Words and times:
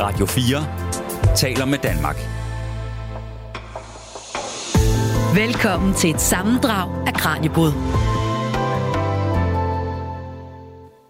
Radio 0.00 0.26
4 0.26 1.36
taler 1.36 1.64
med 1.64 1.78
Danmark. 1.78 2.16
Velkommen 5.34 5.94
til 5.94 6.10
et 6.10 6.20
sammendrag 6.20 7.08
af 7.08 7.14
Kranjebrud. 7.14 7.72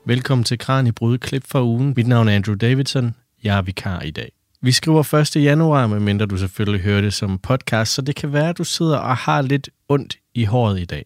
Velkommen 0.07 0.45
til 0.45 0.59
Kranjebrud, 0.59 1.19
klip 1.19 1.45
for 1.47 1.63
ugen. 1.63 1.95
Mit 1.97 2.07
navn 2.07 2.29
er 2.29 2.33
Andrew 2.33 2.55
Davidson. 2.55 3.15
Jeg 3.45 3.59
er 3.59 3.63
vikar 3.63 4.01
i 4.01 4.11
dag. 4.11 4.33
Vi 4.63 4.73
skriver 4.73 5.15
1. 5.37 5.45
januar, 5.45 5.87
medmindre 5.87 6.27
du 6.27 6.37
selvfølgelig 6.37 6.85
hører 6.85 7.01
det 7.01 7.15
som 7.15 7.39
podcast, 7.39 7.93
så 7.93 8.03
det 8.03 8.17
kan 8.17 8.33
være, 8.33 8.49
at 8.49 8.59
du 8.59 8.65
sidder 8.65 8.99
og 8.99 9.17
har 9.17 9.43
lidt 9.43 9.69
ondt 9.89 10.17
i 10.35 10.45
håret 10.45 10.81
i 10.81 10.85
dag. 10.85 11.05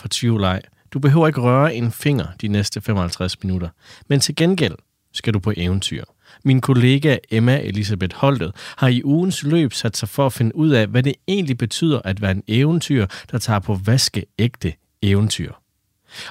For 0.00 0.08
tvivl 0.10 0.44
ej, 0.44 0.62
du 0.92 0.98
behøver 0.98 1.26
ikke 1.26 1.40
røre 1.40 1.74
en 1.74 1.92
finger 1.92 2.26
de 2.40 2.48
næste 2.48 2.80
55 2.80 3.42
minutter. 3.42 3.68
Men 4.08 4.20
til 4.20 4.36
gengæld 4.36 4.74
skal 5.12 5.34
du 5.34 5.38
på 5.38 5.52
eventyr. 5.56 6.04
Min 6.44 6.60
kollega 6.60 7.16
Emma 7.30 7.60
Elisabeth 7.60 8.16
Holtet 8.16 8.52
har 8.76 8.88
i 8.88 9.02
ugens 9.04 9.42
løb 9.42 9.72
sat 9.72 9.96
sig 9.96 10.08
for 10.08 10.26
at 10.26 10.32
finde 10.32 10.56
ud 10.56 10.70
af, 10.70 10.86
hvad 10.86 11.02
det 11.02 11.14
egentlig 11.28 11.58
betyder 11.58 12.00
at 12.04 12.22
være 12.22 12.30
en 12.30 12.42
eventyr, 12.48 13.06
der 13.30 13.38
tager 13.38 13.58
på 13.58 13.74
vaskeægte 13.84 14.72
eventyr. 15.02 15.52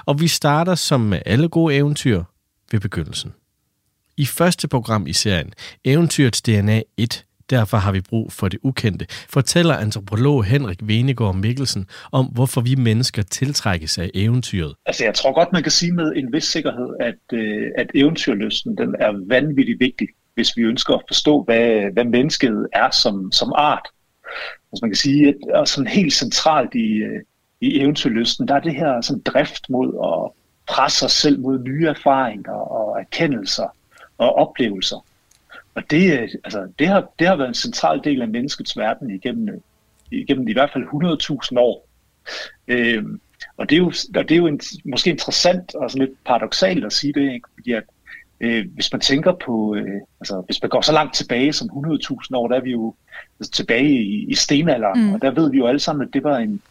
Og 0.04 0.20
vi 0.20 0.28
starter 0.28 0.74
som 0.74 1.00
med 1.00 1.20
alle 1.26 1.48
gode 1.48 1.74
eventyr 1.74 2.22
ved 2.72 2.80
begyndelsen. 2.80 3.32
I 4.16 4.26
første 4.26 4.68
program 4.68 5.06
i 5.06 5.12
serien, 5.12 5.52
Eventyrets 5.84 6.42
DNA 6.42 6.82
1, 6.96 7.24
derfor 7.50 7.76
har 7.76 7.92
vi 7.92 8.00
brug 8.00 8.32
for 8.32 8.48
det 8.48 8.60
ukendte, 8.62 9.06
fortæller 9.28 9.76
antropolog 9.76 10.44
Henrik 10.44 10.78
Venegård 10.82 11.34
Mikkelsen 11.34 11.86
om, 12.12 12.26
hvorfor 12.26 12.60
vi 12.60 12.74
mennesker 12.74 13.22
tiltrækkes 13.22 13.98
af 13.98 14.10
eventyret. 14.14 14.74
Altså 14.86 15.04
jeg 15.04 15.14
tror 15.14 15.32
godt, 15.34 15.52
man 15.52 15.62
kan 15.62 15.72
sige 15.72 15.92
med 15.92 16.12
en 16.16 16.32
vis 16.32 16.44
sikkerhed, 16.44 16.88
at, 17.00 17.38
øh, 17.38 17.70
at 17.78 17.90
eventyrlysten 17.94 18.78
den 18.78 18.94
er 18.98 19.28
vanvittigt 19.28 19.80
vigtig, 19.80 20.08
hvis 20.34 20.56
vi 20.56 20.62
ønsker 20.62 20.94
at 20.94 21.02
forstå, 21.08 21.42
hvad, 21.42 21.92
hvad 21.92 22.04
mennesket 22.04 22.66
er 22.72 22.90
som, 22.90 23.32
som 23.32 23.52
art. 23.56 23.88
Altså 24.72 24.78
man 24.82 24.90
kan 24.90 24.96
sige, 24.96 25.28
at 25.28 25.34
og 25.54 25.68
sådan 25.68 25.86
helt 25.86 26.12
centralt 26.12 26.74
i, 26.74 26.92
øh, 26.92 27.20
i 27.60 27.80
eventyrlysten, 27.80 28.48
der 28.48 28.54
er 28.54 28.60
det 28.60 28.74
her 28.74 29.00
sådan 29.00 29.22
drift 29.22 29.70
mod 29.70 29.88
at 30.04 30.40
presse 30.74 31.04
os 31.04 31.12
selv 31.12 31.40
mod 31.40 31.58
nye 31.58 31.86
erfaringer 31.86 32.52
og 32.52 33.00
erkendelser 33.00 33.76
og 34.18 34.34
oplevelser. 34.34 35.06
Og 35.74 35.82
det, 35.90 36.20
øh, 36.20 36.28
altså, 36.44 36.68
det, 36.78 36.88
har, 36.88 37.12
det 37.18 37.26
har 37.26 37.36
været 37.36 37.48
en 37.48 37.54
central 37.54 38.00
del 38.04 38.22
af 38.22 38.28
menneskets 38.28 38.76
verden 38.76 39.10
igennem, 39.10 39.48
øh, 39.48 39.60
igennem 40.10 40.48
i 40.48 40.52
hvert 40.52 40.70
fald 40.72 40.84
100.000 41.52 41.58
år. 41.58 41.88
Øhm, 42.68 43.20
og 43.56 43.70
det 43.70 43.76
er 43.76 43.78
jo, 43.78 43.92
og 44.16 44.28
det 44.28 44.30
er 44.30 44.36
jo 44.36 44.46
en, 44.46 44.60
måske 44.84 45.10
interessant 45.10 45.74
og 45.74 45.90
sådan 45.90 46.06
lidt 46.06 46.24
paradoxalt 46.24 46.84
at 46.84 46.92
sige 46.92 47.12
det, 47.12 47.32
ikke? 47.32 47.48
fordi 47.54 47.72
at 47.72 47.82
øh, 48.40 48.66
hvis 48.74 48.92
man 48.92 49.00
tænker 49.00 49.32
på, 49.32 49.74
øh, 49.74 50.00
altså 50.20 50.42
hvis 50.46 50.62
man 50.62 50.68
går 50.68 50.80
så 50.80 50.92
langt 50.92 51.14
tilbage 51.14 51.52
som 51.52 51.68
100.000 51.68 52.18
år, 52.34 52.48
der 52.48 52.56
er 52.56 52.60
vi 52.60 52.70
jo 52.70 52.94
altså, 53.40 53.52
tilbage 53.52 54.02
i, 54.02 54.26
i 54.28 54.34
stenalderen, 54.34 55.06
mm. 55.06 55.14
og 55.14 55.22
der 55.22 55.30
ved 55.30 55.50
vi 55.50 55.58
jo 55.58 55.66
alle 55.66 55.80
sammen, 55.80 56.08
at 56.08 56.14
det 56.14 56.24
var 56.24 56.38
en, 56.38 56.62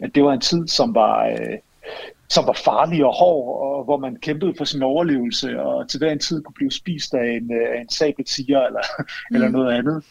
at 0.00 0.14
det 0.14 0.24
var 0.24 0.32
en 0.32 0.40
tid, 0.40 0.68
som 0.68 0.94
var, 0.94 1.26
øh, 1.26 1.58
som 2.30 2.46
var 2.46 2.58
farlig 2.64 3.04
og 3.04 3.14
hård, 3.14 3.62
og 3.62 3.84
hvor 3.84 3.96
man 3.98 4.16
kæmpede 4.16 4.54
for 4.58 4.64
sin 4.64 4.82
overlevelse, 4.82 5.60
og 5.60 5.88
til 5.88 5.98
hver 5.98 6.12
en 6.12 6.18
tid 6.18 6.42
kunne 6.42 6.54
blive 6.54 6.70
spist 6.70 7.14
af 7.14 7.26
en, 7.26 7.52
øh, 7.52 7.76
af 7.76 7.80
en 7.80 7.88
sabeltiger 7.88 8.60
eller, 8.66 8.80
mm. 8.98 9.34
eller 9.36 9.48
noget 9.48 9.74
andet. 9.74 10.04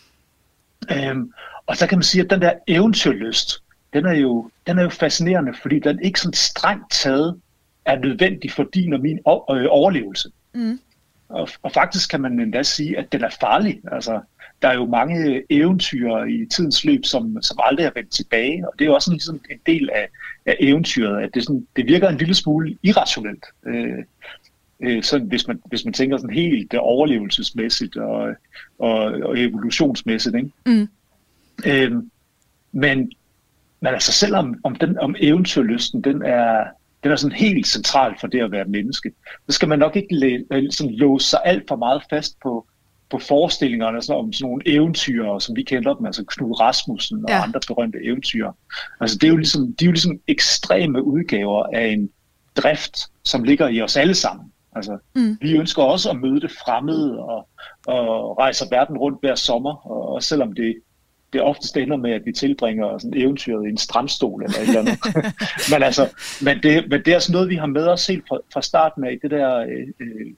Øhm, 0.92 1.34
og 1.66 1.78
så 1.78 1.88
kan 1.88 1.98
man 1.98 2.04
sige, 2.04 2.24
at 2.24 2.30
den 2.30 2.42
der 2.42 2.54
eventyrlyst, 2.68 3.64
den 3.94 4.06
er 4.06 4.14
jo, 4.16 4.50
den 4.68 4.78
er 4.80 4.84
jo 4.84 4.90
fascinerende, 4.90 5.54
fordi 5.62 5.80
den 5.80 6.00
ikke 6.04 6.20
sådan 6.20 6.34
strengt 6.34 6.92
taget 6.92 7.42
er 7.86 8.00
nødvendig 8.00 8.52
for 8.52 8.64
din 8.74 8.94
og 8.94 9.00
min 9.00 9.18
øh, 9.18 9.66
overlevelse. 9.70 10.32
Mm. 10.54 10.80
Og, 11.30 11.50
og 11.64 11.72
faktisk 11.72 12.10
kan 12.10 12.22
man 12.22 12.40
endda 12.40 12.64
sige, 12.64 12.98
at 12.98 13.12
den 13.12 13.24
er 13.24 13.30
farlig. 13.42 13.82
Altså, 13.92 14.22
der 14.62 14.68
er 14.68 14.74
jo 14.74 14.86
mange 14.86 15.44
eventyr 15.50 16.24
i 16.24 16.46
tidens 16.46 16.86
løb, 16.86 17.06
som, 17.06 17.42
som 17.42 17.60
aldrig 17.64 17.86
er 17.86 17.92
vendt 17.96 18.12
tilbage, 18.12 18.68
og 18.68 18.74
det 18.80 18.88
er 18.88 18.92
også 18.92 19.12
ligesom 19.12 19.42
en 19.50 19.60
del 19.66 19.90
af, 19.96 20.08
af 20.46 20.58
eventyret, 20.60 21.24
at 21.24 21.30
det, 21.34 21.44
sådan, 21.44 21.68
det 21.76 21.88
virker 21.88 22.10
en 22.10 22.18
lille 22.18 22.34
smule 22.34 22.78
irrationelt. 22.84 23.46
Øh, 23.66 24.04
øh, 24.80 25.04
sådan, 25.04 25.28
hvis, 25.28 25.48
man, 25.48 25.62
hvis 25.66 25.86
man 25.86 25.94
tænker 25.94 26.18
sådan 26.18 26.36
helt 26.36 26.74
overlevelsesmæssigt 26.74 27.98
og, 27.98 28.36
og, 28.80 29.00
og 29.00 29.40
evolutionsmæssigt. 29.40 30.36
Ikke? 30.36 30.52
Mm. 30.66 30.88
Øh, 31.66 31.92
men, 32.72 33.12
men 33.82 33.94
altså 33.94 34.12
selvom 34.12 34.60
om, 34.64 34.76
den, 34.76 34.98
om 34.98 35.16
eventyrlysten, 35.20 36.02
den 36.02 36.22
er, 36.22 36.66
den 37.04 37.12
er 37.12 37.16
sådan 37.16 37.38
helt 37.38 37.68
central 37.68 38.16
for 38.20 38.28
det 38.28 38.42
at 38.42 38.52
være 38.52 38.66
menneske, 38.66 39.12
så 39.50 39.56
skal 39.56 39.68
man 39.68 39.80
nok 39.80 39.96
ikke 39.96 40.16
læ- 40.16 40.70
sådan 40.70 40.94
låse 40.94 41.30
sig 41.30 41.40
alt 41.46 41.64
for 41.68 41.76
meget 41.76 42.04
fast 42.10 42.40
på, 42.44 42.68
på 43.10 43.20
forestillingerne 43.20 44.02
sådan, 44.02 44.20
om 44.20 44.34
sådan 44.34 44.50
nogle 44.50 44.62
eventyr, 44.66 45.40
som 45.40 45.56
vi 45.56 45.64
kender 45.64 45.94
dem, 45.94 46.06
altså 46.06 46.24
Knud 46.28 46.60
Rasmussen 46.60 47.24
og 47.24 47.30
ja. 47.30 47.44
andre 47.44 47.60
berømte 47.68 47.98
eventyr. 48.04 48.52
Altså 49.02 49.18
det 49.18 49.28
er 49.28 49.32
jo 49.32 49.38
ligesom, 49.38 49.76
de 49.80 49.86
er 49.86 49.88
jo 49.88 49.92
ligesom 49.92 50.20
ekstreme 50.28 51.04
udgaver 51.04 51.64
af 51.74 51.88
en 51.88 52.10
drift, 52.56 53.00
som 53.24 53.44
ligger 53.44 53.68
i 53.68 53.82
os 53.82 53.98
alle 53.98 54.16
sammen. 54.16 54.52
Altså, 54.76 54.98
mm. 55.16 55.38
Vi 55.42 55.58
ønsker 55.58 55.84
også 55.84 56.10
at 56.10 56.20
møde 56.20 56.42
det 56.42 56.52
fremmede 56.52 57.20
og, 57.20 57.48
og 57.88 58.38
rejse 58.38 58.66
verden 58.72 58.98
rundt 58.98 59.20
hver 59.22 59.36
sommer, 59.36 59.92
og, 59.92 60.10
og 60.10 60.24
selvom 60.24 60.54
det, 60.54 60.76
det 61.34 61.42
oftest 61.42 61.78
ender 61.78 61.98
med, 61.98 62.12
at 62.12 62.26
vi 62.26 62.32
tilbringer 62.32 62.98
sådan 62.98 63.22
eventyret 63.22 63.68
i 63.68 63.70
en 63.70 63.78
strandstol 63.78 64.44
eller 64.44 64.58
et 64.58 64.68
eller 64.68 64.80
andet. 64.80 65.00
men, 65.72 65.84
altså, 65.84 66.10
men, 66.42 66.64
det, 66.64 66.90
men 66.90 67.02
det 67.06 67.14
er 67.14 67.20
sådan 67.20 67.34
noget, 67.34 67.50
vi 67.50 67.56
har 67.56 67.66
med 67.66 67.88
os 67.88 68.08
helt 68.08 68.24
fra, 68.30 68.38
fra 68.54 68.62
starten 68.62 69.04
af, 69.04 69.20
det 69.22 69.32
der 69.32 69.58
øh, 69.58 69.88
øh 70.00 70.34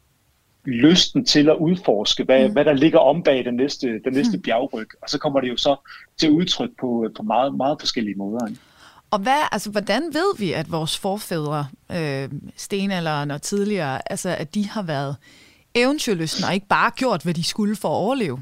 lysten 0.66 1.26
til 1.26 1.50
at 1.50 1.56
udforske, 1.56 2.24
hvad, 2.24 2.48
mm. 2.48 2.54
hvad 2.54 2.66
der 2.66 2.74
ligger 2.74 3.00
om 3.00 3.24
bag 3.24 3.46
den 3.46 3.56
næste, 3.56 3.88
den 3.88 4.14
næste 4.14 4.38
mm. 4.38 4.44
bjergryg. 4.44 4.88
Og 5.02 5.10
så 5.10 5.18
kommer 5.18 5.42
det 5.42 5.50
jo 5.50 5.58
så 5.58 5.76
til 6.20 6.32
udtryk 6.32 6.70
på, 6.80 7.08
på 7.18 7.24
meget, 7.24 7.56
meget 7.56 7.78
forskellige 7.80 8.16
måder. 8.16 8.48
Ikke? 8.48 8.62
Og 9.12 9.20
hvad, 9.20 9.42
altså, 9.52 9.72
hvordan 9.72 10.02
ved 10.04 10.38
vi, 10.38 10.54
at 10.54 10.72
vores 10.72 10.98
forfædre, 10.98 11.68
øh, 11.92 12.30
stenalderen 12.56 13.32
og 13.32 13.42
tidligere, 13.42 14.12
altså, 14.12 14.30
at 14.30 14.56
de 14.56 14.68
har 14.68 14.82
været 14.82 15.16
eventyrlysten 15.76 16.44
og 16.44 16.54
ikke 16.54 16.68
bare 16.68 16.92
gjort, 16.92 17.24
hvad 17.24 17.34
de 17.34 17.44
skulle 17.44 17.76
for 17.76 17.88
at 17.88 17.96
overleve? 17.96 18.40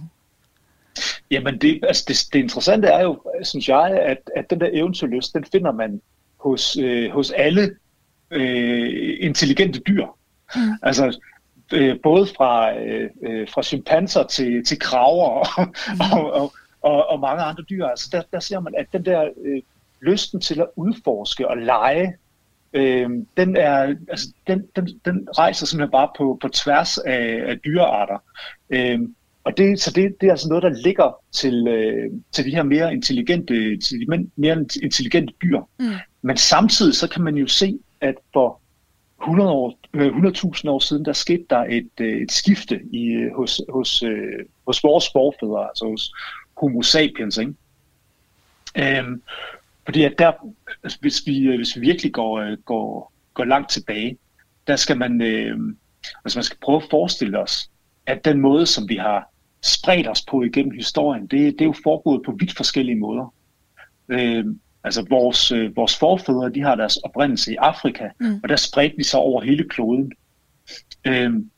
Jamen, 1.32 1.58
det, 1.58 1.80
altså 1.84 2.06
det, 2.08 2.18
det 2.34 2.40
interessante 2.40 2.88
er 2.88 3.02
jo, 3.02 3.22
synes 3.44 3.70
jeg, 3.70 4.00
at, 4.02 4.18
at 4.36 4.50
den 4.50 4.60
der 4.60 4.70
eventyrlyst, 4.74 5.34
den 5.34 5.46
finder 5.52 5.72
man 5.72 6.02
hos, 6.40 6.78
øh, 6.78 7.12
hos 7.12 7.32
alle 7.32 7.76
øh, 8.32 9.18
intelligente 9.20 9.80
dyr. 9.80 10.06
Mm. 10.56 10.62
Altså, 10.82 11.20
øh, 11.74 12.00
både 12.04 12.28
fra, 12.38 12.80
øh, 12.80 13.10
øh, 13.24 13.48
fra 13.50 13.64
chimpanser 13.64 14.24
til, 14.24 14.66
til 14.66 14.80
kraver 14.80 15.30
og, 15.30 15.68
mm. 15.88 16.18
og, 16.18 16.34
og, 16.34 16.54
og, 16.82 17.10
og 17.10 17.20
mange 17.20 17.44
andre 17.44 17.64
dyr. 17.70 17.86
Altså 17.86 18.10
der, 18.12 18.22
der 18.34 18.40
ser 18.40 18.60
man, 18.60 18.74
at 18.78 18.86
den 18.94 19.06
der 19.06 19.30
øh, 19.46 19.62
lysten 20.02 20.42
til 20.42 20.62
at 20.62 20.68
udforske 20.76 21.48
og 21.48 21.58
lege, 21.58 22.18
øh, 22.74 23.10
den, 23.38 23.58
er, 23.58 23.96
altså, 24.10 24.28
den, 24.48 24.68
den, 24.76 24.90
den 25.06 25.28
rejser 25.38 25.66
simpelthen 25.66 25.92
bare 25.92 26.10
på, 26.18 26.38
på 26.42 26.48
tværs 26.48 26.98
af, 26.98 27.44
af 27.48 27.60
dyrearter. 27.66 28.24
Øh, 28.70 29.00
og 29.50 29.58
det, 29.58 29.82
så 29.82 29.92
det, 29.92 30.16
det 30.22 30.28
er 30.28 30.32
altså 30.32 30.50
noget, 30.50 30.64
der 30.64 30.70
ligger 30.70 31.22
til, 31.32 31.68
øh, 31.68 32.12
til 32.32 32.46
de 32.46 32.50
her 32.52 32.64
mere 32.64 32.94
intelligente, 32.94 33.78
til 33.78 34.00
de 34.00 34.30
mere 34.36 34.66
intelligente 34.84 35.34
dyr. 35.44 35.60
Mm. 35.80 35.86
Men 36.22 36.38
samtidig 36.38 36.96
så 36.96 37.10
kan 37.10 37.24
man 37.24 37.36
jo 37.36 37.48
se, 37.48 37.80
at 38.02 38.16
for 38.34 38.60
100 39.22 39.52
år, 39.52 39.80
100.000 39.96 40.62
øh, 40.66 40.74
år 40.74 40.80
siden, 40.80 41.06
der 41.06 41.14
skete 41.14 41.46
der 41.50 41.66
et, 41.70 41.90
øh, 42.02 42.22
et 42.22 42.32
skifte 42.32 42.82
i, 42.92 43.06
øh, 43.06 43.36
hos, 43.36 43.62
hos, 43.70 44.04
hos 44.68 44.84
vores 44.84 45.06
forfædre, 45.12 45.68
altså 45.68 45.86
hos 45.86 46.12
homo 46.58 46.82
sapiens. 46.82 47.38
Ikke? 47.38 47.54
Øhm, 48.78 49.22
fordi 49.86 50.04
at 50.04 50.14
der, 50.18 50.32
altså, 50.84 50.98
hvis 51.02 51.22
vi, 51.26 51.56
hvis 51.56 51.76
vi 51.76 51.82
virkelig 51.82 52.14
går, 52.14 52.56
går, 52.56 53.14
går 53.34 53.44
langt 53.44 53.72
tilbage, 53.72 54.18
der 54.68 54.76
skal 54.76 54.98
man, 54.98 55.22
øh, 55.22 55.58
altså 56.26 56.40
man 56.40 56.44
skal 56.44 56.58
prøve 56.62 56.84
at 56.84 56.90
forestille 56.90 57.40
os, 57.40 57.70
at 58.06 58.26
den 58.26 58.42
måde, 58.42 58.66
som 58.66 58.90
vi 58.90 58.96
har 58.96 59.29
spredt 59.62 60.08
os 60.08 60.26
på 60.30 60.44
igennem 60.44 60.72
historien, 60.72 61.22
det, 61.22 61.32
det 61.32 61.62
er 61.62 61.66
jo 61.66 61.76
foregået 61.84 62.22
på 62.26 62.32
vidt 62.32 62.56
forskellige 62.56 63.00
måder. 63.00 63.34
Øh, 64.10 64.46
Altså 64.84 65.06
vores, 65.10 65.52
øh, 65.52 65.76
vores 65.76 65.98
forfædre, 65.98 66.50
de 66.50 66.62
har 66.62 66.76
deres 66.76 66.98
oprindelse 66.98 67.52
i 67.52 67.56
Afrika, 67.56 68.10
mm. 68.20 68.40
og 68.44 68.50
der 68.50 68.56
spredte 68.56 68.98
de 68.98 69.04
sig 69.04 69.20
over 69.20 69.42
hele 69.42 69.70
kloden. 69.70 70.12
Øhm, 71.08 71.50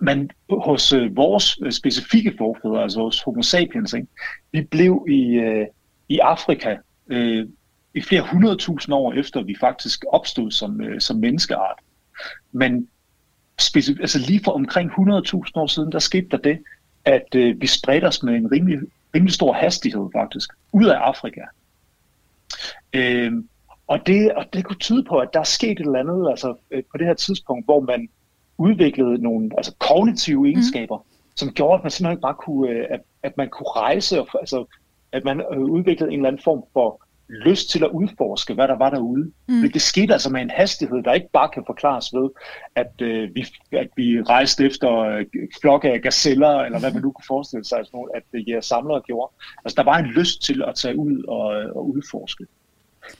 men 0.00 0.30
hos 0.50 0.92
øh, 0.92 1.16
vores 1.16 1.58
øh, 1.62 1.72
specifikke 1.72 2.34
forfædre, 2.38 2.82
altså 2.82 3.00
hos 3.00 3.22
homo 3.22 3.42
sapiens, 3.42 3.92
ikke, 3.92 4.08
vi 4.52 4.62
blev 4.62 5.06
i, 5.08 5.22
øh, 5.22 5.66
i 6.08 6.18
Afrika 6.18 6.76
øh, 7.08 7.46
i 7.94 8.00
flere 8.00 8.22
hundredtusind 8.32 8.94
år 8.94 9.12
efter, 9.12 9.42
vi 9.42 9.56
faktisk 9.60 10.04
opstod 10.12 10.50
som, 10.50 10.80
øh, 10.80 11.00
som 11.00 11.16
menneskeart. 11.16 11.78
Men 12.52 12.88
specif- 13.62 14.00
altså 14.00 14.18
lige 14.18 14.40
for 14.44 14.52
omkring 14.52 14.90
100.000 14.90 15.50
år 15.54 15.66
siden, 15.66 15.92
der 15.92 15.98
skete 15.98 16.28
der 16.30 16.36
det, 16.36 16.58
at 17.06 17.34
øh, 17.34 17.60
vi 17.60 17.66
spredte 17.66 18.04
os 18.04 18.22
med 18.22 18.34
en 18.34 18.52
rimelig, 18.52 18.78
rimelig 19.14 19.34
stor 19.34 19.52
hastighed 19.52 20.08
faktisk, 20.12 20.50
ud 20.72 20.84
af 20.84 20.96
Afrika. 20.96 21.40
Øh, 22.92 23.32
og, 23.86 24.06
det, 24.06 24.32
og 24.32 24.44
det 24.52 24.64
kunne 24.64 24.78
tyde 24.78 25.04
på, 25.04 25.18
at 25.18 25.28
der 25.32 25.40
er 25.40 25.44
sket 25.44 25.70
et 25.70 25.86
eller 25.86 25.98
andet 25.98 26.30
altså, 26.30 26.54
øh, 26.70 26.82
på 26.90 26.98
det 26.98 27.06
her 27.06 27.14
tidspunkt, 27.14 27.64
hvor 27.64 27.80
man 27.80 28.08
udviklede 28.58 29.22
nogle 29.22 29.50
altså 29.56 29.74
kognitive 29.78 30.40
mm. 30.40 30.46
egenskaber, 30.46 30.96
mm. 30.96 31.04
som 31.36 31.52
gjorde, 31.52 31.74
at 31.74 31.84
man 31.84 31.90
simpelthen 31.90 32.20
bare 32.20 32.34
kunne, 32.34 32.70
øh, 32.70 32.86
at, 32.90 33.00
at 33.22 33.36
man 33.36 33.48
kunne 33.48 33.68
rejse, 33.68 34.20
og, 34.20 34.28
altså, 34.40 34.64
at 35.12 35.24
man 35.24 35.40
øh, 35.40 35.60
udviklede 35.60 36.12
en 36.12 36.18
eller 36.18 36.28
anden 36.28 36.42
form 36.42 36.64
for 36.72 37.05
lyst 37.28 37.70
til 37.70 37.84
at 37.84 37.90
udforske, 37.90 38.54
hvad 38.54 38.68
der 38.68 38.76
var 38.76 38.90
derude. 38.90 39.32
Mm. 39.48 39.72
Det 39.72 39.82
skete 39.82 40.12
altså 40.12 40.30
med 40.30 40.42
en 40.42 40.50
hastighed, 40.50 41.02
der 41.02 41.12
ikke 41.12 41.30
bare 41.32 41.48
kan 41.48 41.62
forklares 41.66 42.14
ved, 42.14 42.28
at, 42.74 42.92
øh, 43.02 43.34
vi, 43.34 43.46
at 43.72 43.88
vi 43.96 44.22
rejste 44.22 44.64
efter 44.64 44.98
øh, 44.98 45.26
flokke 45.60 45.92
af 45.92 46.02
gazeller, 46.02 46.60
eller 46.60 46.78
hvad 46.78 46.92
man 46.92 47.02
nu 47.02 47.12
kunne 47.12 47.24
forestille 47.26 47.64
sig, 47.64 47.78
altså, 47.78 48.08
at 48.14 48.22
det 48.32 48.44
ja, 48.48 48.60
samlere 48.60 49.00
gjorde. 49.00 49.32
Altså, 49.64 49.74
der 49.76 49.84
var 49.84 49.98
en 49.98 50.06
lyst 50.06 50.42
til 50.42 50.62
at 50.68 50.74
tage 50.74 50.98
ud 50.98 51.24
og, 51.28 51.46
og 51.76 51.90
udforske. 51.90 52.46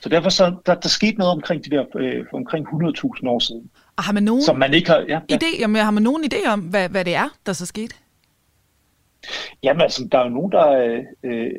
Så 0.00 0.08
derfor 0.08 0.30
så, 0.30 0.54
der, 0.66 0.74
der 0.74 0.88
skete 0.88 1.18
noget 1.18 1.32
omkring 1.32 1.64
de 1.64 1.70
der 1.70 1.84
øh, 1.96 2.24
omkring 2.32 2.66
100.000 2.68 3.28
år 3.28 3.38
siden. 3.38 3.70
Og 3.96 4.02
har 4.02 4.12
man 4.12 4.22
nogen, 4.22 4.42
som 4.42 4.58
man 4.58 4.74
ikke 4.74 4.90
har, 4.90 5.04
ja, 5.08 5.20
ja. 5.30 5.36
idé, 5.36 5.60
jamen, 5.60 5.82
har 5.82 5.90
man 5.90 6.02
nogen 6.02 6.24
idé 6.24 6.48
om, 6.48 6.60
hvad, 6.60 6.88
hvad 6.88 7.04
det 7.04 7.14
er, 7.14 7.28
der 7.46 7.52
så 7.52 7.66
skete? 7.66 7.94
Jamen 9.62 9.80
altså, 9.80 10.08
der 10.12 10.18
er 10.18 10.22
jo 10.22 10.30
nogen, 10.30 10.52
der, 10.52 10.68
øh, 10.68 11.04
øh, 11.22 11.50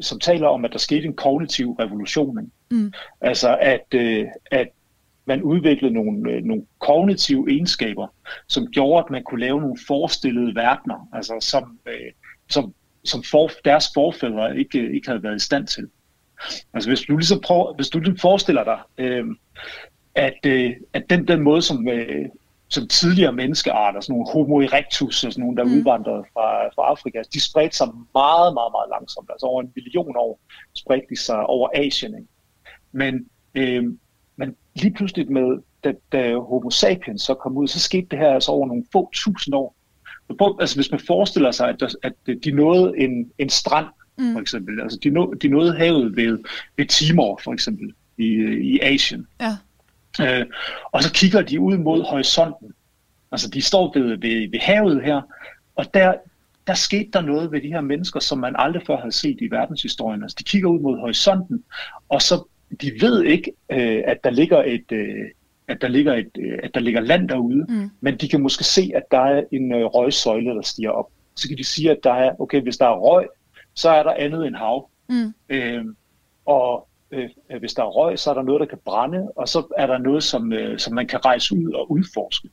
som 0.00 0.20
taler 0.20 0.48
om, 0.48 0.64
at 0.64 0.72
der 0.72 0.78
skete 0.78 1.06
en 1.06 1.16
kognitiv 1.16 1.72
revolution. 1.72 2.50
Mm. 2.70 2.92
Altså, 3.20 3.58
at, 3.60 3.94
øh, 3.94 4.26
at 4.50 4.68
man 5.24 5.42
udviklede 5.42 5.94
nogle, 5.94 6.30
øh, 6.30 6.42
nogle 6.44 6.64
kognitive 6.78 7.50
egenskaber, 7.50 8.06
som 8.46 8.66
gjorde, 8.66 9.04
at 9.04 9.10
man 9.10 9.22
kunne 9.24 9.40
lave 9.40 9.60
nogle 9.60 9.78
forestillede 9.86 10.54
verdener, 10.54 11.08
altså 11.12 11.36
som, 11.40 11.78
øh, 11.86 12.12
som, 12.50 12.74
som 13.04 13.22
for, 13.22 13.50
deres 13.64 13.84
forfædre 13.94 14.58
ikke, 14.58 14.94
ikke 14.94 15.08
havde 15.08 15.22
været 15.22 15.36
i 15.36 15.44
stand 15.44 15.66
til. 15.66 15.88
Altså 16.74 16.90
hvis 16.90 17.00
du 17.00 17.16
ligesom 17.16 17.40
prøver, 17.40 17.74
hvis 17.74 17.88
du 17.88 17.98
ligesom 17.98 18.18
forestiller 18.18 18.64
dig, 18.64 18.78
øh, 18.98 19.24
at, 20.14 20.46
øh, 20.46 20.72
at 20.92 21.10
den, 21.10 21.28
den 21.28 21.40
måde, 21.40 21.62
som, 21.62 21.88
øh, 21.88 22.26
som 22.68 22.88
tidligere 22.88 23.32
menneskearter, 23.32 24.00
sådan 24.00 24.12
nogle 24.12 24.32
homo 24.32 24.60
erectus 24.60 25.24
og 25.24 25.32
sådan 25.32 25.42
nogle, 25.42 25.56
der 25.56 25.64
mm. 25.64 25.72
udvandrede 25.72 26.24
fra, 26.32 26.66
fra 26.74 26.82
Afrika, 26.82 27.22
de 27.34 27.40
spredte 27.40 27.76
sig 27.76 27.88
meget, 28.14 28.54
meget, 28.54 28.72
meget 28.76 28.90
langsomt. 28.90 29.30
Altså 29.30 29.46
over 29.46 29.62
en 29.62 29.72
million 29.76 30.16
år 30.16 30.40
spredte 30.74 31.06
de 31.10 31.16
sig 31.20 31.46
over 31.46 31.68
Asien. 31.74 32.14
Ikke? 32.14 32.28
Men, 32.92 33.26
øh, 33.54 33.84
men 34.36 34.56
lige 34.74 34.94
pludselig 34.94 35.32
med, 35.32 35.58
da, 35.84 35.92
da 36.12 36.38
homo 36.38 36.70
sapiens 36.70 37.22
så 37.22 37.34
kom 37.34 37.56
ud, 37.56 37.68
så 37.68 37.80
skete 37.80 38.06
det 38.10 38.18
her 38.18 38.30
altså 38.34 38.50
over 38.52 38.66
nogle 38.66 38.84
få 38.92 39.10
tusind 39.14 39.54
år. 39.54 39.74
Altså 40.60 40.76
hvis 40.76 40.90
man 40.90 41.00
forestiller 41.06 41.50
sig, 41.50 41.68
at, 41.68 41.80
der, 41.80 41.94
at 42.02 42.12
de 42.44 42.50
nåede 42.50 42.92
en, 42.98 43.30
en 43.38 43.48
strand, 43.48 43.86
mm. 44.18 44.32
for 44.32 44.40
eksempel. 44.40 44.80
Altså 44.80 44.98
de, 45.02 45.10
nåede, 45.10 45.38
de 45.38 45.48
nåede 45.48 45.76
havet 45.76 46.16
ved, 46.16 46.38
ved 46.76 46.86
Timor, 46.86 47.40
for 47.44 47.52
eksempel, 47.52 47.92
i, 48.18 48.24
i 48.60 48.80
Asien. 48.82 49.26
Ja. 49.40 49.56
Øh, 50.20 50.46
og 50.92 51.02
så 51.02 51.12
kigger 51.12 51.42
de 51.42 51.60
ud 51.60 51.76
mod 51.76 52.02
horisonten. 52.02 52.72
Altså 53.32 53.50
de 53.50 53.62
står 53.62 53.92
ved, 53.98 54.08
ved, 54.08 54.50
ved 54.50 54.58
havet 54.60 55.04
her, 55.04 55.22
og 55.76 55.94
der, 55.94 56.14
der 56.66 56.74
skete 56.74 57.10
der 57.12 57.20
noget 57.20 57.52
ved 57.52 57.60
de 57.60 57.68
her 57.68 57.80
mennesker, 57.80 58.20
som 58.20 58.38
man 58.38 58.54
aldrig 58.58 58.82
før 58.86 58.96
havde 58.96 59.12
set 59.12 59.38
i 59.40 59.50
verdenshistorien. 59.50 60.22
Altså 60.22 60.36
de 60.38 60.44
kigger 60.44 60.68
ud 60.68 60.80
mod 60.80 60.98
horisonten, 60.98 61.64
og 62.08 62.22
så 62.22 62.44
de 62.80 62.92
ved 63.00 63.24
ikke, 63.24 63.52
øh, 63.72 64.02
at 64.06 64.24
der 64.24 64.30
ligger 64.30 64.62
et... 64.62 64.92
Øh, 64.92 65.24
at 65.68 65.80
der 65.80 65.88
ligger 65.88 66.14
et, 66.14 66.30
øh, 66.38 66.58
at 66.62 66.74
der 66.74 66.80
ligger 66.80 67.00
land 67.00 67.28
derude, 67.28 67.66
mm. 67.68 67.90
men 68.00 68.16
de 68.16 68.28
kan 68.28 68.40
måske 68.40 68.64
se, 68.64 68.90
at 68.94 69.02
der 69.10 69.18
er 69.18 69.44
en 69.52 69.72
øh, 69.72 69.84
røgsøjle, 69.84 70.50
der 70.50 70.62
stiger 70.62 70.90
op. 70.90 71.06
Så 71.36 71.48
kan 71.48 71.58
de 71.58 71.64
sige, 71.64 71.90
at 71.90 71.98
der 72.04 72.12
er, 72.12 72.40
okay, 72.40 72.60
hvis 72.62 72.76
der 72.76 72.86
er 72.86 72.98
røg, 72.98 73.26
så 73.74 73.90
er 73.90 74.02
der 74.02 74.12
andet 74.12 74.46
end 74.46 74.56
hav. 74.56 74.90
Mm. 75.08 75.34
Øh, 75.48 75.84
og 76.46 76.87
øh, 77.10 77.30
hvis 77.58 77.74
der 77.74 77.82
er 77.82 77.86
røg, 77.86 78.18
så 78.18 78.30
er 78.30 78.34
der 78.34 78.42
noget, 78.42 78.60
der 78.60 78.66
kan 78.66 78.78
brænde, 78.84 79.32
og 79.36 79.48
så 79.48 79.74
er 79.76 79.86
der 79.86 79.98
noget, 79.98 80.22
som, 80.22 80.52
øh, 80.52 80.78
som 80.78 80.94
man 80.94 81.06
kan 81.06 81.24
rejse 81.24 81.54
ud 81.54 81.72
og 81.72 81.90
udforske. 81.90 82.48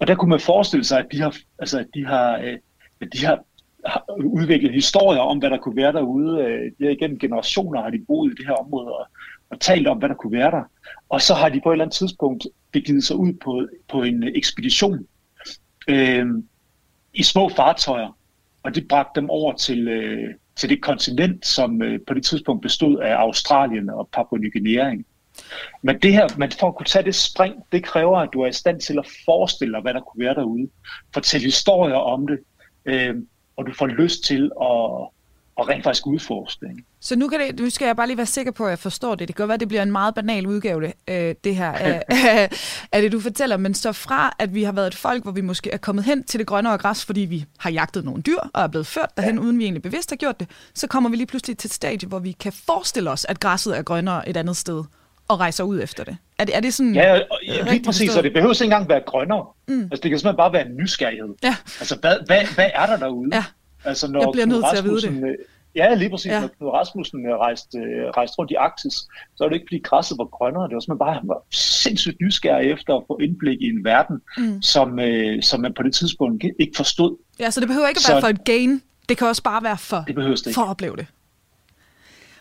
Og 0.00 0.06
der 0.06 0.14
kunne 0.14 0.30
man 0.30 0.40
forestille 0.40 0.84
sig, 0.84 0.98
at 0.98 1.06
de 1.12 1.20
har, 1.20 1.36
altså, 1.58 1.78
at 1.78 1.86
de 1.94 2.06
har, 2.06 2.38
øh, 2.38 2.58
at 3.00 3.08
de 3.12 3.24
har, 3.26 3.44
har 3.86 4.04
udviklet 4.16 4.72
historier 4.72 5.20
om, 5.20 5.38
hvad 5.38 5.50
der 5.50 5.58
kunne 5.58 5.76
være 5.76 5.92
derude. 5.92 6.44
Øh, 6.44 6.72
de 6.78 6.84
har 6.84 6.90
igennem 6.90 7.18
generationer 7.18 7.82
har 7.82 7.90
de 7.90 8.04
boet 8.06 8.32
i 8.32 8.34
det 8.34 8.46
her 8.46 8.54
område 8.54 8.92
og, 8.92 9.06
og 9.50 9.60
talt 9.60 9.86
om, 9.86 9.98
hvad 9.98 10.08
der 10.08 10.14
kunne 10.14 10.38
være 10.38 10.50
der. 10.50 10.62
Og 11.08 11.22
så 11.22 11.34
har 11.34 11.48
de 11.48 11.60
på 11.60 11.70
et 11.70 11.74
eller 11.74 11.84
andet 11.84 11.96
tidspunkt 11.96 12.46
begivet 12.72 13.04
sig 13.04 13.16
ud 13.16 13.32
på, 13.32 13.66
på 13.88 14.02
en 14.02 14.22
ekspedition 14.22 15.06
øh, 15.88 16.26
i 17.14 17.22
små 17.22 17.48
fartøjer, 17.48 18.16
og 18.62 18.74
det 18.74 18.88
bragte 18.88 19.20
dem 19.20 19.30
over 19.30 19.52
til, 19.52 19.88
øh, 19.88 20.34
til 20.56 20.68
det 20.68 20.82
kontinent, 20.82 21.46
som 21.46 21.82
øh, 21.82 22.00
på 22.06 22.14
det 22.14 22.24
tidspunkt 22.24 22.62
bestod 22.62 22.98
af 22.98 23.14
Australien 23.14 23.90
og 23.90 24.08
Papua 24.12 24.38
Ny 24.38 24.52
Guinea. 24.52 24.94
Men 25.82 25.98
det 26.00 26.12
her, 26.12 26.28
men 26.38 26.52
for 26.60 26.68
at 26.68 26.74
kunne 26.74 26.86
tage 26.86 27.04
det 27.04 27.14
spring, 27.14 27.54
det 27.72 27.84
kræver, 27.84 28.18
at 28.18 28.28
du 28.32 28.40
er 28.40 28.46
i 28.46 28.52
stand 28.52 28.80
til 28.80 28.98
at 28.98 29.08
forestille 29.24 29.74
dig, 29.74 29.82
hvad 29.82 29.94
der 29.94 30.00
kunne 30.00 30.24
være 30.24 30.34
derude. 30.34 30.68
Fortælle 31.14 31.44
historier 31.44 31.94
om 31.94 32.26
det, 32.26 32.38
øh, 32.84 33.16
og 33.56 33.66
du 33.66 33.72
får 33.72 33.86
lyst 33.86 34.24
til 34.24 34.50
at, 34.62 35.08
at 35.60 35.68
rent 35.68 35.84
faktisk 35.84 36.06
udforske 36.06 36.66
det. 36.66 36.84
Så 37.00 37.16
nu, 37.16 37.28
kan 37.28 37.40
det, 37.40 37.60
nu 37.60 37.70
skal 37.70 37.86
jeg 37.86 37.96
bare 37.96 38.06
lige 38.06 38.16
være 38.16 38.26
sikker 38.26 38.52
på, 38.52 38.64
at 38.64 38.70
jeg 38.70 38.78
forstår 38.78 39.14
det. 39.14 39.28
Det 39.28 39.36
kan 39.36 39.42
godt 39.42 39.48
være, 39.48 39.54
at 39.54 39.60
det 39.60 39.68
bliver 39.68 39.82
en 39.82 39.92
meget 39.92 40.14
banal 40.14 40.46
udgave, 40.46 40.92
øh, 41.08 41.34
det 41.44 41.56
her, 41.56 41.72
af, 41.80 42.02
af 42.92 43.02
det, 43.02 43.12
du 43.12 43.20
fortæller. 43.20 43.56
Men 43.56 43.74
så 43.74 43.92
fra, 43.92 44.36
at 44.38 44.54
vi 44.54 44.62
har 44.62 44.72
været 44.72 44.86
et 44.86 44.94
folk, 44.94 45.22
hvor 45.22 45.32
vi 45.32 45.40
måske 45.40 45.70
er 45.70 45.76
kommet 45.76 46.04
hen 46.04 46.24
til 46.24 46.38
det 46.40 46.46
grønnere 46.46 46.78
græs, 46.78 47.04
fordi 47.04 47.20
vi 47.20 47.44
har 47.58 47.70
jagtet 47.70 48.04
nogle 48.04 48.22
dyr 48.22 48.38
og 48.54 48.62
er 48.62 48.66
blevet 48.66 48.86
ført 48.86 49.16
derhen, 49.16 49.34
ja. 49.34 49.40
uden 49.42 49.58
vi 49.58 49.64
egentlig 49.64 49.82
bevidst 49.82 50.10
har 50.10 50.16
gjort 50.16 50.40
det, 50.40 50.48
så 50.74 50.86
kommer 50.86 51.10
vi 51.10 51.16
lige 51.16 51.26
pludselig 51.26 51.58
til 51.58 51.68
et 51.68 51.72
stadie, 51.72 52.08
hvor 52.08 52.18
vi 52.18 52.32
kan 52.32 52.52
forestille 52.52 53.10
os, 53.10 53.24
at 53.24 53.40
græsset 53.40 53.78
er 53.78 53.82
grønnere 53.82 54.28
et 54.28 54.36
andet 54.36 54.56
sted 54.56 54.84
og 55.28 55.40
rejser 55.40 55.64
ud 55.64 55.80
efter 55.82 56.04
det. 56.04 56.16
Er 56.38 56.44
det, 56.44 56.56
er 56.56 56.60
det 56.60 56.74
sådan 56.74 56.94
Ja, 56.94 57.20
ja 57.46 57.70
lige 57.70 57.84
præcis, 57.84 58.12
så 58.12 58.22
det 58.22 58.32
behøver 58.32 58.52
ikke 58.54 58.64
engang 58.64 58.88
være 58.88 59.02
grønnere. 59.06 59.46
Mm. 59.68 59.82
Altså, 59.82 60.02
det 60.02 60.10
kan 60.10 60.18
simpelthen 60.18 60.36
bare 60.36 60.52
være 60.52 60.66
en 60.66 60.76
nysgerrighed. 60.76 61.34
Ja. 61.42 61.56
Altså, 61.80 61.96
hvad, 62.00 62.16
hvad, 62.26 62.54
hvad 62.54 62.70
er 62.74 62.86
der 62.86 62.96
derude? 62.96 63.36
Ja. 63.36 63.44
Altså, 63.84 64.10
når 64.10 64.20
jeg 64.20 64.28
bliver 64.32 64.46
nødt 64.46 64.64
til 64.72 64.78
at 64.78 64.84
vide 64.84 65.00
det. 65.00 65.28
Øh, 65.28 65.34
Ja, 65.76 65.94
lige 65.94 66.10
præcis. 66.10 66.32
Ja. 66.32 66.40
Når 66.40 66.48
Knud 66.48 66.68
Rasmussen 66.68 67.26
øh, 67.26 67.36
rejste, 67.36 67.78
øh, 67.78 68.10
rejste 68.16 68.38
rundt 68.38 68.50
i 68.50 68.54
Arktis, 68.54 68.94
så 69.34 69.38
var 69.40 69.48
det 69.48 69.54
ikke 69.54 69.66
fordi 69.68 69.78
græsset 69.78 70.18
var 70.18 70.24
grønnere. 70.24 70.68
Det 70.68 70.74
var 70.74 70.80
simpelthen 70.80 70.98
bare, 70.98 71.14
han 71.14 71.28
var 71.28 71.42
sindssygt 71.50 72.20
nysgerrig 72.20 72.70
efter 72.70 72.94
at 72.96 73.02
få 73.06 73.18
indblik 73.22 73.60
i 73.60 73.68
en 73.68 73.84
verden, 73.84 74.20
mm. 74.38 74.62
som, 74.62 74.98
øh, 74.98 75.42
som 75.42 75.60
man 75.60 75.74
på 75.74 75.82
det 75.82 75.94
tidspunkt 75.94 76.44
ikke 76.58 76.76
forstod. 76.76 77.16
Ja, 77.40 77.50
så 77.50 77.60
det 77.60 77.68
behøver 77.68 77.88
ikke 77.88 77.98
at 77.98 78.08
være 78.08 78.20
så, 78.20 78.24
for 78.26 78.28
et 78.28 78.44
gain. 78.44 78.82
Det 79.08 79.16
kan 79.16 79.26
også 79.26 79.42
bare 79.42 79.62
være 79.62 79.78
for, 79.78 80.04
det 80.06 80.16
det 80.44 80.54
for 80.54 80.62
at 80.62 80.68
opleve 80.68 80.96
det. 80.96 81.06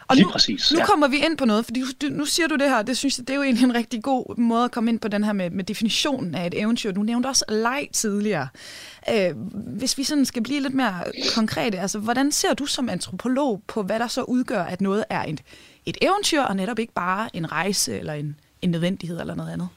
Og 0.08 0.16
Lige 0.16 0.26
nu, 0.26 0.32
præcis, 0.32 0.72
nu 0.72 0.80
ja. 0.80 0.86
kommer 0.86 1.08
vi 1.08 1.18
ind 1.18 1.38
på 1.38 1.46
noget, 1.46 1.66
fordi 1.66 1.84
du, 2.02 2.08
nu 2.10 2.26
siger 2.26 2.48
du 2.48 2.56
det 2.56 2.70
her, 2.70 2.82
det 2.82 2.98
synes 2.98 3.18
jeg, 3.18 3.28
det 3.28 3.34
er 3.34 3.38
jo 3.38 3.44
egentlig 3.44 3.64
en 3.64 3.76
rigtig 3.76 4.04
god 4.04 4.38
måde 4.38 4.66
at 4.66 4.72
komme 4.72 4.90
ind 4.90 5.00
på 5.00 5.08
den 5.08 5.24
her 5.24 5.34
med, 5.34 5.50
med 5.50 5.64
definitionen 5.64 6.36
af 6.36 6.48
et 6.48 6.62
eventyr. 6.62 6.92
Du 6.92 7.04
nævnte 7.04 7.28
også 7.28 7.46
leg 7.50 7.88
tidligere. 7.94 8.48
Øh, 9.12 9.38
hvis 9.54 9.98
vi 9.98 10.04
sådan 10.04 10.26
skal 10.26 10.44
blive 10.44 10.62
lidt 10.62 10.74
mere 10.74 10.94
konkrete, 11.36 11.80
altså 11.80 12.00
hvordan 12.00 12.32
ser 12.32 12.54
du 12.54 12.66
som 12.66 12.89
antropolog 12.89 13.63
på, 13.68 13.84
hvad 13.84 14.00
der 14.00 14.08
så 14.08 14.22
udgør, 14.22 14.63
at 14.63 14.82
noget 14.82 15.06
er 15.10 15.24
et, 15.24 15.42
et 15.86 15.98
eventyr, 16.01 16.42
og 16.42 16.56
netop 16.56 16.80
ikke 16.80 16.94
bare 16.94 17.30
en 17.34 17.51
rejse 17.51 18.00
eller 18.00 18.13
en, 18.13 18.36
en 18.62 18.72
nødvendighed 18.72 19.20
eller 19.20 19.36
noget 19.36 19.51
andet? 19.51 19.68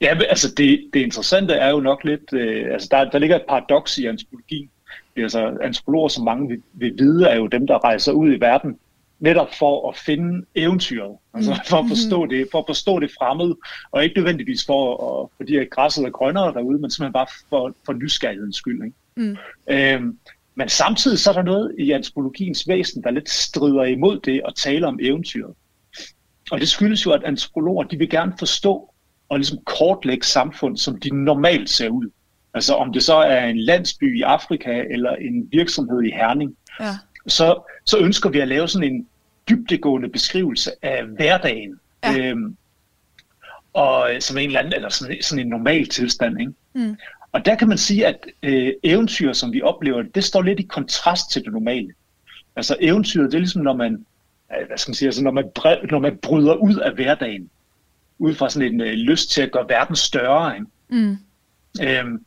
Ja, 0.00 0.18
altså 0.28 0.48
det, 0.56 0.90
det 0.92 1.00
interessante 1.00 1.54
er 1.54 1.70
jo 1.70 1.80
nok 1.80 2.04
lidt, 2.04 2.32
øh, 2.32 2.72
altså 2.72 2.88
der, 2.90 3.10
der 3.10 3.18
ligger 3.18 3.36
et 3.36 3.44
paradoks 3.48 3.98
i 3.98 4.06
antropologien, 4.06 4.70
altså 5.16 5.58
antropologer, 5.62 6.08
som 6.08 6.24
mange 6.24 6.48
vil, 6.48 6.62
vil 6.72 6.94
vide, 6.98 7.28
er 7.28 7.36
jo 7.36 7.46
dem, 7.46 7.66
der 7.66 7.84
rejser 7.84 8.12
ud 8.12 8.32
i 8.32 8.40
verden, 8.40 8.78
netop 9.20 9.54
for 9.54 9.88
at 9.90 9.96
finde 9.96 10.46
eventyret, 10.54 11.16
altså 11.34 11.50
mm. 11.50 11.58
for 11.66 11.76
at 11.76 11.84
forstå 11.88 12.16
mm-hmm. 12.16 12.38
det, 12.38 12.48
for 12.52 12.58
at 12.58 12.64
forstå 12.68 13.00
det 13.00 13.10
fremmede, 13.18 13.56
og 13.90 14.04
ikke 14.04 14.16
nødvendigvis 14.16 14.66
for, 14.66 14.82
at, 15.22 15.28
fordi 15.36 15.56
at 15.56 15.70
græsset 15.70 16.04
er 16.04 16.10
grønnere 16.10 16.52
derude, 16.52 16.78
men 16.78 16.90
simpelthen 16.90 17.12
bare 17.12 17.26
for, 17.48 17.74
for 17.86 17.92
nysgerrighedens 17.92 18.56
skyld. 18.56 18.84
Ikke? 18.84 18.96
Mm. 19.16 19.36
Øhm, 19.70 20.18
men 20.54 20.68
samtidig 20.68 21.18
så 21.18 21.30
er 21.30 21.34
der 21.34 21.42
noget 21.42 21.74
i 21.78 21.90
antropologiens 21.90 22.68
væsen, 22.68 23.02
der 23.02 23.10
lidt 23.10 23.30
strider 23.30 23.84
imod 23.84 24.20
det 24.20 24.42
at 24.48 24.54
tale 24.54 24.86
om 24.86 24.98
eventyret. 25.02 25.54
Og 26.50 26.60
det 26.60 26.68
skyldes 26.68 27.06
jo, 27.06 27.12
at 27.12 27.24
antropologer 27.24 27.84
de 27.84 27.98
vil 27.98 28.10
gerne 28.10 28.32
forstå 28.38 28.94
og 29.28 29.38
ligesom 29.38 29.58
kortlægge 29.64 30.26
samfund, 30.26 30.76
som 30.76 31.00
de 31.00 31.24
normalt 31.24 31.70
ser 31.70 31.88
ud. 31.88 32.10
Altså 32.56 32.74
om 32.74 32.92
det 32.92 33.02
så 33.02 33.14
er 33.14 33.44
en 33.44 33.58
landsby 33.58 34.18
i 34.18 34.22
Afrika 34.22 34.82
eller 34.90 35.10
en 35.10 35.48
virksomhed 35.52 36.02
i 36.02 36.10
Herning, 36.10 36.56
ja. 36.80 36.92
så, 37.26 37.70
så 37.84 37.98
ønsker 37.98 38.30
vi 38.30 38.40
at 38.40 38.48
lave 38.48 38.68
sådan 38.68 38.92
en 38.92 39.06
dybdegående 39.48 40.08
beskrivelse 40.08 40.70
af 40.82 41.04
hverdagen. 41.04 41.80
Ja. 42.04 42.18
Øhm, 42.18 42.56
og 43.72 44.10
som 44.20 44.38
en 44.38 44.46
eller 44.46 44.60
anden, 44.60 44.74
eller 44.74 44.88
sådan, 44.88 45.22
sådan 45.22 45.44
en 45.44 45.50
normal 45.50 45.86
tilstand. 45.86 46.40
Ikke? 46.40 46.52
Mm. 46.74 46.96
Og 47.32 47.44
der 47.44 47.54
kan 47.54 47.68
man 47.68 47.78
sige, 47.78 48.06
at 48.06 48.26
øh, 48.42 48.72
eventyr, 48.82 49.32
som 49.32 49.52
vi 49.52 49.62
oplever, 49.62 50.02
det 50.02 50.24
står 50.24 50.42
lidt 50.42 50.60
i 50.60 50.62
kontrast 50.62 51.30
til 51.30 51.44
det 51.44 51.52
normale. 51.52 51.92
Altså 52.56 52.76
eventyret, 52.80 53.32
det 53.32 53.34
er 53.34 53.38
ligesom, 53.38 53.62
når 53.62 53.76
man, 53.76 54.06
hvad 54.66 54.78
skal 54.78 54.90
man 54.90 54.94
sige, 54.94 55.08
altså, 55.08 55.22
når, 55.22 55.30
man, 55.30 55.44
når 55.90 55.98
man 55.98 56.16
bryder 56.16 56.54
ud 56.54 56.76
af 56.76 56.92
hverdagen, 56.92 57.50
ud 58.18 58.34
fra 58.34 58.50
sådan 58.50 58.74
en 58.74 58.80
øh, 58.80 58.92
lyst 58.92 59.30
til 59.30 59.42
at 59.42 59.52
gøre 59.52 59.68
verden 59.68 59.96
større. 59.96 60.54
Ikke? 60.54 60.66
Mm. 60.88 61.18
Øhm, 61.82 62.14
øh, 62.14 62.20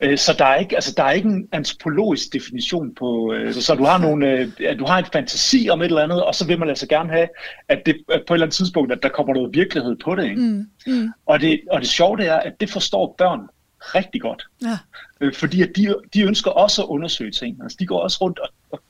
så 0.00 0.34
der 0.38 0.44
er 0.44 0.56
ikke, 0.56 0.74
altså 0.74 0.94
der 0.96 1.02
er 1.02 1.10
ikke 1.10 1.28
en 1.28 1.48
antropologisk 1.52 2.32
definition 2.32 2.94
på, 2.94 3.32
øh, 3.32 3.54
så, 3.54 3.62
så 3.62 3.74
du 3.74 3.84
har 3.84 3.98
nogle, 3.98 4.28
øh, 4.58 4.78
du 4.78 4.84
har 4.86 4.98
en 4.98 5.04
fantasi 5.12 5.68
om 5.70 5.80
et 5.80 5.84
eller 5.84 6.02
andet, 6.02 6.24
og 6.24 6.34
så 6.34 6.46
vil 6.46 6.58
man 6.58 6.68
altså 6.68 6.86
gerne 6.86 7.10
have, 7.10 7.28
at 7.68 7.82
det 7.86 7.96
at 8.08 8.22
på 8.26 8.34
et 8.34 8.36
eller 8.36 8.46
andet 8.46 8.56
tidspunkt, 8.56 8.92
at 8.92 9.02
der 9.02 9.08
kommer 9.08 9.34
noget 9.34 9.54
virkelighed 9.54 9.96
på 10.04 10.14
det. 10.14 10.24
Ikke? 10.24 10.40
Mm, 10.40 10.70
mm. 10.86 11.12
Og 11.26 11.40
det. 11.40 11.60
Og 11.70 11.80
det 11.80 11.88
sjove 11.88 12.16
det 12.16 12.28
er, 12.28 12.36
at 12.36 12.60
det 12.60 12.70
forstår 12.70 13.14
børn 13.18 13.40
rigtig 13.80 14.20
godt. 14.20 14.46
Ja. 14.62 14.78
Øh, 15.20 15.34
fordi 15.34 15.62
at 15.62 15.70
de, 15.76 15.94
de 16.14 16.22
ønsker 16.22 16.50
også 16.50 16.82
at 16.82 16.88
undersøge 16.88 17.30
ting. 17.30 17.62
Altså, 17.62 17.76
de 17.80 17.86
går 17.86 18.00
også 18.00 18.18
rundt 18.20 18.38
og, 18.38 18.48
og, 18.70 18.80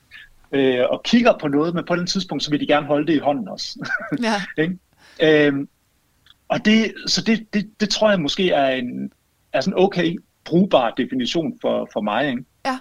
øh, 0.53 0.85
og 0.91 1.03
kigger 1.03 1.39
på 1.39 1.49
noget, 1.49 1.75
men 1.75 1.85
på 1.85 1.97
den 1.97 2.07
tidspunkt, 2.07 2.45
så 2.45 2.51
vil 2.51 2.61
de 2.61 2.67
gerne 2.67 2.87
holde 2.87 3.07
det 3.07 3.15
i 3.15 3.19
hånden 3.19 3.49
også. 3.49 3.91
Ja. 4.23 4.43
Ikke? 4.63 4.79
Øhm, 5.23 5.69
og 6.49 6.65
det, 6.65 6.95
så 7.07 7.23
det, 7.23 7.55
det, 7.55 7.71
det 7.81 7.89
tror 7.89 8.11
jeg 8.11 8.21
måske 8.21 8.51
er 8.51 8.69
en 8.69 9.13
er 9.53 9.61
sådan 9.61 9.79
okay 9.79 10.17
brugbar 10.47 10.95
definition 10.97 11.59
for, 11.61 11.89
for 11.93 12.01
mig. 12.01 12.29
Ikke? 12.29 12.45
Ja. 12.67 12.79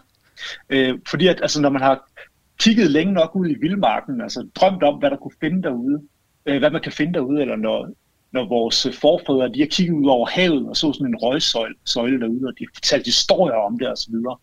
Øh, 0.69 0.99
fordi 1.09 1.27
at, 1.27 1.39
altså, 1.41 1.61
når 1.61 1.69
man 1.69 1.81
har 1.81 2.09
kigget 2.59 2.91
længe 2.91 3.13
nok 3.13 3.35
ud 3.35 3.49
i 3.49 3.55
vildmarken, 3.61 4.21
altså 4.21 4.47
drømt 4.55 4.83
om, 4.83 4.99
hvad 4.99 5.09
der 5.09 5.17
kunne 5.17 5.35
finde 5.41 5.63
derude, 5.63 6.01
øh, 6.45 6.59
hvad 6.59 6.71
man 6.71 6.81
kan 6.81 6.91
finde 6.91 7.13
derude, 7.13 7.41
eller 7.41 7.55
når, 7.55 7.89
når 8.31 8.47
vores 8.47 8.87
forfædre, 9.01 9.53
de 9.53 9.59
har 9.59 9.67
kigget 9.67 9.93
ud 9.93 10.07
over 10.07 10.27
havet 10.27 10.67
og 10.69 10.77
så 10.77 10.93
sådan 10.93 11.07
en 11.07 11.15
røgsøjle 11.15 11.75
søjle 11.85 12.19
derude, 12.19 12.47
og 12.47 12.53
de 12.59 12.65
har 12.65 12.71
fortalt 12.73 13.05
historier 13.05 13.55
om 13.55 13.79
det 13.79 13.87
osv., 13.87 14.11
så, 14.11 14.35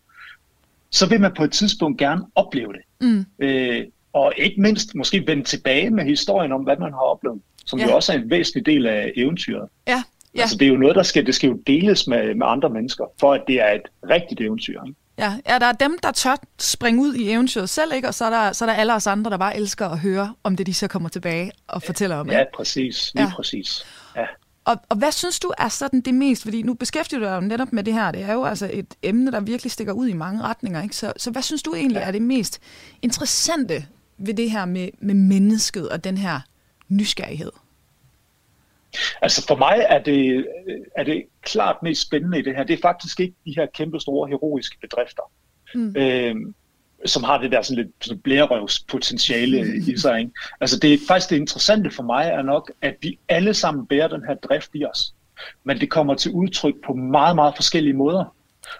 så 0.91 1.09
vil 1.09 1.21
man 1.21 1.33
på 1.37 1.43
et 1.43 1.51
tidspunkt 1.51 1.99
gerne 1.99 2.21
opleve 2.35 2.73
det. 2.73 2.81
Mm. 3.01 3.25
Øh, 3.39 3.85
og 4.13 4.33
ikke 4.37 4.61
mindst 4.61 4.95
måske 4.95 5.23
vende 5.27 5.43
tilbage 5.43 5.89
med 5.89 6.03
historien 6.05 6.51
om, 6.51 6.61
hvad 6.61 6.77
man 6.77 6.91
har 6.91 6.99
oplevet, 6.99 7.41
som 7.65 7.79
Ja. 7.79 7.85
jo 7.85 7.95
også 7.95 8.13
er 8.13 8.17
en 8.17 8.29
væsentlig 8.29 8.65
del 8.65 8.87
af 8.87 9.11
eventyret. 9.15 9.69
Ja. 9.87 10.03
Ja. 10.35 10.41
Altså 10.41 10.57
det 10.57 10.65
er 10.65 10.69
jo 10.69 10.77
noget, 10.77 10.95
der 10.95 11.03
skal, 11.03 11.25
det 11.25 11.35
skal 11.35 11.49
jo 11.49 11.59
deles 11.67 12.07
med, 12.07 12.35
med 12.35 12.47
andre 12.47 12.69
mennesker, 12.69 13.05
for 13.19 13.33
at 13.33 13.41
det 13.47 13.61
er 13.61 13.71
et 13.71 13.81
rigtigt 14.09 14.41
eventyr. 14.41 14.83
Ikke? 14.87 14.99
Ja, 15.17 15.33
ja, 15.49 15.59
der 15.59 15.65
er 15.65 15.71
dem, 15.71 15.97
der 16.03 16.11
tør 16.11 16.35
springe 16.59 17.01
ud 17.01 17.13
i 17.13 17.31
eventyret 17.31 17.69
selv, 17.69 17.93
ikke? 17.95 18.07
og 18.07 18.13
så 18.13 18.25
er, 18.25 18.29
der, 18.29 18.51
så 18.51 18.65
er 18.65 18.69
der 18.69 18.73
alle 18.73 18.93
os 18.93 19.07
andre, 19.07 19.31
der 19.31 19.37
bare 19.37 19.57
elsker 19.57 19.89
at 19.89 19.99
høre 19.99 20.33
om 20.43 20.55
det, 20.55 20.67
de 20.67 20.73
så 20.73 20.87
kommer 20.87 21.09
tilbage 21.09 21.51
og 21.67 21.83
fortæller 21.83 22.15
om. 22.15 22.29
Ja, 22.31 22.39
Ikke? 22.39 22.51
præcis. 22.55 23.11
Lige 23.13 23.23
Ja. 23.23 23.29
ja. 23.29 23.35
præcis. 23.35 23.85
Ja. 24.15 24.25
Og, 24.65 24.77
og 24.89 24.97
hvad 24.97 25.11
synes 25.11 25.39
du 25.39 25.51
er 25.57 25.67
sådan 25.69 26.01
det 26.01 26.13
mest? 26.13 26.43
Fordi 26.43 26.61
nu 26.61 26.73
beskæftiger 26.73 27.19
du 27.19 27.25
dig 27.25 27.35
jo 27.35 27.41
netop 27.41 27.73
med 27.73 27.83
det 27.83 27.93
her. 27.93 28.11
Det 28.11 28.21
er 28.21 28.33
jo 28.33 28.43
altså 28.43 28.69
et 28.73 28.93
emne, 29.03 29.31
der 29.31 29.39
virkelig 29.39 29.71
stikker 29.71 29.93
ud 29.93 30.07
i 30.07 30.13
mange 30.13 30.41
retninger. 30.41 30.83
Ikke? 30.83 30.95
Så, 30.95 31.13
så 31.17 31.31
hvad 31.31 31.41
synes 31.41 31.63
du 31.63 31.73
egentlig 31.75 31.97
er 32.01 32.11
det 32.11 32.21
mest 32.21 32.59
interessante 33.01 33.85
ved 34.17 34.33
det 34.33 34.51
her 34.51 34.65
med, 34.65 34.89
med 35.01 35.13
mennesket 35.13 35.89
og 35.89 36.03
den 36.03 36.17
her 36.17 36.39
nysgerrighed? 36.89 37.51
Altså 39.21 39.45
for 39.47 39.55
mig 39.55 39.85
er 39.89 39.99
det, 39.99 40.47
er 40.97 41.03
det 41.03 41.23
klart 41.41 41.75
mest 41.83 42.01
spændende 42.01 42.39
i 42.39 42.41
det 42.41 42.55
her. 42.55 42.63
Det 42.63 42.73
er 42.73 42.81
faktisk 42.81 43.19
ikke 43.19 43.35
de 43.45 43.53
her 43.57 43.65
kæmpe 43.65 43.99
store 43.99 44.29
heroiske 44.29 44.77
bedrifter, 44.81 45.31
Mm. 45.75 45.95
øh, 45.97 46.35
som 47.05 47.23
har 47.23 47.37
det 47.37 47.51
der 47.51 47.61
sådan 47.61 47.83
lidt 47.83 47.91
sådan 48.01 48.21
blærerøvspotentiale 48.21 49.77
i 49.87 49.97
sig. 49.97 50.19
Ikke? 50.19 50.31
Altså 50.61 50.79
det 50.79 50.93
er 50.93 50.97
faktisk 51.07 51.29
det 51.29 51.35
interessante 51.35 51.91
for 51.91 52.03
mig 52.03 52.27
er 52.27 52.41
nok, 52.41 52.71
at 52.81 52.95
vi 53.01 53.19
alle 53.29 53.53
sammen 53.53 53.87
bærer 53.87 54.07
den 54.07 54.23
her 54.27 54.35
drift 54.35 54.69
i 54.73 54.85
os. 54.85 55.13
Men 55.63 55.79
det 55.79 55.89
kommer 55.89 56.15
til 56.15 56.31
udtryk 56.31 56.73
på 56.85 56.93
meget, 56.93 57.35
meget 57.35 57.53
forskellige 57.55 57.93
måder. 57.93 58.35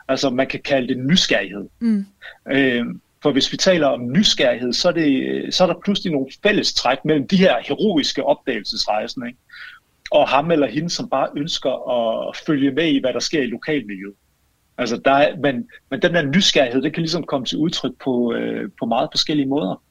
Altså 0.08 0.30
man 0.30 0.48
kan 0.48 0.60
kalde 0.62 0.88
det 0.88 0.98
nysgerrighed. 0.98 1.70
Mm. 1.80 2.06
Øh, 2.52 2.86
for 3.24 3.32
hvis 3.32 3.52
vi 3.52 3.58
taler 3.58 3.88
om 3.88 4.12
nysgerrighed, 4.12 4.74
så 4.74 4.88
er, 4.88 4.92
det, 4.94 5.54
så 5.54 5.64
er 5.64 5.68
der 5.68 5.80
pludselig 5.86 6.12
nogle 6.12 6.28
fælles 6.44 6.74
træk 6.74 6.98
mellem 7.06 7.28
de 7.28 7.38
her 7.38 7.56
heroiske 7.68 8.24
opdagelsesrejsende, 8.24 9.28
ikke? 9.28 9.40
Og 10.14 10.30
ham 10.30 10.52
eller 10.52 10.68
hende, 10.68 10.90
som 10.90 11.10
bare 11.10 11.30
ønsker 11.38 11.90
at 12.30 12.38
følge 12.38 12.72
med 12.72 12.88
i, 12.88 13.00
hvad 13.00 13.14
der 13.14 13.20
sker 13.20 13.42
i 13.42 13.46
lokalmiljøet. 13.48 14.16
Altså 14.78 14.98
der 14.98 15.12
er, 15.12 15.38
men, 15.38 15.70
men 15.90 16.02
den 16.02 16.14
der 16.14 16.22
nysgerrighed, 16.22 16.82
det 16.82 16.94
kan 16.94 17.02
ligesom 17.02 17.24
komme 17.24 17.46
til 17.46 17.58
udtryk 17.58 17.92
på, 18.04 18.34
øh, 18.34 18.70
på 18.80 18.86
meget 18.86 19.10
forskellige 19.12 19.48
måder. 19.48 19.82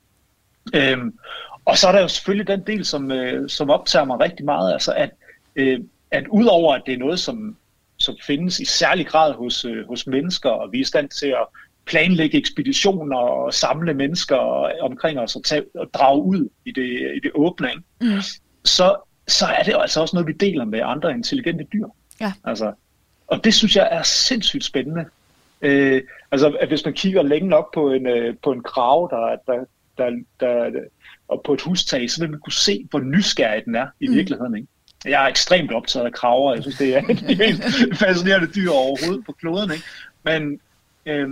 Øhm, 0.74 1.18
og 1.64 1.78
så 1.78 1.88
er 1.88 1.92
der 1.92 2.00
jo 2.00 2.08
selvfølgelig 2.08 2.46
den 2.46 2.62
del, 2.66 2.84
som, 2.84 3.10
øh, 3.10 3.48
som 3.48 3.70
optager 3.70 4.04
mig 4.04 4.20
rigtig 4.20 4.44
meget, 4.44 4.72
altså 4.72 4.92
at, 4.92 5.10
øh, 5.56 5.80
at 6.10 6.26
udover 6.28 6.74
at 6.74 6.82
det 6.86 6.94
er 6.94 6.98
noget, 6.98 7.20
som, 7.20 7.56
som 7.96 8.16
findes 8.26 8.60
i 8.60 8.64
særlig 8.64 9.06
grad 9.06 9.34
hos, 9.34 9.64
øh, 9.64 9.86
hos 9.88 10.06
mennesker, 10.06 10.50
og 10.50 10.72
vi 10.72 10.78
er 10.78 10.80
i 10.82 10.84
stand 10.84 11.08
til 11.08 11.26
at 11.26 11.46
planlægge 11.86 12.38
ekspeditioner 12.38 13.16
og 13.16 13.54
samle 13.54 13.94
mennesker 13.94 14.36
omkring 14.82 15.18
os 15.18 15.36
og, 15.36 15.44
tage, 15.44 15.64
og 15.74 15.90
drage 15.94 16.22
ud 16.22 16.48
i 16.64 16.72
det, 16.72 17.12
i 17.16 17.20
det 17.22 17.30
åbne, 17.34 17.68
ikke? 17.68 18.14
Mm. 18.16 18.22
Så, 18.64 18.96
så 19.28 19.46
er 19.46 19.62
det 19.62 19.74
altså 19.78 20.00
også 20.00 20.16
noget, 20.16 20.26
vi 20.26 20.32
deler 20.32 20.64
med 20.64 20.80
andre 20.84 21.10
intelligente 21.12 21.64
dyr. 21.72 21.86
Ja. 22.20 22.32
Altså, 22.44 22.72
og 23.26 23.44
det 23.44 23.54
synes 23.54 23.76
jeg 23.76 23.88
er 23.90 24.02
sindssygt 24.02 24.64
spændende. 24.64 25.04
Øh, 25.62 26.02
altså, 26.30 26.48
at 26.60 26.68
hvis 26.68 26.84
man 26.84 26.94
kigger 26.94 27.22
længe 27.22 27.48
nok 27.48 27.74
på 27.74 27.92
en, 27.92 28.06
øh, 28.06 28.36
på 28.42 28.52
en 28.52 28.62
krav, 28.62 29.08
der, 29.10 29.36
der, 29.52 29.64
der, 29.98 30.10
der, 30.40 30.80
og 31.28 31.42
på 31.44 31.54
et 31.54 31.60
hustag, 31.60 32.10
så 32.10 32.20
vil 32.20 32.30
man 32.30 32.40
kunne 32.40 32.52
se, 32.52 32.86
hvor 32.90 32.98
nysgerrig 33.00 33.64
den 33.64 33.74
er 33.74 33.86
i 34.00 34.08
Mm. 34.08 34.14
virkeligheden. 34.14 34.56
Ikke? 34.56 34.68
Jeg 35.04 35.24
er 35.24 35.28
ekstremt 35.28 35.72
optaget 35.72 36.06
af 36.06 36.12
kraver. 36.12 36.54
Jeg 36.54 36.62
synes, 36.62 36.78
det 36.78 36.96
er 36.96 37.00
de 37.00 37.36
mest 37.36 37.62
fascinerende 38.04 38.46
dyr 38.54 38.70
overhovedet 38.70 39.26
på 39.26 39.32
kloden. 39.32 39.70
Ikke? 39.72 39.84
Men, 40.22 40.60
øh, 41.06 41.28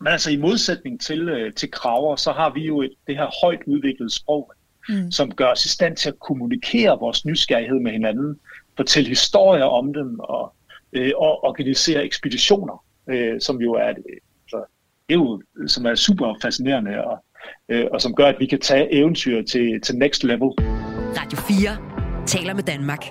men 0.00 0.06
altså 0.12 0.30
i 0.30 0.36
modsætning 0.36 1.00
til, 1.00 1.28
øh, 1.28 1.52
til 1.54 1.70
kraver, 1.70 2.16
så 2.16 2.32
har 2.32 2.50
vi 2.50 2.66
jo 2.66 2.82
et, 2.82 2.92
det 3.06 3.16
her 3.16 3.30
højt 3.44 3.60
udviklede 3.66 4.14
sprog, 4.14 4.52
Mm. 4.88 5.10
som 5.10 5.30
gør 5.30 5.46
os 5.46 5.64
i 5.64 5.68
stand 5.68 5.96
til 5.96 6.08
at 6.08 6.18
kommunikere 6.18 6.98
vores 7.00 7.24
nysgerrighed 7.24 7.80
med 7.80 7.92
hinanden, 7.92 8.38
fortælle 8.76 9.08
historier 9.08 9.64
om 9.64 9.94
dem 9.94 10.18
og, 10.18 10.54
øh, 10.92 11.12
og 11.16 11.44
organisere 11.44 12.04
ekspeditioner, 12.04 12.84
øh, 13.10 13.40
som 13.40 13.60
jo 13.60 13.72
er, 13.72 13.88
øh, 13.88 14.16
så, 14.48 14.56
det 15.08 15.14
er 15.14 15.18
jo, 15.18 15.42
som 15.66 15.86
er 15.86 15.94
super 15.94 16.38
fascinerende 16.42 17.04
og, 17.04 17.24
øh, 17.68 17.86
og 17.92 18.00
som 18.00 18.14
gør, 18.14 18.26
at 18.26 18.36
vi 18.38 18.46
kan 18.46 18.60
tage 18.60 18.94
eventyr 18.94 19.42
til, 19.42 19.80
til 19.80 19.96
next 19.96 20.24
level. 20.24 20.50
Radio 21.18 21.38
4 21.38 22.26
taler 22.26 22.54
med 22.54 22.62
Danmark. 22.62 23.04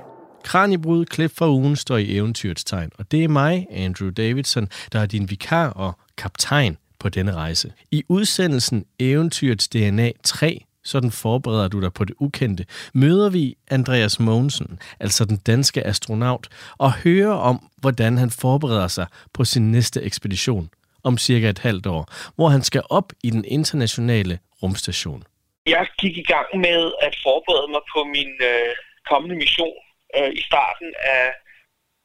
Kranjebrud 0.44 1.06
klip 1.06 1.32
for 1.32 1.48
ugen 1.48 1.76
står 1.76 1.98
i 1.98 2.16
eventyrets 2.16 2.64
tegn, 2.64 2.90
og 3.00 3.12
det 3.12 3.24
er 3.24 3.28
mig, 3.28 3.68
Andrew 3.72 4.10
Davidson, 4.10 4.68
der 4.92 5.00
er 5.00 5.06
din 5.06 5.30
vikar 5.30 5.70
og 5.70 5.94
kaptajn 6.18 6.78
på 7.00 7.10
denne 7.10 7.34
rejse. 7.34 7.74
I 7.92 8.04
udsendelsen 8.10 8.86
Eventyrets 9.00 9.68
DNA 9.68 10.12
3, 10.24 10.66
sådan 10.84 11.12
forbereder 11.12 11.68
du 11.68 11.82
dig 11.82 11.94
på 11.94 12.06
det 12.06 12.16
ukendte, 12.20 12.66
møder 12.94 13.30
vi 13.30 13.56
Andreas 13.72 14.20
Mogensen, 14.20 14.80
altså 15.00 15.26
den 15.26 15.38
danske 15.38 15.84
astronaut, 15.88 16.48
og 16.78 16.94
hører 17.04 17.34
om, 17.34 17.70
hvordan 17.78 18.18
han 18.18 18.32
forbereder 18.42 18.88
sig 18.88 19.08
på 19.34 19.46
sin 19.46 19.72
næste 19.72 20.02
ekspedition 20.02 20.70
om 21.04 21.18
cirka 21.18 21.50
et 21.50 21.60
halvt 21.60 21.88
år, 21.88 22.04
hvor 22.36 22.50
han 22.50 22.62
skal 22.62 22.84
op 22.90 23.14
i 23.24 23.30
den 23.30 23.46
internationale 23.48 24.40
rumstation. 24.64 25.24
Jeg 25.66 25.88
gik 26.02 26.18
i 26.18 26.28
gang 26.34 26.48
med 26.66 26.92
at 27.02 27.14
forberede 27.24 27.72
mig 27.72 27.84
på 27.94 28.04
min 28.04 28.32
øh, 28.52 28.72
kommende 29.10 29.36
mission 29.36 29.78
øh, 30.18 30.32
i 30.40 30.42
starten 30.50 30.94
af 31.18 31.26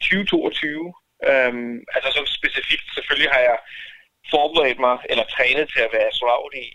2022. 0.00 0.94
Øhm, 1.30 1.76
altså 1.94 2.08
så 2.16 2.22
specifikt, 2.38 2.86
selvfølgelig 2.96 3.30
har 3.36 3.42
jeg 3.50 3.58
forberedt 4.34 4.80
mig, 4.86 4.96
eller 5.10 5.24
trænet 5.34 5.66
til 5.72 5.80
at 5.86 5.92
være 5.94 6.08
astronaut 6.10 6.54
i, 6.54 6.68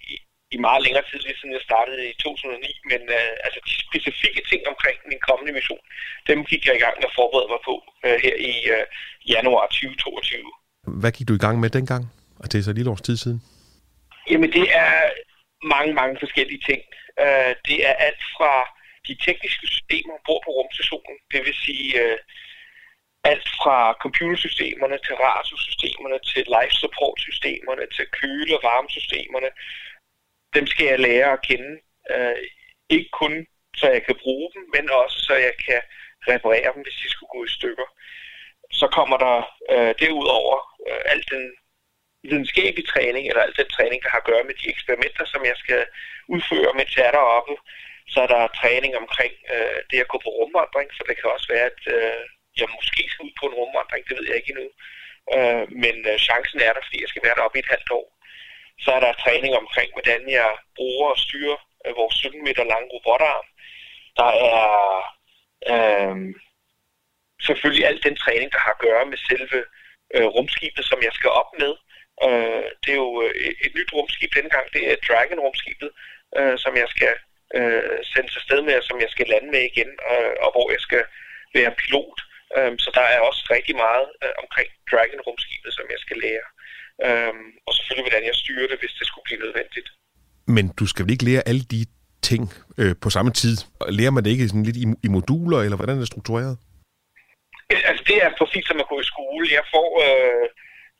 i, 0.55 0.58
meget 0.67 0.81
længere 0.86 1.05
tid, 1.10 1.20
lige 1.20 1.38
siden 1.39 1.58
jeg 1.58 1.67
startede 1.70 2.01
i 2.10 2.13
2009. 2.13 2.79
Men 2.91 3.01
øh, 3.17 3.46
altså 3.46 3.60
de 3.67 3.74
specifikke 3.88 4.41
ting 4.50 4.62
omkring 4.72 4.98
min 5.12 5.22
kommende 5.27 5.53
mission, 5.58 5.84
dem 6.29 6.39
gik 6.51 6.63
jeg 6.67 6.75
i 6.75 6.84
gang 6.86 6.96
med 6.98 7.10
at 7.10 7.17
forberede 7.20 7.50
mig 7.53 7.62
på 7.70 7.75
øh, 8.05 8.17
her 8.25 8.36
i 8.51 8.53
øh, 8.75 8.86
januar 9.34 9.65
2022. 9.67 10.51
Hvad 11.01 11.12
gik 11.15 11.27
du 11.27 11.36
i 11.36 11.43
gang 11.46 11.58
med 11.63 11.70
dengang? 11.77 12.03
Og 12.41 12.46
det 12.51 12.58
er 12.58 12.63
så 12.63 12.72
et 12.72 12.79
lille 12.79 12.91
års 12.93 13.08
tid 13.08 13.17
siden. 13.24 13.39
Jamen 14.31 14.50
det 14.58 14.67
er 14.84 14.93
mange, 15.75 15.93
mange 16.00 16.15
forskellige 16.24 16.62
ting. 16.70 16.81
Øh, 17.24 17.51
det 17.67 17.77
er 17.89 17.93
alt 18.08 18.24
fra 18.36 18.53
de 19.08 19.13
tekniske 19.25 19.65
systemer 19.74 20.13
ombord 20.17 20.41
på 20.46 20.51
rumstationen, 20.58 21.15
det 21.31 21.39
vil 21.46 21.55
sige 21.65 21.88
øh, 22.03 22.17
alt 23.31 23.48
fra 23.62 23.77
computersystemerne 24.03 24.98
til 25.05 25.15
radiosystemerne 25.25 26.17
til 26.31 26.43
life 26.55 26.75
support 26.84 27.17
systemerne 27.27 27.86
til 27.96 28.05
køle- 28.20 28.58
og 28.58 28.62
varmesystemerne. 28.72 29.50
Dem 30.55 30.67
skal 30.67 30.86
jeg 30.86 31.00
lære 31.00 31.31
at 31.34 31.41
kende. 31.41 31.79
Øh, 32.12 32.36
ikke 32.89 33.10
kun 33.22 33.48
så 33.79 33.86
jeg 33.96 34.03
kan 34.05 34.17
bruge 34.24 34.48
dem, 34.55 34.63
men 34.75 34.89
også 34.89 35.17
så 35.27 35.34
jeg 35.48 35.53
kan 35.65 35.81
reparere 36.31 36.74
dem, 36.74 36.81
hvis 36.84 37.00
de 37.03 37.10
skulle 37.10 37.34
gå 37.36 37.43
i 37.46 37.55
stykker. 37.58 37.88
Så 38.79 38.88
kommer 38.98 39.17
der 39.25 39.38
øh, 39.74 39.93
derudover 40.01 40.58
øh, 40.88 41.01
al 41.13 41.22
den 41.34 41.43
videnskabelige 42.24 42.91
træning, 42.93 43.24
eller 43.27 43.43
al 43.43 43.55
den 43.62 43.70
træning, 43.75 44.00
der 44.03 44.10
har 44.10 44.22
at 44.22 44.29
gøre 44.31 44.43
med 44.50 44.55
de 44.62 44.70
eksperimenter, 44.74 45.25
som 45.34 45.41
jeg 45.50 45.58
skal 45.63 45.81
udføre, 46.34 46.72
mens 46.79 46.91
jeg 46.98 47.05
er 47.08 47.15
deroppe. 47.20 47.55
Så 48.13 48.17
er 48.25 48.29
der 48.36 48.55
træning 48.62 48.93
omkring 49.03 49.34
øh, 49.53 49.79
det 49.89 49.98
at 50.03 50.12
gå 50.12 50.17
på 50.24 50.31
rumvandring, 50.39 50.89
for 50.98 51.03
det 51.08 51.15
kan 51.17 51.34
også 51.36 51.48
være, 51.53 51.67
at 51.74 51.81
øh, 51.96 52.22
jeg 52.60 52.67
måske 52.77 53.01
skal 53.10 53.25
ud 53.27 53.34
på 53.39 53.46
en 53.48 53.58
rumvandring, 53.60 54.01
det 54.08 54.17
ved 54.17 54.25
jeg 54.27 54.38
ikke 54.38 54.51
endnu. 54.53 54.67
Øh, 55.36 55.63
men 55.84 55.96
øh, 56.12 56.17
chancen 56.27 56.60
er 56.67 56.74
der, 56.74 56.81
fordi 56.86 56.98
jeg 57.01 57.12
skal 57.12 57.25
være 57.25 57.38
deroppe 57.38 57.58
i 57.58 57.63
et 57.65 57.74
halvt 57.75 57.91
år. 58.00 58.08
Så 58.84 58.92
er 58.92 59.00
der 59.00 59.22
træning 59.24 59.54
omkring, 59.56 59.90
hvordan 59.94 60.22
jeg 60.30 60.50
bruger 60.76 61.10
og 61.10 61.18
styrer 61.18 61.58
øh, 61.86 61.96
vores 61.96 62.16
17 62.16 62.44
meter 62.44 62.64
lange 62.64 62.90
robotarm. 62.94 63.48
Der 64.20 64.32
er 64.52 64.64
øh, 65.72 66.16
selvfølgelig 67.48 67.86
al 67.88 68.04
den 68.04 68.16
træning, 68.16 68.52
der 68.52 68.60
har 68.60 68.74
at 68.74 68.84
gøre 68.88 69.06
med 69.06 69.18
selve 69.30 69.60
øh, 70.16 70.28
rumskibet, 70.36 70.86
som 70.86 71.00
jeg 71.08 71.14
skal 71.14 71.30
op 71.30 71.52
med. 71.62 71.74
Øh, 72.26 72.66
det 72.82 72.92
er 72.92 73.02
jo 73.06 73.22
et, 73.22 73.56
et 73.66 73.74
nyt 73.76 73.94
rumskib 73.94 74.30
denne 74.36 74.50
gang. 74.50 74.68
Det 74.74 74.84
er 74.92 75.04
Dragon-rumskibet, 75.08 75.90
øh, 76.38 76.58
som 76.64 76.74
jeg 76.82 76.88
skal 76.96 77.14
øh, 77.58 77.98
sendes 78.14 78.36
afsted 78.40 78.62
med, 78.62 78.76
og 78.80 78.84
som 78.84 79.02
jeg 79.02 79.10
skal 79.10 79.28
lande 79.28 79.50
med 79.52 79.64
igen, 79.72 79.92
øh, 80.12 80.34
og 80.44 80.50
hvor 80.52 80.68
jeg 80.72 80.82
skal 80.88 81.04
være 81.56 81.72
pilot 81.82 82.20
Øh, 82.58 82.74
så 82.84 82.90
der 82.98 83.06
er 83.16 83.20
også 83.30 83.42
rigtig 83.56 83.76
meget 83.86 84.08
øh, 84.24 84.36
omkring 84.44 84.70
Dragon-rumskibet, 84.92 85.72
som 85.78 85.86
jeg 85.94 86.00
skal 86.06 86.18
lære. 86.26 86.48
Øhm, 87.08 87.48
og 87.67 87.72
selvfølgelig, 87.74 88.08
hvordan 88.08 88.27
jeg 88.29 88.36
styrer 88.41 88.67
det, 88.72 88.77
hvis 88.81 88.93
det 89.00 89.05
skulle 89.08 89.27
blive 89.27 89.43
nødvendigt. 89.46 89.88
Men 90.55 90.65
du 90.79 90.86
skal 90.88 91.03
vel 91.05 91.15
ikke 91.15 91.27
lære 91.29 91.48
alle 91.50 91.63
de 91.74 91.81
ting 92.29 92.43
øh, 92.81 92.93
på 93.03 93.10
samme 93.15 93.31
tid? 93.41 93.55
Lærer 93.98 94.13
man 94.15 94.24
det 94.24 94.31
ikke 94.31 94.48
sådan 94.48 94.67
lidt 94.70 94.79
i, 94.84 94.86
i 95.08 95.10
moduler, 95.15 95.60
eller 95.65 95.77
hvordan 95.77 95.96
er 95.96 96.03
det 96.03 96.13
struktureret? 96.13 96.55
Altså, 97.89 98.03
det 98.10 98.17
er 98.25 98.29
præcis 98.39 98.65
som 98.67 98.79
at 98.84 98.89
gå 98.91 98.98
i 99.01 99.12
skole. 99.13 99.46
Jeg 99.60 99.65
får, 99.74 99.89
øh, 100.08 100.48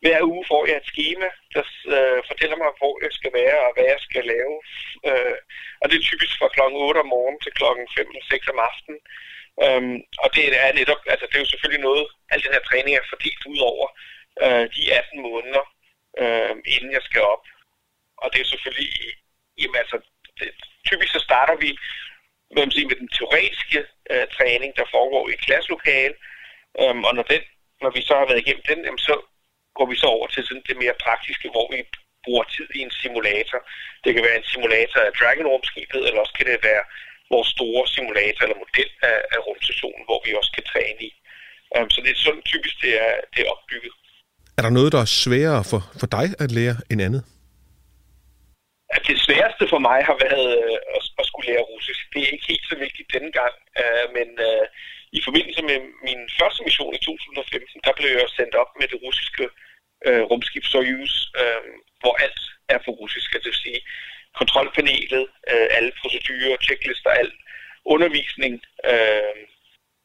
hver 0.03 0.20
uge 0.31 0.43
får 0.51 0.62
jeg 0.70 0.77
et 0.79 0.91
schema, 0.91 1.27
der 1.55 1.63
øh, 1.96 2.20
fortæller 2.29 2.58
mig, 2.62 2.70
hvor 2.79 2.96
jeg 3.05 3.13
skal 3.20 3.31
være 3.41 3.58
og 3.65 3.72
hvad 3.74 3.88
jeg 3.93 4.00
skal 4.08 4.24
lave. 4.34 4.55
Øh, 5.10 5.38
og 5.81 5.86
det 5.88 5.96
er 5.98 6.10
typisk 6.10 6.34
fra 6.39 6.53
klokken 6.55 6.77
8 6.88 7.00
om 7.03 7.10
morgenen 7.15 7.41
til 7.43 7.58
klokken 7.60 7.86
5 7.98 8.08
eller 8.12 8.25
6 8.34 8.53
om 8.53 8.60
aftenen. 8.70 9.01
Øhm, 9.65 9.98
og 10.24 10.29
det 10.36 10.46
er 10.65 10.72
netop, 10.79 11.01
altså 11.13 11.25
det 11.27 11.36
er 11.36 11.46
jo 11.46 11.51
selvfølgelig 11.51 11.84
noget, 11.89 12.05
al 12.31 12.43
den 12.46 12.55
her 12.55 12.63
træning 12.70 12.93
er 12.96 13.12
fordelt 13.12 13.43
ud 13.53 13.60
over 13.72 13.88
øh, 14.46 14.65
de 14.75 14.81
18 15.00 15.22
måneder, 15.29 15.63
øh, 16.25 16.56
inden 16.75 16.92
jeg 16.98 17.04
skal 17.10 17.22
op. 17.22 17.46
Og 18.18 18.28
det 18.34 18.42
er 18.42 18.51
selvfølgelig, 18.54 18.90
jamen 19.62 19.78
altså, 19.84 19.98
det, 20.40 20.48
typisk 20.90 21.12
så 21.13 21.20
starter 21.20 21.56
vi 21.56 21.70
hvad 22.54 22.63
man 22.66 22.75
siger, 22.75 22.88
med 22.92 23.00
den 23.04 23.12
teoretiske 23.18 23.80
øh, 24.12 24.25
træning, 24.38 24.72
der 24.80 24.92
foregår 24.96 25.24
i 25.30 25.34
et 25.34 25.46
klasselokale, 25.48 26.16
øhm, 26.82 27.04
og 27.08 27.12
når, 27.18 27.25
den, 27.34 27.42
når 27.84 27.92
vi 27.98 28.01
så 28.01 28.13
har 28.20 28.25
været 28.30 28.44
igennem 28.44 28.66
den, 28.72 28.80
jamen, 28.86 29.04
så 29.10 29.16
går 29.78 29.86
vi 29.92 29.96
så 29.96 30.08
over 30.16 30.28
til 30.28 30.44
sådan 30.44 30.68
det 30.70 30.78
mere 30.84 31.01
praktiske, 31.06 31.48
hvor 31.56 31.68
vi 31.74 31.80
bruger 32.25 32.44
tid 32.56 32.68
i 32.78 32.80
en 32.86 32.94
simulator. 33.01 33.60
Det 34.04 34.13
kan 34.13 34.24
være 34.28 34.38
en 34.38 34.50
simulator 34.54 35.00
af 35.08 35.12
Dragon-rumskibet, 35.20 36.01
eller 36.08 36.20
også 36.24 36.36
kan 36.38 36.48
det 36.48 36.68
være 36.72 36.84
vores 37.34 37.50
store 37.56 37.84
simulator 37.96 38.42
eller 38.44 38.63
model 38.66 38.90
af, 39.12 39.18
af 39.36 39.40
rumstationen, 39.48 40.04
hvor 40.08 40.20
vi 40.25 40.32
også 40.40 40.51
kan 40.58 40.66
træne 40.72 41.01
i. 41.10 41.12
Um, 41.75 41.90
så 41.90 42.00
det 42.01 42.12
er 42.12 42.25
sådan 42.25 42.50
typisk, 42.51 42.75
det 42.84 42.94
er, 43.06 43.13
det 43.34 43.40
er 43.42 43.51
opbygget. 43.54 43.94
Er 44.58 44.62
der 44.65 44.77
noget, 44.79 44.91
der 44.96 45.01
er 45.05 45.12
sværere 45.24 45.63
for, 45.72 45.81
for 46.00 46.08
dig 46.17 46.27
at 46.43 46.50
lære 46.58 46.77
end 46.91 47.01
andet? 47.08 47.24
At 48.96 49.03
det 49.10 49.17
sværeste 49.25 49.65
for 49.74 49.79
mig 49.89 50.00
har 50.10 50.17
været 50.25 50.48
øh, 50.63 50.77
at, 50.96 51.03
at 51.20 51.25
skulle 51.29 51.48
lære 51.51 51.70
russisk. 51.74 52.01
Det 52.13 52.20
er 52.22 52.34
ikke 52.36 52.50
helt 52.53 52.65
så 52.72 52.75
vigtigt 52.86 53.13
denne 53.15 53.31
gang, 53.39 53.55
øh, 53.81 54.05
men 54.17 54.27
øh, 54.48 54.65
i 55.17 55.20
forbindelse 55.25 55.62
med 55.70 55.77
min 56.08 56.22
første 56.39 56.62
mission 56.67 56.93
i 56.98 57.01
2015, 57.05 57.81
der 57.88 57.93
blev 58.00 58.12
jeg 58.22 58.29
sendt 58.38 58.55
op 58.62 58.72
med 58.79 58.88
det 58.91 59.00
russiske 59.05 59.46
øh, 60.08 60.22
rumskib 60.29 60.65
Soyuz, 60.72 61.13
øh, 61.41 61.62
hvor 62.01 62.15
alt 62.24 62.41
er 62.74 62.79
på 62.86 62.91
russisk, 63.01 63.29
altså 63.36 63.46
det 63.46 63.53
vil 63.53 63.65
sige 63.67 63.81
kontrolpanelet, 64.39 65.25
øh, 65.51 65.67
alle 65.77 65.91
procedurer, 66.01 66.58
checklister, 66.67 67.10
alt 67.22 67.38
undervisning 67.93 68.53
øh, 68.91 69.36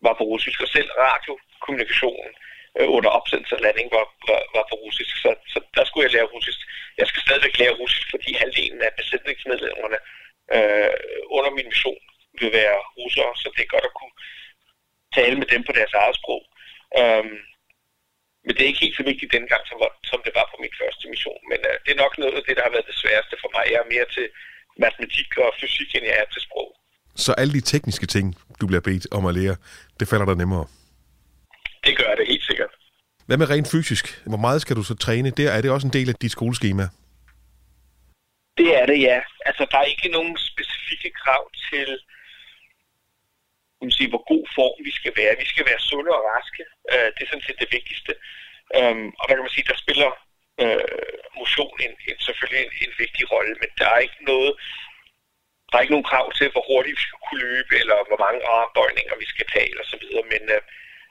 var 0.06 0.14
på 0.18 0.24
russisk, 0.32 0.58
og 0.64 0.68
selv 0.68 0.90
radiokommunikationen 1.04 2.32
øh, 2.78 2.88
under 2.96 3.10
opsendelse 3.18 3.54
og 3.56 3.62
landing 3.66 3.88
var, 3.96 4.04
var, 4.28 4.40
var 4.56 4.64
på 4.70 4.76
russisk, 4.84 5.14
så, 5.24 5.30
så 5.52 5.58
der 5.76 5.84
skulle 5.84 6.04
jeg 6.06 6.14
lære 6.14 6.32
russisk. 6.34 6.60
Jeg 7.00 7.06
skal 7.08 7.22
stadigvæk 7.26 7.58
lære 7.58 7.78
russisk, 7.82 8.06
fordi 8.14 8.30
halvdelen 8.42 8.80
af 8.86 8.92
besætningsmedlemmerne 9.00 9.98
øh, 10.56 10.94
under 11.36 11.50
min 11.56 11.70
mission 11.72 12.02
vil 12.40 12.50
være 12.60 12.78
russere, 13.00 13.30
så 13.42 13.46
det 13.54 13.62
er 13.62 13.74
godt 13.74 13.90
at 13.90 13.96
kunne 13.98 14.16
tale 15.18 15.36
med 15.40 15.48
dem 15.54 15.62
på 15.64 15.72
deres 15.78 15.94
eget 16.02 16.16
sprog. 16.20 16.42
Øhm, 17.00 17.38
men 18.44 18.52
det 18.54 18.62
er 18.62 18.70
ikke 18.72 18.84
helt 18.84 18.98
så 19.00 19.04
vigtigt 19.10 19.34
dengang, 19.36 19.62
som, 19.70 19.78
var, 19.82 19.90
som 20.10 20.20
det 20.26 20.32
var 20.38 20.46
på 20.52 20.56
min 20.64 20.74
første 20.80 21.04
mission. 21.12 21.42
Men 21.50 21.60
øh, 21.68 21.74
det 21.84 21.90
er 21.92 22.02
nok 22.04 22.14
noget 22.22 22.34
af 22.40 22.44
det, 22.46 22.56
der 22.56 22.64
har 22.66 22.74
været 22.76 22.90
det 22.90 23.00
sværeste 23.02 23.36
for 23.42 23.50
mig. 23.54 23.64
Jeg 23.72 23.80
er 23.84 23.92
mere 23.94 24.08
til 24.16 24.26
matematik 24.84 25.28
og 25.44 25.50
fysik, 25.60 25.90
end 25.96 26.04
jeg 26.10 26.16
er 26.22 26.28
til 26.34 26.42
sprog. 26.46 26.68
Så 27.24 27.30
alle 27.40 27.52
de 27.58 27.64
tekniske 27.72 28.06
ting, 28.14 28.26
du 28.60 28.64
bliver 28.66 28.84
bedt 28.88 29.06
om 29.16 29.26
at 29.30 29.34
lære, 29.38 29.56
det 30.00 30.08
falder 30.10 30.26
dig 30.30 30.36
nemmere? 30.42 30.66
Det 31.86 31.96
gør 31.96 32.14
det 32.14 32.26
helt 32.26 32.44
sikkert. 32.50 32.72
Hvad 33.26 33.36
med 33.36 33.50
rent 33.50 33.68
fysisk? 33.74 34.04
Hvor 34.26 34.42
meget 34.46 34.60
skal 34.62 34.76
du 34.76 34.82
så 34.82 34.94
træne? 34.94 35.30
Der 35.30 35.50
er 35.56 35.60
det 35.62 35.70
også 35.70 35.86
en 35.86 35.96
del 35.98 36.08
af 36.08 36.14
dit 36.14 36.32
skoleskema? 36.38 36.84
Det 38.58 38.68
er 38.80 38.86
det, 38.86 38.98
ja. 39.08 39.18
Altså, 39.48 39.66
der 39.70 39.78
er 39.78 39.92
ikke 39.92 40.08
nogen 40.08 40.36
specifikke 40.50 41.10
krav 41.22 41.42
til, 41.70 41.88
sige, 43.96 44.12
hvor 44.12 44.24
god 44.32 44.44
form 44.58 44.76
vi 44.88 44.92
skal 44.98 45.12
være. 45.20 45.40
Vi 45.42 45.48
skal 45.52 45.66
være 45.70 45.86
sunde 45.90 46.12
og 46.18 46.24
raske. 46.32 46.62
Uh, 46.92 47.08
det 47.14 47.22
er 47.22 47.30
sådan 47.30 47.46
set 47.46 47.62
det 47.62 47.74
vigtigste. 47.78 48.12
Um, 48.78 49.04
og 49.18 49.24
der 49.24 49.34
kan 49.34 49.46
man 49.46 49.56
sige, 49.56 49.70
der 49.70 49.84
spiller 49.84 50.10
uh, 50.64 51.14
motion 51.40 51.76
en, 51.86 51.94
en, 52.08 52.18
selvfølgelig 52.28 52.60
en, 52.64 52.72
en 52.84 52.92
vigtig 53.02 53.24
rolle, 53.32 53.54
men 53.62 53.70
der 53.80 53.88
er 53.94 54.00
ikke 54.06 54.20
noget, 54.32 54.52
der 55.68 55.74
er 55.76 55.82
ikke 55.84 55.96
nogen 55.96 56.10
krav 56.10 56.26
til, 56.38 56.48
hvor 56.52 56.64
hurtigt 56.70 56.98
vi 56.98 57.04
skal 57.06 57.20
kunne 57.26 57.44
løbe, 57.48 57.72
eller 57.82 57.98
hvor 58.08 58.20
mange 58.26 58.40
armbøjninger 58.56 59.14
vi 59.22 59.26
skal 59.32 59.46
tage, 59.54 59.72
og 59.80 59.84
så 59.90 59.96
videre. 60.02 60.24
Men 60.32 60.42
uh, 60.56 60.62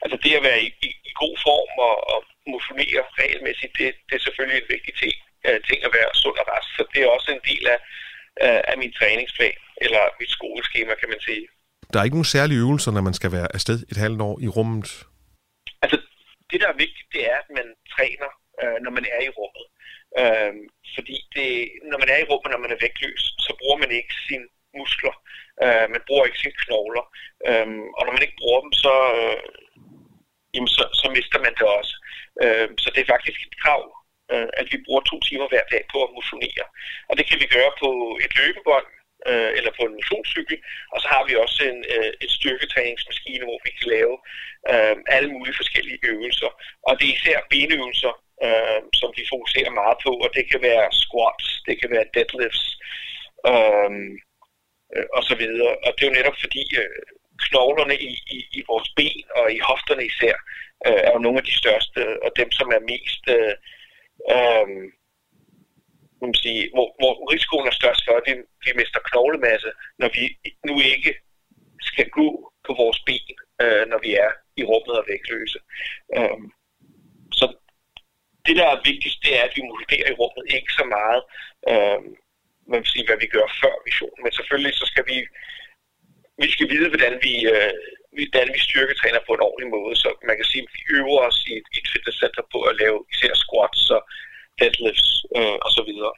altså 0.06 0.18
det 0.24 0.34
at 0.40 0.44
være 0.50 0.62
i, 0.68 0.70
i, 0.88 0.90
i 1.10 1.12
god 1.24 1.36
form 1.48 1.72
og, 1.90 1.96
og 2.14 2.20
motionere 2.54 3.02
regelmæssigt, 3.20 3.74
det, 3.80 3.88
det 4.08 4.16
er 4.16 4.24
selvfølgelig 4.28 4.60
en 4.60 4.72
vigtig 4.76 4.94
ting, 5.04 5.16
uh, 5.48 5.60
ting 5.70 5.80
at 5.88 5.92
være 5.98 6.10
sund 6.24 6.38
og 6.42 6.46
rask. 6.52 6.70
Så 6.78 6.82
det 6.94 7.00
er 7.02 7.10
også 7.18 7.30
en 7.32 7.44
del 7.50 7.64
af, 7.74 7.80
uh, 8.46 8.62
af 8.72 8.76
min 8.82 8.94
træningsplan, 9.00 9.60
eller 9.86 10.04
mit 10.20 10.32
skoleskema, 10.38 10.92
kan 11.02 11.10
man 11.14 11.22
sige. 11.28 11.46
Der 11.92 11.98
er 12.00 12.06
ikke 12.06 12.20
nogen 12.20 12.36
særlige 12.36 12.64
øvelser, 12.66 12.92
når 12.92 13.04
man 13.10 13.18
skal 13.20 13.32
være 13.38 13.50
afsted 13.58 13.78
et 13.92 14.00
halvt 14.06 14.22
år 14.30 14.36
i 14.46 14.48
rummet? 14.58 14.88
Altså, 15.84 15.98
det 16.50 16.58
der 16.62 16.70
er 16.70 16.82
vigtigt, 16.86 17.08
det 17.16 17.22
er, 17.32 17.38
at 17.44 17.50
man 17.60 17.68
træner, 17.96 18.30
uh, 18.62 18.78
når 18.84 18.92
man 18.98 19.06
er 19.16 19.22
i 19.28 19.32
rummet. 19.38 19.66
Uh, 20.22 20.54
fordi 20.96 21.18
det, 21.36 21.50
når 21.92 21.98
man 22.04 22.10
er 22.14 22.20
i 22.22 22.30
rummet, 22.32 22.50
når 22.52 22.62
man 22.66 22.74
er 22.76 22.84
vægtløs, 22.86 23.24
så 23.46 23.52
bruger 23.60 23.78
man 23.84 23.92
ikke 24.00 24.14
sine 24.28 24.48
muskler. 24.80 25.16
Uh, 25.64 25.86
man 25.94 26.02
bruger 26.08 26.26
ikke 26.26 26.44
sine 26.44 26.60
knogler. 26.64 27.06
Uh, 27.50 27.70
og 27.98 28.02
når 28.06 28.14
man 28.16 28.26
ikke 28.26 28.42
bruger 28.42 28.62
dem, 28.66 28.74
så, 28.84 28.96
uh, 29.24 29.42
jamen 30.56 30.72
så, 30.78 30.84
så 31.02 31.06
mister 31.16 31.40
man 31.46 31.54
det 31.60 31.68
også. 31.80 31.94
Øh, 32.44 32.70
så 32.84 32.88
det 32.94 33.02
er 33.02 33.14
faktisk 33.14 33.40
et 33.48 33.56
krav, 33.64 33.84
øh, 34.34 34.50
at 34.60 34.68
vi 34.72 34.78
bruger 34.86 35.02
to 35.02 35.18
timer 35.28 35.48
hver 35.50 35.66
dag 35.74 35.84
på 35.94 35.98
at 36.06 36.14
motionere. 36.18 36.66
Og 37.10 37.14
det 37.18 37.26
kan 37.30 37.40
vi 37.42 37.48
gøre 37.56 37.72
på 37.84 37.90
et 38.26 38.32
løbebånd, 38.40 38.88
øh, 39.30 39.52
eller 39.58 39.72
på 39.78 39.84
en 39.86 39.98
motionscykel, 40.00 40.58
og 40.94 40.98
så 41.02 41.08
har 41.14 41.24
vi 41.28 41.34
også 41.44 41.60
en, 41.72 41.80
uh, 41.96 42.12
et 42.24 42.32
styrketræningsmaskine, 42.38 43.46
hvor 43.46 43.60
vi 43.66 43.72
kan 43.78 43.88
lave 43.96 44.16
uh, 44.72 44.96
alle 45.16 45.30
mulige 45.36 45.60
forskellige 45.62 46.00
øvelser. 46.12 46.52
Og 46.88 46.92
det 46.98 47.06
er 47.08 47.18
især 47.18 47.38
benøvelser, 47.54 48.14
som 49.00 49.10
vi 49.18 49.24
fokuserer 49.34 49.72
meget 49.82 49.98
på, 50.06 50.12
og 50.24 50.30
det 50.36 50.46
kan 50.52 50.62
være 50.70 50.88
squats, 51.04 51.48
det 51.68 51.76
kan 51.82 51.90
være 51.96 52.12
deadlifts, 52.16 52.66
uh, 53.52 53.92
og 55.18 55.24
så 55.30 55.36
videre. 55.42 55.72
Og 55.86 55.90
det 55.94 56.02
er 56.02 56.10
jo 56.10 56.20
netop 56.20 56.38
fordi, 56.44 56.64
knoglerne 57.46 57.98
i, 58.10 58.14
i, 58.38 58.40
i 58.52 58.64
vores 58.68 58.90
ben 58.98 59.24
og 59.36 59.54
i 59.54 59.60
hofterne 59.70 60.06
især 60.06 60.36
øh, 60.88 61.00
er 61.08 61.12
jo 61.14 61.20
nogle 61.20 61.40
af 61.40 61.46
de 61.46 61.60
største, 61.62 62.00
og 62.24 62.32
dem 62.36 62.52
som 62.52 62.68
er 62.78 62.82
mest, 62.92 63.24
øh, 63.38 63.56
øh, 64.36 64.68
man 66.22 66.34
sige, 66.34 66.62
hvor, 66.74 66.88
hvor 67.00 67.14
risikoen 67.34 67.68
er 67.68 67.82
størst 67.82 68.02
for, 68.06 68.14
at 68.18 68.26
vi, 68.28 68.34
vi 68.66 68.72
mister 68.80 69.00
knoglemasse, 69.10 69.72
når 70.02 70.10
vi 70.18 70.24
nu 70.70 70.76
ikke 70.94 71.12
skal 71.90 72.08
gå 72.20 72.30
på 72.68 72.72
vores 72.82 73.00
ben, 73.08 73.36
øh, 73.64 73.84
når 73.92 74.00
vi 74.06 74.12
er 74.26 74.32
i 74.62 74.64
rummet 74.70 74.96
og 75.00 75.06
vægtløse. 75.12 75.60
Øh, 76.18 76.40
så 77.40 77.46
det, 78.46 78.56
der 78.60 78.68
er 78.70 78.86
vigtigst, 78.90 79.20
det 79.26 79.32
er, 79.40 79.44
at 79.46 79.56
vi 79.58 79.62
motiverer 79.72 80.10
i 80.12 80.20
rummet 80.22 80.44
ikke 80.58 80.72
så 80.80 80.86
meget, 80.98 81.22
øh, 81.72 82.00
man 82.72 82.80
vil 82.82 82.94
sige, 82.94 83.08
hvad 83.08 83.20
vi 83.24 83.28
gør 83.36 83.48
før 83.62 83.76
missionen, 83.88 84.22
men 84.24 84.32
selvfølgelig 84.38 84.76
så 84.76 84.86
skal 84.92 85.06
vi 85.12 85.18
vi 86.44 86.48
skal 86.56 86.68
vide, 86.74 86.88
hvordan 86.94 87.16
vi, 87.26 87.34
øh, 87.54 87.72
hvordan 88.32 88.50
vi 88.56 88.60
styrketræner 88.68 89.22
på 89.28 89.34
en 89.36 89.46
ordentlig 89.48 89.70
måde. 89.78 89.96
Så 90.04 90.10
man 90.30 90.36
kan 90.38 90.48
sige, 90.52 90.64
at 90.66 90.72
vi 90.76 90.82
øver 90.98 91.20
os 91.28 91.38
i 91.50 91.52
et, 91.60 91.68
i 91.76 91.78
et 91.84 91.88
fitnesscenter 91.94 92.44
på 92.54 92.60
at 92.70 92.74
lave 92.84 92.98
især 93.14 93.34
squats 93.44 93.82
og 93.96 94.02
deadlifts 94.60 95.10
øh, 95.38 95.58
og 95.66 95.72
så 95.78 95.82
videre. 95.90 96.14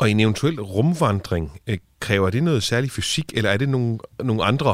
Og 0.00 0.10
en 0.10 0.20
eventuel 0.24 0.58
rumvandring, 0.74 1.46
øh, 1.68 1.78
kræver 2.06 2.30
det 2.30 2.42
noget 2.42 2.62
særlig 2.62 2.90
fysik, 2.96 3.28
eller 3.36 3.50
er 3.50 3.58
det 3.62 3.68
nogle, 3.68 3.98
nogle 4.28 4.42
andre 4.50 4.72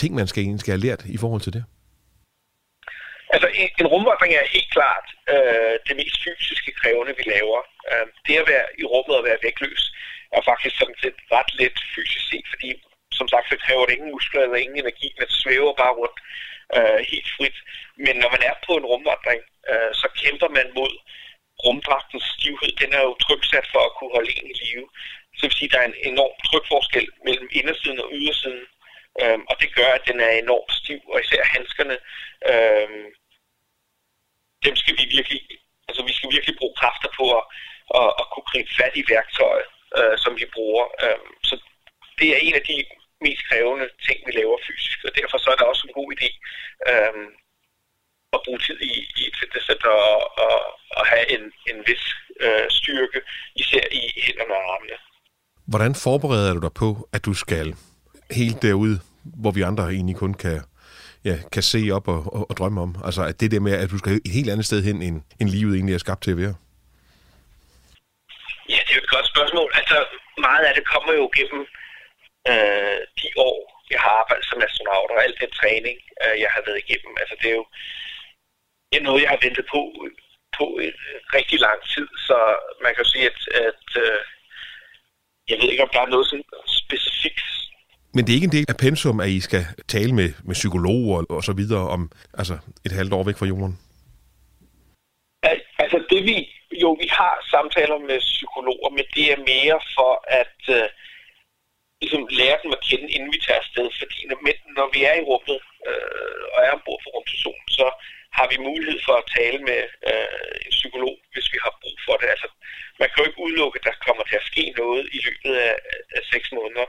ting, 0.00 0.10
man 0.14 0.26
skal, 0.30 0.42
skal 0.62 0.72
have 0.74 0.86
lært 0.86 1.02
i 1.16 1.18
forhold 1.22 1.42
til 1.46 1.52
det? 1.56 1.64
Altså, 3.34 3.48
en, 3.60 3.68
en 3.80 3.86
rumvandring 3.92 4.32
er 4.34 4.54
helt 4.56 4.70
klart 4.76 5.06
øh, 5.32 5.74
det 5.86 5.94
mest 6.00 6.16
fysiske 6.24 6.72
krævende, 6.80 7.12
vi 7.18 7.24
laver. 7.34 7.60
Øh, 7.90 8.06
det 8.26 8.42
at 8.42 8.48
være 8.54 8.66
i 8.82 8.84
rummet 8.92 9.14
og 9.18 9.24
være 9.28 9.42
vægtløs 9.46 9.82
er 10.36 10.42
faktisk 10.50 10.74
sådan 10.78 10.98
set 11.02 11.18
ret 11.34 11.50
let 11.60 11.76
fysisk 11.94 12.24
set, 12.30 12.46
fordi 12.52 12.68
som 13.20 13.28
sagt, 13.32 13.46
så 13.48 13.56
kræver 13.64 13.84
det 13.86 13.94
ingen 13.94 14.14
muskler 14.16 14.42
eller 14.42 14.64
ingen 14.64 14.78
energi, 14.78 15.08
man 15.20 15.30
svæver 15.40 15.72
bare 15.82 15.94
rundt 16.00 16.18
øh, 16.76 17.00
helt 17.12 17.28
frit. 17.36 17.58
Men 18.04 18.14
når 18.22 18.30
man 18.34 18.42
er 18.50 18.54
på 18.66 18.72
en 18.76 18.88
rumvandring, 18.90 19.42
øh, 19.70 19.90
så 20.00 20.06
kæmper 20.20 20.48
man 20.58 20.68
mod 20.78 20.92
rumdragtens 21.64 22.26
stivhed. 22.36 22.72
Den 22.82 22.90
er 22.98 23.02
jo 23.08 23.12
tryksat 23.24 23.66
for 23.72 23.82
at 23.84 23.94
kunne 23.96 24.14
holde 24.16 24.32
en 24.38 24.50
i 24.52 24.56
live. 24.64 24.86
Så 25.36 25.42
vil 25.46 25.58
sige, 25.58 25.68
at 25.68 25.74
der 25.74 25.80
er 25.80 25.88
en 25.92 26.00
enorm 26.10 26.34
trykforskel 26.48 27.06
mellem 27.26 27.48
indersiden 27.58 28.00
og 28.04 28.08
ydersiden. 28.18 28.64
Øh, 29.22 29.38
og 29.50 29.54
det 29.60 29.74
gør, 29.78 29.90
at 29.98 30.06
den 30.10 30.18
er 30.20 30.30
enormt 30.30 30.72
stiv, 30.80 31.00
og 31.12 31.20
især 31.20 31.42
handskerne, 31.54 31.96
øh, 32.50 32.88
dem 34.66 34.74
skal 34.76 34.94
vi 34.98 35.04
virkelig, 35.16 35.40
altså 35.88 36.02
vi 36.08 36.12
skal 36.12 36.30
virkelig 36.36 36.56
bruge 36.58 36.78
kræfter 36.80 37.10
på 37.18 37.24
at, 37.38 37.44
at, 38.00 38.10
at 38.20 38.26
kunne 38.32 38.48
gribe 38.50 38.70
fat 38.80 38.94
i 39.00 39.04
værktøjet, 39.12 39.66
øh, 39.98 40.16
som 40.24 40.32
vi 40.40 40.46
bruger. 40.54 40.84
Øh, 41.04 41.20
så 41.48 41.54
det 42.18 42.28
er 42.34 42.38
en 42.46 42.54
af 42.54 42.64
de 42.68 42.76
mest 43.24 43.42
krævende 43.48 43.86
ting, 44.06 44.18
vi 44.26 44.32
laver 44.40 44.58
fysisk, 44.68 44.98
og 45.06 45.12
derfor 45.18 45.38
så 45.38 45.48
er 45.50 45.58
det 45.58 45.66
også 45.66 45.84
en 45.86 45.96
god 45.98 46.08
idé 46.16 46.28
øhm, 46.90 47.28
at 48.36 48.40
bruge 48.44 48.60
tid 48.66 48.78
i, 48.80 48.94
i 49.18 49.22
et 49.28 49.36
fitnesscenter 49.40 49.94
og, 50.12 50.18
og, 50.44 50.56
og 50.98 51.04
have 51.12 51.26
en, 51.34 51.44
en 51.70 51.78
vis 51.88 52.04
øh, 52.44 52.66
styrke, 52.70 53.20
især 53.56 53.84
i 53.92 54.02
hænderne 54.26 54.54
og 54.58 54.64
armene. 54.74 54.96
Hvordan 55.72 55.94
forbereder 55.94 56.54
du 56.54 56.60
dig 56.60 56.74
på, 56.82 57.08
at 57.12 57.24
du 57.24 57.34
skal 57.34 57.74
helt 58.30 58.62
derude, 58.62 59.00
hvor 59.42 59.50
vi 59.50 59.62
andre 59.62 59.84
egentlig 59.84 60.16
kun 60.16 60.34
kan, 60.34 60.60
ja, 61.24 61.36
kan 61.52 61.62
se 61.62 61.90
op 61.92 62.08
og, 62.08 62.20
og, 62.36 62.50
og 62.50 62.56
drømme 62.56 62.80
om? 62.80 62.96
Altså 63.04 63.22
at 63.22 63.40
det 63.40 63.50
der 63.50 63.60
med, 63.60 63.72
at 63.72 63.90
du 63.90 63.98
skal 63.98 64.12
et 64.12 64.32
helt 64.38 64.50
andet 64.50 64.66
sted 64.66 64.82
hen, 64.82 65.02
end, 65.02 65.22
end 65.40 65.48
livet 65.48 65.74
egentlig 65.74 65.94
er 65.94 65.98
skabt 65.98 66.22
til 66.22 66.30
at 66.30 66.36
være? 66.36 66.54
Ja, 68.68 68.78
det 68.84 68.90
er 68.92 68.98
jo 68.98 69.04
et 69.08 69.14
godt 69.16 69.26
spørgsmål. 69.34 69.70
Altså, 69.74 69.96
meget 70.38 70.64
af 70.68 70.74
det 70.74 70.84
kommer 70.92 71.12
jo 71.12 71.30
gennem 71.36 71.66
øh, 72.50 72.98
de 73.20 73.28
år, 73.48 73.58
jeg 73.92 74.00
har 74.04 74.12
arbejdet 74.20 74.46
som 74.48 74.64
astronaut, 74.66 75.10
og 75.14 75.20
al 75.24 75.34
den 75.42 75.52
træning, 75.60 75.96
øh, 76.22 76.36
jeg 76.44 76.50
har 76.54 76.62
været 76.66 76.82
igennem. 76.84 77.12
Altså, 77.22 77.34
det 77.40 77.48
er 77.50 77.56
jo 77.60 77.66
det 78.88 78.96
er 78.98 79.08
noget, 79.08 79.22
jeg 79.22 79.30
har 79.34 79.44
ventet 79.46 79.66
på 79.74 79.80
på 80.58 80.66
en 80.86 80.96
rigtig 81.38 81.58
lang 81.66 81.80
tid, 81.94 82.08
så 82.28 82.38
man 82.84 82.92
kan 82.96 83.04
sige, 83.04 83.26
at, 83.30 83.38
at 83.66 83.86
øh, 84.04 84.20
jeg 85.50 85.56
ved 85.60 85.68
ikke, 85.70 85.82
om 85.82 85.90
der 85.92 86.00
er 86.00 86.14
noget 86.14 86.26
sådan 86.26 86.44
specifikt. 86.66 87.48
Men 88.14 88.24
det 88.24 88.30
er 88.30 88.38
ikke 88.38 88.50
en 88.52 88.58
del 88.58 88.66
af 88.68 88.76
pensum, 88.76 89.20
at 89.20 89.28
I 89.28 89.40
skal 89.40 89.64
tale 89.88 90.12
med, 90.14 90.28
med 90.48 90.54
psykologer 90.54 91.24
og 91.28 91.42
så 91.42 91.52
videre 91.52 91.88
om 91.88 92.10
altså 92.40 92.58
et 92.86 92.92
halvt 92.92 93.12
år 93.12 93.24
væk 93.24 93.38
fra 93.38 93.46
jorden? 93.46 93.78
Altså 95.82 95.98
det 96.10 96.20
vi, 96.24 96.36
jo 96.82 96.90
vi 97.02 97.08
har 97.10 97.34
samtaler 97.54 97.98
med 98.10 98.18
psykologer, 98.18 98.90
men 98.90 99.04
det 99.14 99.32
er 99.32 99.38
mere 99.52 99.78
for 99.96 100.12
at 100.42 100.60
øh, 100.78 100.88
ligesom 102.00 102.22
lære 102.40 102.58
dem 102.62 102.70
at 102.76 102.84
kende, 102.88 103.08
inden 103.14 103.30
vi 103.34 103.40
tager 103.46 103.62
afsted. 103.64 103.86
Fordi 104.00 104.18
når, 104.30 104.38
når 104.78 104.88
vi 104.94 105.00
er 105.10 105.14
i 105.18 105.26
rummet 105.30 105.58
øh, 105.88 106.42
og 106.54 106.58
er 106.66 106.74
ombord 106.76 107.00
på 107.02 107.08
rumstationen, 107.14 107.68
så 107.78 107.86
har 108.38 108.46
vi 108.52 108.66
mulighed 108.68 108.98
for 109.06 109.14
at 109.18 109.30
tale 109.38 109.58
med 109.70 109.82
øh, 110.10 110.56
en 110.66 110.72
psykolog, 110.78 111.16
hvis 111.32 111.48
vi 111.52 111.58
har 111.64 111.72
brug 111.82 111.96
for 112.06 112.16
det. 112.20 112.28
Altså, 112.34 112.48
man 113.00 113.08
kan 113.08 113.20
jo 113.20 113.28
ikke 113.28 113.44
udelukke, 113.44 113.78
at 113.78 113.86
der 113.88 114.04
kommer 114.06 114.24
til 114.26 114.36
at 114.40 114.48
ske 114.50 114.64
noget 114.82 115.02
i 115.16 115.18
løbet 115.26 115.52
af, 115.68 115.74
af 116.16 116.22
seks 116.32 116.48
måneder. 116.58 116.86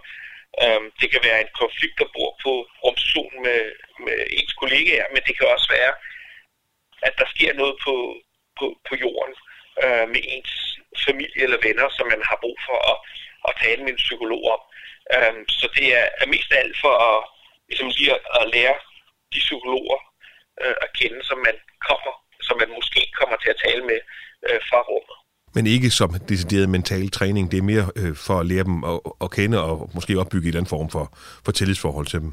Øhm, 0.63 0.88
det 1.00 1.08
kan 1.12 1.22
være 1.28 1.41
en 1.41 1.54
konflikt, 1.62 1.96
der 2.02 2.13
bor 2.15 2.32
på 2.43 2.52
rumstationen 2.84 3.39
med, 3.48 3.62
med 4.06 4.17
ens 4.38 4.54
kollegaer, 4.62 5.08
men 5.13 5.22
det 5.28 5.34
kan 5.38 5.48
også 5.56 5.67
være, 5.78 5.93
at 7.08 7.13
der 7.20 7.28
sker 7.36 7.54
noget 7.62 7.76
på, 7.86 7.96
på, 8.60 8.65
på 8.88 8.93
jorden 9.04 9.34
øh, 9.84 10.06
med 10.13 10.22
ens 10.34 10.54
familie 11.06 11.43
eller 11.46 11.65
venner, 11.67 11.88
som 11.98 12.06
man 12.13 12.22
har 12.30 12.38
brug 12.43 12.58
for 12.67 12.78
at, 12.91 12.98
at 13.48 13.54
tale 13.63 13.82
med 13.84 13.91
en 13.91 14.04
psykolog 14.06 14.43
om. 14.56 14.62
Um, 15.15 15.39
så 15.60 15.65
det 15.76 15.88
er, 16.00 16.06
er 16.22 16.28
mest 16.36 16.52
af 16.52 16.60
alt 16.63 16.78
for 16.84 16.93
at, 17.10 17.17
ligesom 17.70 17.88
lige 17.98 18.12
at, 18.15 18.22
at 18.39 18.46
lære 18.56 18.76
de 19.34 19.39
psykologer 19.46 20.00
øh, 20.62 20.76
at 20.84 20.89
kende, 21.00 21.20
som 21.30 21.38
man 21.48 21.56
kommer, 21.88 22.13
som 22.48 22.56
man 22.62 22.70
måske 22.78 23.02
kommer 23.20 23.38
til 23.43 23.50
at 23.54 23.62
tale 23.65 23.84
med 23.91 24.00
øh, 24.48 24.60
fra 24.70 24.80
rummet. 24.89 25.17
Men 25.56 25.67
ikke 25.76 25.89
som 26.00 26.10
decideret 26.32 26.70
mental 26.70 27.10
træning, 27.17 27.52
det 27.52 27.58
er 27.58 27.70
mere 27.74 27.86
øh, 28.00 28.15
for 28.26 28.36
at 28.39 28.46
lære 28.52 28.63
dem 28.70 28.78
at, 28.91 29.00
at 29.26 29.30
kende 29.38 29.58
og 29.67 29.76
måske 29.96 30.20
opbygge 30.22 30.46
en 30.46 30.50
eller 30.50 30.62
anden 30.62 30.76
form 30.76 30.89
for, 30.96 31.06
for 31.46 31.52
tillidsforhold 31.52 32.08
til 32.10 32.20
dem. 32.24 32.32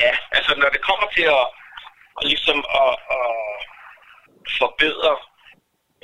Ja, 0.00 0.12
altså 0.36 0.52
når 0.62 0.68
det 0.74 0.82
kommer 0.88 1.06
til 1.16 1.26
at, 1.38 1.46
at 2.18 2.24
ligesom 2.32 2.58
at, 2.84 2.92
at 3.18 3.30
forbedre 4.60 5.12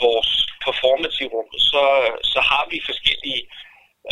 vores 0.05 0.31
performance 0.67 1.19
i 1.25 1.29
rummet, 1.35 1.61
så, 1.71 1.83
så 2.33 2.41
har 2.51 2.65
vi 2.71 2.79
forskellige 2.91 3.43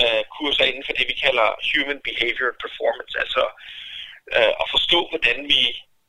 øh, 0.00 0.22
kurser 0.36 0.64
inden 0.64 0.84
for 0.86 0.94
det, 0.98 1.06
vi 1.12 1.16
kalder 1.24 1.46
Human 1.70 2.00
Behavior 2.06 2.48
and 2.52 2.60
Performance, 2.64 3.14
altså 3.24 3.44
øh, 4.36 4.52
at 4.62 4.66
forstå, 4.74 4.98
hvordan 5.12 5.38
vi 5.52 5.62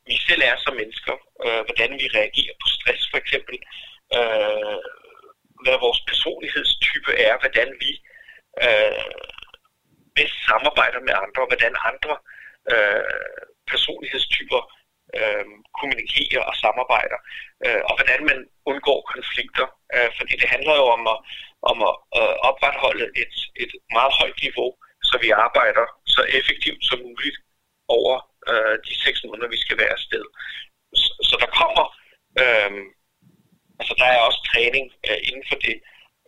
vi 0.09 0.15
selv 0.27 0.41
er 0.51 0.55
som 0.57 0.75
mennesker, 0.81 1.15
øh, 1.45 1.61
hvordan 1.67 1.91
vi 2.01 2.07
reagerer 2.19 2.55
på 2.61 2.67
stress 2.75 3.01
for 3.11 3.17
eksempel, 3.23 3.55
øh, 4.17 4.79
hvad 5.63 5.77
vores 5.85 6.01
personlighedstype 6.11 7.11
er, 7.27 7.33
hvordan 7.43 7.69
vi 7.83 7.91
øh, 8.65 9.11
bedst 10.17 10.37
samarbejder 10.49 10.99
med 11.07 11.13
andre, 11.23 11.41
og 11.43 11.49
hvordan 11.51 11.73
andre 11.91 12.13
øh, 12.73 13.21
personlighedstyper 13.71 14.61
øh, 15.19 15.45
kommunikerer 15.79 16.43
og 16.49 16.55
samarbejder, 16.63 17.19
øh, 17.65 17.81
og 17.87 17.93
hvordan 17.97 18.21
man 18.29 18.39
undgår 18.71 18.99
konflikter. 19.13 19.67
Øh, 19.95 20.09
fordi 20.17 20.33
det 20.41 20.49
handler 20.55 20.75
jo 20.81 20.85
om 20.97 21.03
at, 21.13 21.19
om 21.71 21.77
at 21.89 21.95
øh, 22.19 22.35
opretholde 22.49 23.07
et, 23.21 23.35
et 23.63 23.71
meget 23.97 24.13
højt 24.19 24.39
niveau, 24.45 24.69
så 25.09 25.15
vi 25.23 25.29
arbejder 25.45 25.85
så 26.15 26.21
effektivt 26.39 26.81
som 26.89 26.99
muligt 27.07 27.37
over 27.99 28.15
øh, 28.51 28.75
de 28.87 28.93
seks 29.05 29.19
måneder, 29.27 29.55
vi 29.55 29.63
skal 29.65 29.77
være 29.81 29.95
afsted. 29.97 30.25
Så, 31.01 31.09
så 31.29 31.35
der 31.43 31.49
kommer, 31.61 31.85
øh, 32.43 32.71
altså 33.79 33.93
der 34.01 34.07
er 34.15 34.19
også 34.27 34.41
træning 34.51 34.85
øh, 35.09 35.19
inden 35.27 35.45
for 35.49 35.57
det, 35.65 35.75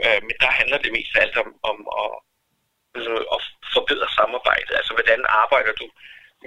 øh, 0.03 0.19
men 0.27 0.35
der 0.43 0.51
handler 0.59 0.77
det 0.77 0.91
mest 0.97 1.15
af 1.15 1.21
alt 1.21 1.37
om, 1.43 1.49
om 1.71 1.77
at, 2.03 2.11
øh, 2.99 3.23
at 3.35 3.39
forbedre 3.75 4.09
samarbejdet. 4.19 4.73
Altså 4.79 4.93
hvordan 4.93 5.21
arbejder 5.43 5.73
du 5.81 5.87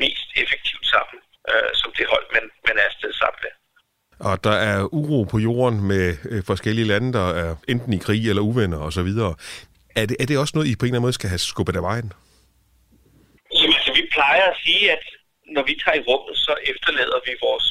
mest 0.05 0.29
effektivt 0.42 0.87
sammen 0.94 1.18
øh, 1.52 1.70
som 1.80 1.90
det 1.98 2.06
hold, 2.12 2.26
man, 2.37 2.44
man 2.68 2.76
er 2.80 2.87
afsted 2.90 3.12
sammen 3.22 3.40
med. 3.44 3.52
Og 4.28 4.44
der 4.44 4.56
er 4.70 4.78
uro 5.00 5.24
på 5.32 5.38
jorden 5.38 5.78
med 5.92 6.06
øh, 6.30 6.40
forskellige 6.50 6.88
lande, 6.92 7.12
der 7.18 7.28
er 7.42 7.56
enten 7.68 7.92
i 7.92 7.98
krig 8.06 8.28
eller 8.28 8.42
uvenner 8.42 8.80
osv. 8.87 9.11
Er 10.00 10.04
det, 10.08 10.16
er 10.22 10.26
det 10.26 10.38
også 10.38 10.54
noget, 10.56 10.68
I 10.68 10.76
på 10.76 10.84
en 10.84 10.87
eller 10.87 10.96
anden 10.96 11.08
måde 11.08 11.18
skal 11.18 11.32
have 11.34 11.44
skubbet 11.50 11.76
af 11.80 11.84
vejen? 11.90 12.12
Jamen, 13.58 13.76
altså, 13.78 13.92
vi 14.00 14.04
plejer 14.16 14.44
at 14.52 14.56
sige, 14.64 14.84
at 14.96 15.04
når 15.56 15.64
vi 15.70 15.74
tager 15.82 15.98
i 16.00 16.06
rummet, 16.08 16.37
så 16.46 16.52
efterlader 16.72 17.20
vi 17.26 17.32
vores 17.46 17.68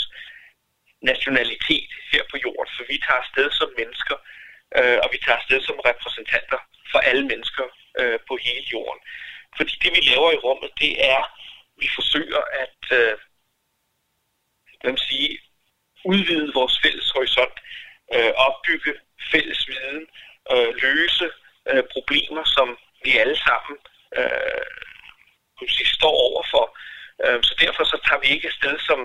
nationalitet 1.11 1.91
her 2.13 2.23
på 2.31 2.37
jorden, 2.45 2.71
for 2.77 2.83
vi 2.93 2.97
tager 3.05 3.21
afsted 3.23 3.47
som 3.59 3.69
mennesker, 3.79 4.17
øh, 4.77 4.97
og 5.03 5.07
vi 5.13 5.19
tager 5.25 5.37
afsted 5.41 5.59
som 5.67 5.77
repræsentanter 5.89 6.59
for 6.91 6.99
alle 7.09 7.25
mennesker 7.31 7.65
øh, 7.99 8.19
på 8.27 8.33
hele 8.45 8.65
jorden. 8.75 9.01
Fordi 9.57 9.73
det, 9.83 9.91
vi 9.97 10.01
laver 10.11 10.29
i 10.33 10.43
rummet, 10.45 10.71
det 10.83 10.93
er, 11.15 11.21
vi 11.81 11.87
forsøger 11.97 12.41
at 12.63 12.79
øh, 12.99 13.13
hvad 14.87 14.95
man 14.97 15.09
sige, 15.11 15.31
udvide 16.11 16.49
vores 16.59 16.75
fælles 16.83 17.07
horisont, 17.15 17.57
øh, 18.15 18.31
opbygge 18.47 18.93
fælles 19.31 19.61
viden, 19.69 20.01
øh, 20.53 20.69
løse 20.85 21.27
øh, 21.71 21.83
problemer, 21.95 22.43
som 22.55 22.67
vi 23.05 23.11
alle 23.21 23.37
sammen 23.47 23.75
øh, 24.19 24.65
sige, 25.75 25.89
står 25.99 26.15
overfor. 26.29 26.65
Øh, 27.23 27.39
så 27.47 27.53
derfor 27.63 27.83
så 27.91 27.97
tager 28.05 28.21
vi 28.23 28.27
ikke 28.35 28.47
afsted 28.51 28.75
som 28.89 28.99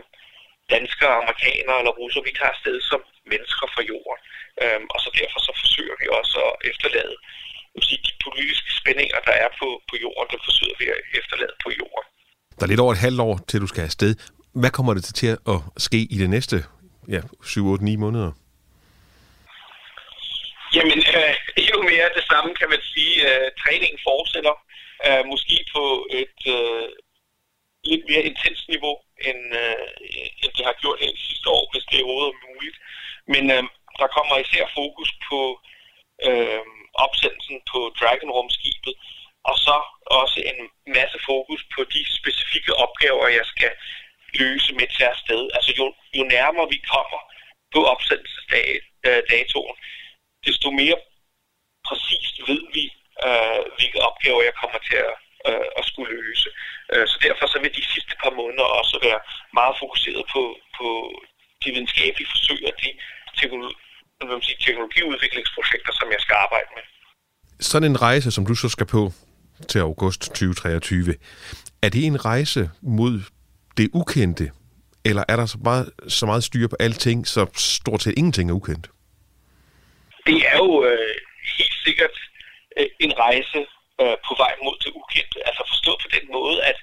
danskere, 0.74 1.14
amerikanere 1.22 1.78
eller 1.80 1.94
russer, 2.00 2.20
vi 2.28 2.32
tager 2.38 2.54
afsted 2.56 2.76
som 2.90 3.00
mennesker 3.32 3.66
fra 3.74 3.82
jorden. 3.90 4.20
Øh, 4.62 4.80
og 4.94 4.98
så 5.04 5.08
derfor 5.20 5.38
så 5.46 5.52
forsøger 5.62 5.96
vi 6.00 6.06
også 6.18 6.38
at 6.48 6.54
efterlade 6.70 7.16
sige, 7.86 8.00
de 8.08 8.12
politiske 8.26 8.70
spændinger, 8.80 9.18
der 9.28 9.34
er 9.44 9.50
på, 9.60 9.68
på 9.90 9.94
jorden, 10.04 10.28
det 10.32 10.40
forsøger 10.48 10.76
vi 10.80 10.86
at 10.94 11.00
efterlade 11.20 11.54
på 11.64 11.68
jorden. 11.80 12.06
Der 12.56 12.62
er 12.64 12.70
lidt 12.72 12.84
over 12.84 12.92
et 12.96 13.04
halvt 13.06 13.20
år, 13.28 13.34
til 13.48 13.60
du 13.64 13.68
skal 13.72 13.82
afsted. 13.90 14.12
Hvad 14.60 14.70
kommer 14.70 14.94
det 14.94 15.04
til 15.04 15.26
at 15.52 15.58
ske 15.76 16.00
i 16.14 16.16
det 16.22 16.30
næste 16.30 16.56
ja, 17.08 17.20
7, 17.44 17.66
8, 17.66 17.84
9 17.84 17.96
måneder? 17.96 18.32
Jamen, 20.74 20.98
øh, 21.18 21.34
jo 21.70 21.76
mere 21.90 22.08
det 22.18 22.24
samme 22.32 22.50
kan 22.60 22.68
man 22.68 22.82
sige. 22.92 23.14
Øh, 23.28 23.46
træningen 23.62 23.98
fortsætter 24.08 24.54
øh, 25.06 25.22
måske 25.32 25.56
på 25.74 25.84
et 26.20 26.38
øh, 26.56 26.88
lidt 27.90 28.04
mere 28.10 28.22
intens 28.30 28.60
niveau, 28.72 28.94
end, 29.28 29.42
øh, 29.62 29.86
end 30.42 30.52
det 30.56 30.64
har 30.68 30.76
gjort 30.82 31.00
her 31.02 31.12
de 31.18 31.26
sidste 31.28 31.48
år, 31.56 31.64
hvis 31.72 31.84
det 31.90 32.02
overhovedet 32.02 32.34
er 32.34 32.46
muligt. 32.50 32.76
Men 33.32 33.44
øh, 33.56 33.62
der 34.00 34.08
kommer 34.16 34.36
især 34.44 34.64
fokus 34.80 35.10
på 35.28 35.40
øh, 36.28 36.64
opsendelsen 37.04 37.58
på 37.72 37.78
Dragon-rumskibet, 38.00 38.94
og 39.48 39.56
så 39.66 39.76
også 40.22 40.38
en 40.50 40.58
masse 40.98 41.18
fokus 41.30 41.62
på 41.74 41.80
de 41.94 42.00
specifikke 42.18 42.72
opgaver, 42.84 43.36
jeg 43.40 43.46
skal 43.54 43.70
løse 44.40 44.70
jeg 44.78 45.06
er 45.06 45.14
afsted. 45.16 45.42
Altså 45.56 45.70
jo, 45.78 45.84
jo 46.18 46.22
nærmere 46.36 46.66
vi 46.74 46.78
kommer 46.94 47.20
på 47.74 47.80
opsendelsesdatoen, 47.92 49.76
øh, 49.78 49.82
desto 50.46 50.68
mere 50.80 50.98
præcist 51.88 52.34
ved 52.48 52.62
vi, 52.76 52.84
øh, 53.26 53.60
hvilke 53.76 54.00
opgaver 54.08 54.42
jeg 54.48 54.54
kommer 54.62 54.78
til 54.88 54.98
at, 55.08 55.14
øh, 55.48 55.68
at 55.78 55.84
skulle 55.90 56.10
løse. 56.20 56.48
Øh, 56.92 57.04
så 57.10 57.16
derfor 57.26 57.46
så 57.52 57.58
vil 57.62 57.72
de 57.78 57.84
sidste 57.94 58.14
par 58.22 58.34
måneder 58.40 58.68
også 58.80 58.96
være 59.06 59.20
meget 59.58 59.74
fokuseret 59.82 60.24
på, 60.34 60.42
på 60.78 60.86
de 61.62 61.68
videnskabelige 61.74 62.30
forsøg 62.34 62.60
og 62.68 62.74
de 62.82 62.88
teknologi, 63.40 63.76
sige, 64.46 64.58
teknologiudviklingsprojekter, 64.66 65.92
som 66.00 66.08
jeg 66.14 66.20
skal 66.24 66.36
arbejde 66.46 66.70
med. 66.76 66.84
Sådan 67.60 67.90
en 67.90 68.02
rejse, 68.02 68.30
som 68.30 68.46
du 68.46 68.54
så 68.54 68.68
skal 68.68 68.86
på 68.86 69.02
til 69.68 69.78
august 69.78 70.20
2023, 70.20 71.14
er 71.82 71.88
det 71.88 72.04
en 72.04 72.24
rejse 72.24 72.70
mod 72.82 73.14
det 73.76 73.90
ukendte, 73.92 74.50
eller 75.04 75.24
er 75.28 75.36
der 75.36 75.46
så 75.46 75.58
meget, 75.64 75.92
så 76.08 76.26
meget 76.26 76.44
styr 76.44 76.68
på 76.68 76.76
alting, 76.80 77.26
så 77.26 77.46
stort 77.54 78.02
set 78.02 78.14
ingenting 78.16 78.50
er 78.50 78.54
ukendt? 78.54 78.86
Det 80.26 80.38
er 80.52 80.56
jo 80.56 80.84
øh, 80.84 81.16
helt 81.58 81.76
sikkert 81.84 82.16
øh, 82.78 82.86
en 83.00 83.12
rejse 83.18 83.60
øh, 84.00 84.16
på 84.26 84.32
vej 84.42 84.54
mod 84.64 84.76
det 84.84 84.92
ukendte. 85.00 85.38
Altså 85.48 85.62
forstået 85.72 86.00
på 86.04 86.08
den 86.16 86.26
måde, 86.36 86.64
at 86.70 86.78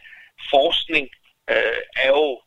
forskning 0.53 1.05
øh, 1.53 1.81
er 2.05 2.11
jo 2.19 2.41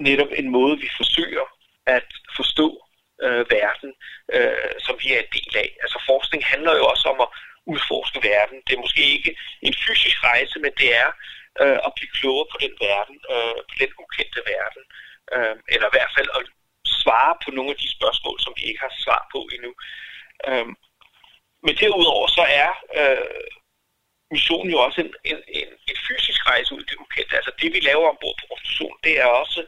netop 0.00 0.30
en 0.40 0.48
måde, 0.50 0.74
vi 0.84 0.88
forsøger 0.96 1.46
at 1.86 2.08
forstå 2.36 2.68
øh, 3.24 3.44
verden, 3.56 3.90
øh, 4.36 4.74
som 4.86 4.94
vi 5.02 5.06
er 5.14 5.20
en 5.20 5.32
del 5.38 5.52
af. 5.64 5.70
Altså 5.82 5.98
forskning 6.10 6.44
handler 6.44 6.74
jo 6.80 6.84
også 6.92 7.06
om 7.12 7.18
at 7.26 7.28
udforske 7.72 8.20
verden. 8.32 8.58
Det 8.66 8.72
er 8.74 8.84
måske 8.84 9.02
ikke 9.16 9.36
en 9.62 9.74
fysisk 9.84 10.18
rejse, 10.24 10.56
men 10.64 10.72
det 10.80 10.88
er 11.02 11.08
øh, 11.62 11.78
at 11.86 11.92
blive 11.96 12.14
klogere 12.18 12.50
på 12.52 12.56
den 12.64 12.74
verden, 12.86 13.16
øh, 13.32 13.58
på 13.68 13.74
den 13.80 13.90
ukendte 14.02 14.40
verden, 14.54 14.82
øh, 15.34 15.56
eller 15.74 15.86
i 15.88 15.94
hvert 15.96 16.14
fald 16.16 16.28
at 16.38 16.42
svare 17.02 17.34
på 17.44 17.48
nogle 17.56 17.70
af 17.74 17.78
de 17.82 17.88
spørgsmål, 17.96 18.36
som 18.40 18.52
vi 18.58 18.62
ikke 18.68 18.84
har 18.86 18.92
svar 19.04 19.22
på 19.32 19.40
endnu. 19.54 19.72
Øh, 20.48 20.68
men 21.64 21.74
derudover 21.82 22.26
så 22.38 22.44
er 22.62 22.70
øh, 23.00 23.44
missionen 24.34 24.70
jo 24.74 24.78
også 24.86 24.98
en, 25.04 25.12
en, 25.30 25.38
en, 25.60 25.70
en 25.90 25.98
fysisk 26.06 26.40
rejse 26.50 26.74
ud 26.74 26.82
i 26.82 26.88
det 26.90 27.02
ukendte. 27.04 27.36
Altså 27.36 27.52
det, 27.60 27.68
vi 27.74 27.80
laver 27.80 28.06
ombord 28.12 28.36
på 28.38 28.46
vores 28.50 28.64
mission, 28.66 28.96
det 29.04 29.14
er 29.20 29.28
også 29.42 29.60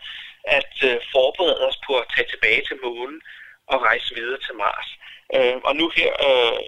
at 0.58 0.74
øh, 0.88 0.98
forberede 1.14 1.66
os 1.68 1.78
på 1.86 1.92
at 2.00 2.10
tage 2.14 2.28
tilbage 2.30 2.62
til 2.68 2.76
månen 2.84 3.20
og 3.66 3.82
rejse 3.82 4.14
videre 4.14 4.40
til 4.46 4.54
Mars. 4.54 4.88
Øh, 5.34 5.56
og 5.68 5.76
nu 5.76 5.86
her, 5.96 6.12
øh, 6.28 6.62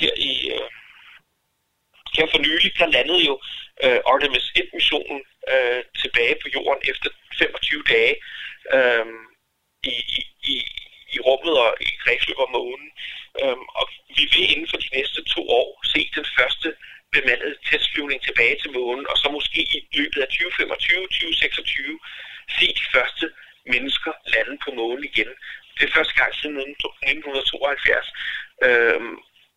her 0.00 0.14
i 0.30 0.32
øh, 0.54 0.68
her 2.16 2.26
for 2.32 2.38
nylig, 2.38 2.70
der 2.78 2.86
landede 2.96 3.22
jo 3.30 3.34
øh, 3.84 4.00
Artemis 4.12 4.46
1-missionen 4.60 5.20
øh, 5.52 5.80
tilbage 6.02 6.34
på 6.42 6.46
jorden 6.56 6.82
efter 6.92 7.08
25 7.38 7.82
dage 7.94 8.14
øh, 8.76 9.06
i, 9.94 9.96
i, 10.52 10.54
i, 11.14 11.18
rummet 11.28 11.54
og 11.64 11.70
i 11.80 11.90
kredsløb 12.02 12.38
om 12.46 12.50
månen. 12.58 12.90
Øh, 13.42 13.58
og 13.80 13.86
vi 14.16 14.24
vil 14.32 14.50
inden 14.52 14.68
for 14.70 14.78
de 14.84 14.90
næste 14.96 15.20
to 15.34 15.42
år 15.60 15.68
se 15.92 16.00
den 16.18 16.26
første 16.38 16.68
bemandede 17.12 17.56
testflyvning 17.68 18.20
tilbage 18.22 18.56
til 18.62 18.70
månen, 18.78 19.04
og 19.10 19.16
så 19.22 19.28
måske 19.38 19.60
i 19.76 19.78
løbet 19.98 20.20
af 20.24 20.26
2025-2026 20.26 22.58
se 22.58 22.66
de 22.80 22.86
første 22.94 23.26
mennesker 23.72 24.12
lande 24.34 24.54
på 24.64 24.70
månen 24.80 25.04
igen. 25.04 25.30
Det 25.76 25.82
er 25.84 25.96
første 25.96 26.14
gang 26.20 26.30
siden 26.34 26.56
1972. 26.58 28.06
Øhm, 28.66 29.14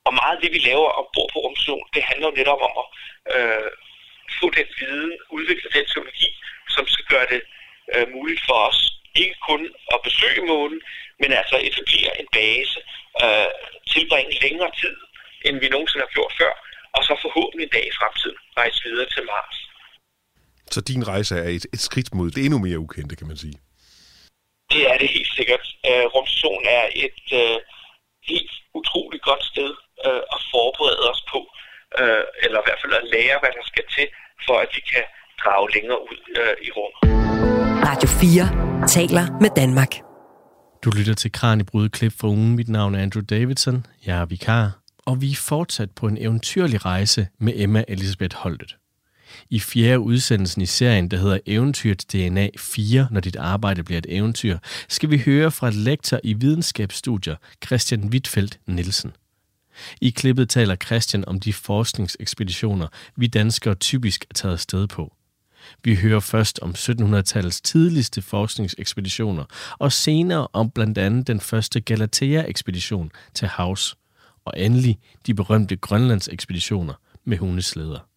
og 0.07 0.13
meget 0.21 0.36
af 0.36 0.41
det, 0.43 0.51
vi 0.55 0.60
laver 0.69 0.89
og 0.99 1.05
bor 1.13 1.27
på 1.34 1.39
rumstationen, 1.45 1.88
det 1.95 2.03
handler 2.10 2.27
jo 2.29 2.39
netop 2.39 2.62
om 2.67 2.73
at 2.81 2.88
øh, 3.36 3.69
få 4.39 4.47
den 4.59 4.67
viden, 4.79 5.13
udvikle 5.37 5.69
den 5.75 5.85
teknologi, 5.85 6.29
som 6.75 6.83
skal 6.93 7.05
gøre 7.13 7.27
det 7.33 7.41
øh, 7.93 8.05
muligt 8.15 8.41
for 8.47 8.57
os 8.69 8.79
ikke 9.15 9.37
kun 9.49 9.61
at 9.93 9.99
besøge 10.07 10.41
månen, 10.51 10.79
men 11.21 11.29
altså 11.39 11.55
etablere 11.67 12.11
en 12.21 12.27
base, 12.37 12.77
øh, 13.23 13.49
tilbringe 13.93 14.33
længere 14.45 14.71
tid, 14.81 14.95
end 15.45 15.55
vi 15.63 15.67
nogensinde 15.69 16.05
har 16.05 16.13
gjort 16.17 16.33
før, 16.41 16.53
og 16.95 17.01
så 17.07 17.13
forhåbentlig 17.25 17.63
en 17.65 17.75
dag 17.75 17.85
i 17.87 17.97
fremtiden 17.99 18.37
rejse 18.57 18.79
videre 18.85 19.09
til 19.15 19.23
Mars. 19.31 19.57
Så 20.73 20.81
din 20.81 21.07
rejse 21.07 21.33
er 21.43 21.49
et, 21.57 21.65
et 21.75 21.81
skridt 21.87 22.13
mod 22.13 22.31
det 22.31 22.41
endnu 22.45 22.59
mere 22.59 22.79
ukendte, 22.85 23.15
kan 23.15 23.27
man 23.27 23.37
sige? 23.37 23.57
Det 24.73 24.81
er 24.91 24.97
det 24.97 25.09
helt 25.17 25.33
sikkert. 25.39 25.65
Uh, 25.89 26.05
rumstationen 26.13 26.65
er 26.79 26.85
et 27.05 27.23
uh, 27.41 27.57
helt 28.31 28.53
utroligt 28.79 29.23
godt 29.29 29.43
sted 29.51 29.71
uh, 30.07 30.21
at 30.35 30.39
forberede 30.51 31.03
os 31.11 31.21
på, 31.31 31.39
uh, 32.01 32.23
eller 32.43 32.60
i 32.62 32.65
hvert 32.67 32.82
fald 32.84 32.93
at 33.01 33.06
lære, 33.15 33.36
hvad 33.41 33.51
der 33.58 33.63
skal 33.71 33.86
til, 33.95 34.08
for 34.47 34.56
at 34.63 34.69
vi 34.75 34.82
kan 34.91 35.04
drage 35.43 35.67
længere 35.75 35.99
ud 36.12 36.19
uh, 36.41 36.56
i 36.67 36.69
rummet. 36.77 36.99
Radio 37.89 38.10
4 38.10 38.88
taler 38.95 39.25
med 39.43 39.51
Danmark. 39.62 39.91
Du 40.84 40.89
lytter 40.97 41.15
til 41.23 41.32
Kranjebrud 41.32 41.89
klip 41.89 42.13
fra 42.19 42.27
ugen. 42.27 42.56
Mit 42.56 42.69
navn 42.69 42.95
er 42.95 43.01
Andrew 43.06 43.23
Davidson. 43.34 43.86
Jeg 44.08 44.17
er 44.21 44.25
vikar 44.25 44.82
og 45.06 45.21
vi 45.21 45.32
er 45.32 45.36
fortsat 45.36 45.91
på 45.91 46.08
en 46.08 46.17
eventyrlig 46.17 46.86
rejse 46.86 47.27
med 47.39 47.54
Emma 47.56 47.84
Elisabeth 47.88 48.36
Holtet. 48.36 48.77
I 49.49 49.60
fjerde 49.60 49.99
udsendelsen 49.99 50.62
i 50.62 50.65
serien, 50.65 51.12
der 51.12 51.17
hedder 51.17 51.39
Eventyrets 51.45 52.06
DNA 52.06 52.49
4, 52.58 53.08
når 53.12 53.19
dit 53.19 53.36
arbejde 53.36 53.84
bliver 53.84 53.97
et 53.97 54.06
eventyr, 54.10 54.58
skal 54.89 55.12
vi 55.12 55.17
høre 55.25 55.51
fra 55.51 55.69
lektor 55.69 56.19
i 56.23 56.34
videnskabsstudier, 56.34 57.36
Christian 57.65 58.04
Wittfeldt 58.04 58.60
Nielsen. 58.65 59.13
I 60.01 60.10
klippet 60.10 60.49
taler 60.49 60.75
Christian 60.75 61.25
om 61.27 61.39
de 61.39 61.53
forskningsekspeditioner, 61.53 62.88
vi 63.15 63.27
danskere 63.27 63.75
typisk 63.75 64.25
er 64.29 64.34
taget 64.34 64.60
sted 64.60 64.88
på. 64.88 65.13
Vi 65.84 65.95
hører 65.95 66.19
først 66.19 66.60
om 66.60 66.71
1700-tallets 66.77 67.62
tidligste 67.62 68.21
forskningsekspeditioner, 68.21 69.45
og 69.79 69.91
senere 69.91 70.47
om 70.53 70.71
blandt 70.71 70.97
andet 70.97 71.27
den 71.27 71.39
første 71.39 71.79
Galatea-ekspedition 71.81 73.12
til 73.34 73.47
havs 73.47 73.95
og 74.45 74.53
endelig 74.57 74.99
de 75.25 75.34
berømte 75.34 75.75
Grønlandsekspeditioner 75.75 76.93
med 77.25 77.38
hundeslæder. 77.38 78.11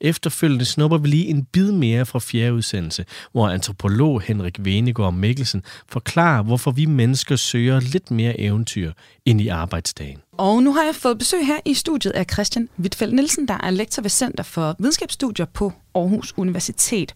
Efterfølgende 0.00 0.64
snupper 0.64 0.98
vi 0.98 1.08
lige 1.08 1.26
en 1.26 1.44
bid 1.44 1.72
mere 1.72 2.06
fra 2.06 2.18
fjerde 2.18 2.54
udsendelse, 2.54 3.04
hvor 3.32 3.48
antropolog 3.48 4.20
Henrik 4.22 4.56
Venegård 4.64 5.14
Mikkelsen 5.14 5.62
forklarer, 5.88 6.42
hvorfor 6.42 6.70
vi 6.70 6.86
mennesker 6.86 7.36
søger 7.36 7.80
lidt 7.80 8.10
mere 8.10 8.40
eventyr 8.40 8.92
ind 9.24 9.40
i 9.40 9.48
arbejdsdagen. 9.48 10.18
Og 10.32 10.62
nu 10.62 10.72
har 10.72 10.82
jeg 10.82 10.94
fået 10.94 11.18
besøg 11.18 11.46
her 11.46 11.56
i 11.64 11.74
studiet 11.74 12.12
af 12.12 12.26
Christian 12.32 12.68
Wittfeldt 12.80 13.14
Nielsen, 13.14 13.48
der 13.48 13.58
er 13.62 13.70
lektor 13.70 14.02
ved 14.02 14.10
Center 14.10 14.44
for 14.44 14.76
Videnskabsstudier 14.78 15.46
på 15.46 15.72
Aarhus 15.94 16.34
Universitet. 16.36 17.14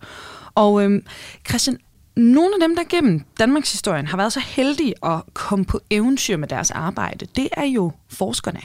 Og 0.54 0.84
øhm, 0.84 1.06
Christian, 1.48 1.78
nogle 2.16 2.54
af 2.54 2.68
dem, 2.68 2.76
der 2.76 2.82
gennem 2.88 3.24
Danmarks 3.38 3.72
historien 3.72 4.06
har 4.06 4.16
været 4.16 4.32
så 4.32 4.40
heldige 4.40 4.94
at 5.02 5.20
komme 5.34 5.64
på 5.64 5.80
eventyr 5.90 6.36
med 6.36 6.48
deres 6.48 6.70
arbejde, 6.70 7.26
det 7.36 7.48
er 7.52 7.64
jo 7.64 7.92
forskerne. 8.10 8.60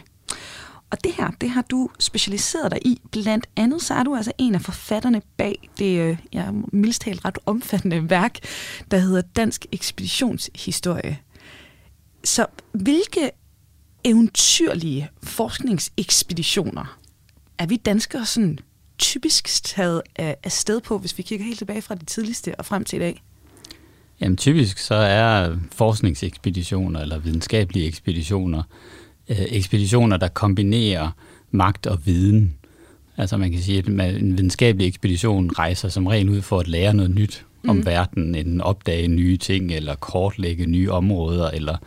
Og 0.89 1.04
det 1.04 1.13
her, 1.17 1.32
det 1.41 1.50
har 1.50 1.62
du 1.62 1.89
specialiseret 2.00 2.71
dig 2.71 2.80
i. 2.86 3.02
Blandt 3.12 3.47
andet 3.56 3.82
så 3.82 3.93
er 3.93 4.04
du 4.04 4.15
altså 4.15 4.32
en 4.38 4.56
af 4.56 4.62
forfatterne 4.62 5.21
bag 5.38 5.69
det, 5.80 5.97
jeg 5.97 6.17
ja, 6.34 6.52
mildst 6.73 7.02
talt 7.02 7.26
ret 7.26 7.38
omfattende 7.45 8.10
værk, 8.10 8.39
der 8.91 8.97
hedder 8.97 9.21
Dansk 9.21 9.65
Ekspeditionshistorie. 9.71 11.19
Så 12.23 12.45
hvilke 12.71 13.32
eventyrlige 14.04 15.10
forskningsekspeditioner 15.23 16.97
er 17.58 17.65
vi 17.65 17.76
danskere 17.76 18.26
sådan 18.26 18.60
typisk 18.97 19.63
taget 19.63 20.02
af 20.17 20.52
sted 20.52 20.82
på, 20.82 20.97
hvis 20.97 21.17
vi 21.17 21.23
kigger 21.23 21.45
helt 21.45 21.58
tilbage 21.58 21.82
fra 21.82 21.95
det 21.95 22.08
tidligste 22.08 22.56
og 22.56 22.65
frem 22.65 22.84
til 22.84 22.97
i 22.97 23.00
dag? 23.00 23.23
Jamen 24.21 24.38
typisk 24.38 24.78
så 24.78 24.95
er 24.95 25.58
forskningsekspeditioner 25.71 27.00
eller 27.00 27.17
videnskabelige 27.19 27.88
ekspeditioner 27.88 28.63
øh, 29.30 29.38
ekspeditioner, 29.50 30.18
der 30.18 30.28
kombinerer 30.28 31.10
magt 31.52 31.88
og 31.88 32.00
viden. 32.06 32.54
Altså 33.18 33.38
man 33.38 33.52
kan 33.52 33.62
sige, 33.62 33.78
at 33.78 33.88
en 33.88 34.38
videnskabelig 34.38 34.88
ekspedition 34.88 35.52
rejser 35.60 35.90
som 35.90 36.08
regel 36.08 36.30
ud 36.30 36.42
for 36.42 36.60
at 36.60 36.68
lære 36.68 36.94
noget 36.94 37.16
nyt 37.16 37.46
mm. 37.63 37.70
om 37.70 37.86
verden, 37.86 38.36
enten 38.36 38.62
opdage 38.62 39.08
nye 39.08 39.38
ting, 39.38 39.72
eller 39.72 39.96
kortlægge 39.96 40.66
nye 40.66 40.92
områder, 40.92 41.50
eller 41.50 41.78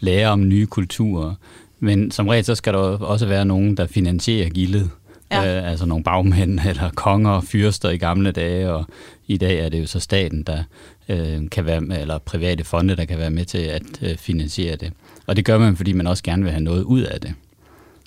lære 0.00 0.28
om 0.28 0.48
nye 0.48 0.66
kulturer. 0.66 1.34
Men 1.80 2.10
som 2.10 2.28
regel 2.28 2.44
så 2.44 2.54
skal 2.54 2.72
der 2.72 2.78
også 2.78 3.26
være 3.26 3.44
nogen, 3.44 3.76
der 3.76 3.86
finansierer 3.86 4.48
gildet. 4.48 4.90
Ja. 5.30 5.58
Øh, 5.58 5.70
altså 5.70 5.86
nogle 5.86 6.04
bagmænd 6.04 6.60
eller 6.68 6.90
konger 6.94 7.30
og 7.30 7.44
fyrster 7.44 7.90
i 7.90 7.96
gamle 7.96 8.30
dage, 8.32 8.72
og 8.72 8.84
i 9.26 9.36
dag 9.36 9.64
er 9.64 9.68
det 9.68 9.80
jo 9.80 9.86
så 9.86 10.00
staten, 10.00 10.42
der 10.42 10.62
øh, 11.08 11.50
kan 11.50 11.66
være 11.66 11.80
med, 11.80 12.00
eller 12.00 12.18
private 12.18 12.64
fonde, 12.64 12.96
der 12.96 13.04
kan 13.04 13.18
være 13.18 13.30
med 13.30 13.44
til 13.44 13.58
at 13.58 13.82
øh, 14.02 14.16
finansiere 14.16 14.76
det. 14.76 14.92
Og 15.26 15.36
det 15.36 15.44
gør 15.44 15.58
man, 15.58 15.76
fordi 15.76 15.92
man 15.92 16.06
også 16.06 16.22
gerne 16.22 16.42
vil 16.42 16.52
have 16.52 16.64
noget 16.64 16.82
ud 16.82 17.00
af 17.00 17.20
det. 17.20 17.34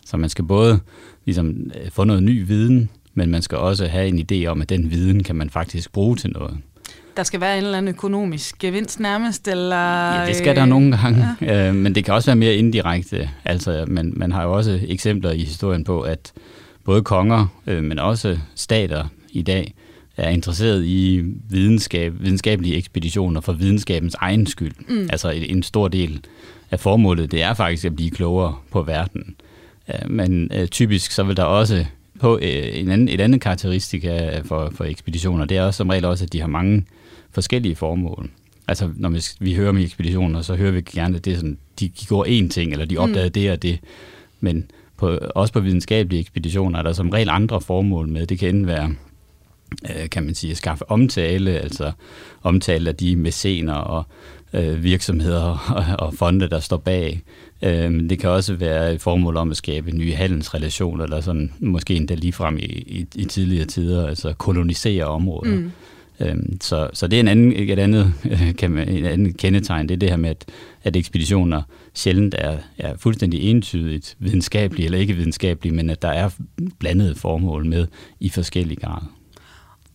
Så 0.06 0.18
man 0.18 0.30
skal 0.30 0.46
både 0.46 0.80
ligesom, 1.26 1.72
øh, 1.84 1.92
få 1.92 2.04
noget 2.04 2.24
ny 2.24 2.48
viden, 2.48 2.90
men 3.14 3.32
man 3.32 3.42
skal 3.42 3.58
også 3.58 3.88
have 3.88 4.08
en 4.08 4.26
idé 4.32 4.46
om, 4.46 4.62
at 4.62 4.70
den 4.70 4.92
viden 4.92 5.24
kan 5.24 5.36
man 5.36 5.50
faktisk 5.50 5.92
bruge 5.92 6.16
til 6.16 6.30
noget. 6.30 6.58
Der 7.18 7.24
skal 7.24 7.42
være 7.42 7.58
en 7.58 7.64
eller 7.64 7.78
anden 7.78 7.94
økonomisk 7.94 8.60
gevinst 8.60 9.00
nærmest, 9.00 9.48
eller... 9.48 9.76
Ja, 9.76 10.26
det 10.28 10.36
skal 10.36 10.56
der 10.56 10.66
nogle 10.66 10.98
gange, 10.98 11.28
ja. 11.42 11.68
øh, 11.68 11.76
men 11.76 11.96
det 11.96 12.06
kan 12.06 12.14
også 12.14 12.26
være 12.26 12.36
mere 12.36 12.56
indirekte. 12.56 13.30
Altså, 13.46 13.86
man, 13.88 14.14
man 14.16 14.32
har 14.32 14.44
jo 14.44 14.54
også 14.54 14.80
eksempler 14.88 15.32
i 15.32 15.40
historien 15.40 15.84
på, 15.84 16.02
at 16.02 16.34
både 16.90 17.02
konger, 17.02 17.48
øh, 17.68 17.84
men 17.84 18.00
også 18.00 18.38
stater 18.56 19.06
i 19.32 19.42
dag, 19.42 19.74
er 20.18 20.30
interesseret 20.30 20.86
i 20.86 21.24
videnskab, 21.50 22.14
videnskabelige 22.20 22.76
ekspeditioner 22.76 23.42
for 23.42 23.54
videnskabens 23.54 24.16
egen 24.16 24.48
skyld. 24.48 24.72
Mm. 24.88 25.10
Altså 25.12 25.30
en, 25.30 25.44
en 25.44 25.64
stor 25.64 25.88
del 25.88 26.26
af 26.72 26.80
formålet, 26.80 27.32
det 27.32 27.42
er 27.42 27.54
faktisk 27.54 27.86
at 27.86 27.96
blive 27.96 28.10
klogere 28.10 28.56
på 28.72 28.82
verden. 28.82 29.36
Øh, 29.90 30.12
men 30.12 30.52
øh, 30.54 30.68
typisk 30.68 31.12
så 31.12 31.24
vil 31.24 31.38
der 31.38 31.44
også 31.44 31.86
på 32.20 32.40
øh, 32.42 32.80
en 32.80 32.90
anden, 32.90 33.10
et 33.10 33.22
andet 33.22 33.42
karakteristik 33.42 34.06
for, 34.46 34.72
for 34.76 34.84
ekspeditioner, 34.84 35.46
det 35.46 35.58
er 35.58 35.64
også 35.64 35.78
som 35.78 35.90
regel 35.90 36.06
også, 36.06 36.26
at 36.26 36.34
de 36.34 36.42
har 36.42 36.48
mange 36.48 36.86
forskellige 37.32 37.76
formål. 37.76 38.30
Altså, 38.68 38.90
når 38.96 39.10
vi, 39.10 39.22
vi 39.40 39.54
hører 39.56 39.70
om 39.70 39.78
ekspeditioner, 39.78 40.42
så 40.42 40.56
hører 40.56 40.72
vi 40.72 40.82
gerne, 40.82 41.18
at 41.18 41.26
det 41.26 41.34
er 41.34 41.38
sådan, 41.38 41.58
de, 41.80 41.88
de 41.88 42.06
går 42.06 42.26
én 42.26 42.50
ting, 42.50 42.72
eller 42.72 42.86
de 42.86 42.98
opdagede 42.98 43.30
mm. 43.30 43.34
det 43.34 43.52
og 43.52 43.62
det. 43.62 43.80
Men 44.40 44.66
på, 45.00 45.18
også 45.36 45.54
på 45.54 45.60
videnskabelige 45.60 46.20
ekspeditioner 46.20 46.80
er 46.80 46.84
der 46.84 46.94
som 46.94 47.10
regel 47.10 47.30
andre 47.30 47.62
formål 47.62 48.08
med. 48.08 48.28
Det 48.28 48.40
kan 48.40 48.50
enten 48.50 48.68
være, 48.68 48.92
øh, 49.90 50.10
kan 50.10 50.24
man 50.24 50.36
sige, 50.36 50.52
at 50.52 50.58
skaffe 50.58 50.92
omtale, 50.92 51.52
altså 51.52 51.92
omtale 52.44 52.90
af 52.90 52.96
de 52.96 53.16
mæscener 53.16 53.74
og 53.74 54.04
øh, 54.54 54.84
virksomheder 54.84 55.58
og, 55.76 55.84
og 56.08 56.14
fonde, 56.14 56.50
der 56.50 56.60
står 56.60 56.78
bag. 56.78 57.22
Øh, 57.64 58.10
det 58.10 58.20
kan 58.20 58.30
også 58.30 58.54
være 58.54 58.94
et 58.94 59.02
formål 59.02 59.38
om 59.38 59.52
at 59.52 59.58
skabe 59.58 59.92
nye 59.92 60.14
handelsrelationer, 60.14 61.04
eller 61.04 61.22
sådan, 61.22 61.54
måske 61.60 61.96
endda 61.96 62.16
ligefrem 62.16 62.58
i, 62.58 62.66
i, 62.66 63.06
i 63.16 63.26
tidligere 63.26 63.66
tider, 63.66 64.08
altså 64.08 64.34
kolonisere 64.34 65.06
områder. 65.06 65.56
Mm. 65.56 65.72
Øhm, 66.20 66.58
så, 66.62 66.90
så 66.94 67.08
det 67.08 67.18
er 67.18 67.20
en 67.20 67.28
anden, 67.28 67.54
et 67.56 67.80
andet, 67.80 68.14
kan 68.60 68.72
man, 68.72 68.90
et 68.90 69.08
andet 69.08 69.38
kendetegn, 69.38 69.90
det 69.90 69.94
er 69.94 70.00
det 70.00 70.10
her 70.10 70.18
med, 70.18 70.30
at, 70.30 70.46
at 70.84 70.96
ekspeditioner 70.96 71.62
sjældent 72.00 72.36
er, 72.38 72.58
er 72.78 72.98
fuldstændig 72.98 73.42
entydigt 73.42 74.16
videnskabelige 74.20 74.86
eller 74.86 74.98
ikke 74.98 75.14
videnskabelige, 75.14 75.74
men 75.74 75.90
at 75.90 76.02
der 76.02 76.10
er 76.10 76.30
blandede 76.80 77.16
formål 77.16 77.66
med 77.66 77.88
i 78.20 78.30
forskellige 78.30 78.80
grader. 78.80 79.12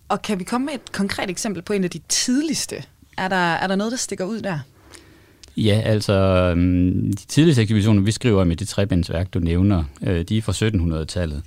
Og 0.08 0.22
kan 0.22 0.38
vi 0.38 0.44
komme 0.44 0.64
med 0.64 0.74
et 0.74 0.92
konkret 0.92 1.30
eksempel 1.30 1.62
på 1.62 1.72
en 1.72 1.84
af 1.84 1.90
de 1.90 2.00
tidligste? 2.08 2.76
Er 3.18 3.28
der, 3.28 3.36
er 3.36 3.66
der 3.66 3.76
noget, 3.76 3.90
der 3.90 3.96
stikker 3.96 4.24
ud 4.24 4.40
der? 4.40 4.58
Ja, 5.56 5.82
altså 5.84 6.12
øhm, 6.12 7.12
de 7.12 7.26
tidligste 7.26 7.62
ekspeditioner, 7.62 8.02
vi 8.02 8.10
skriver 8.10 8.40
om 8.40 8.50
i 8.50 8.54
det 8.54 8.68
trebindsværk, 8.68 9.34
du 9.34 9.38
nævner, 9.38 9.84
øh, 10.06 10.24
de 10.28 10.38
er 10.38 10.42
fra 10.42 10.52
1700-tallet 10.52 11.42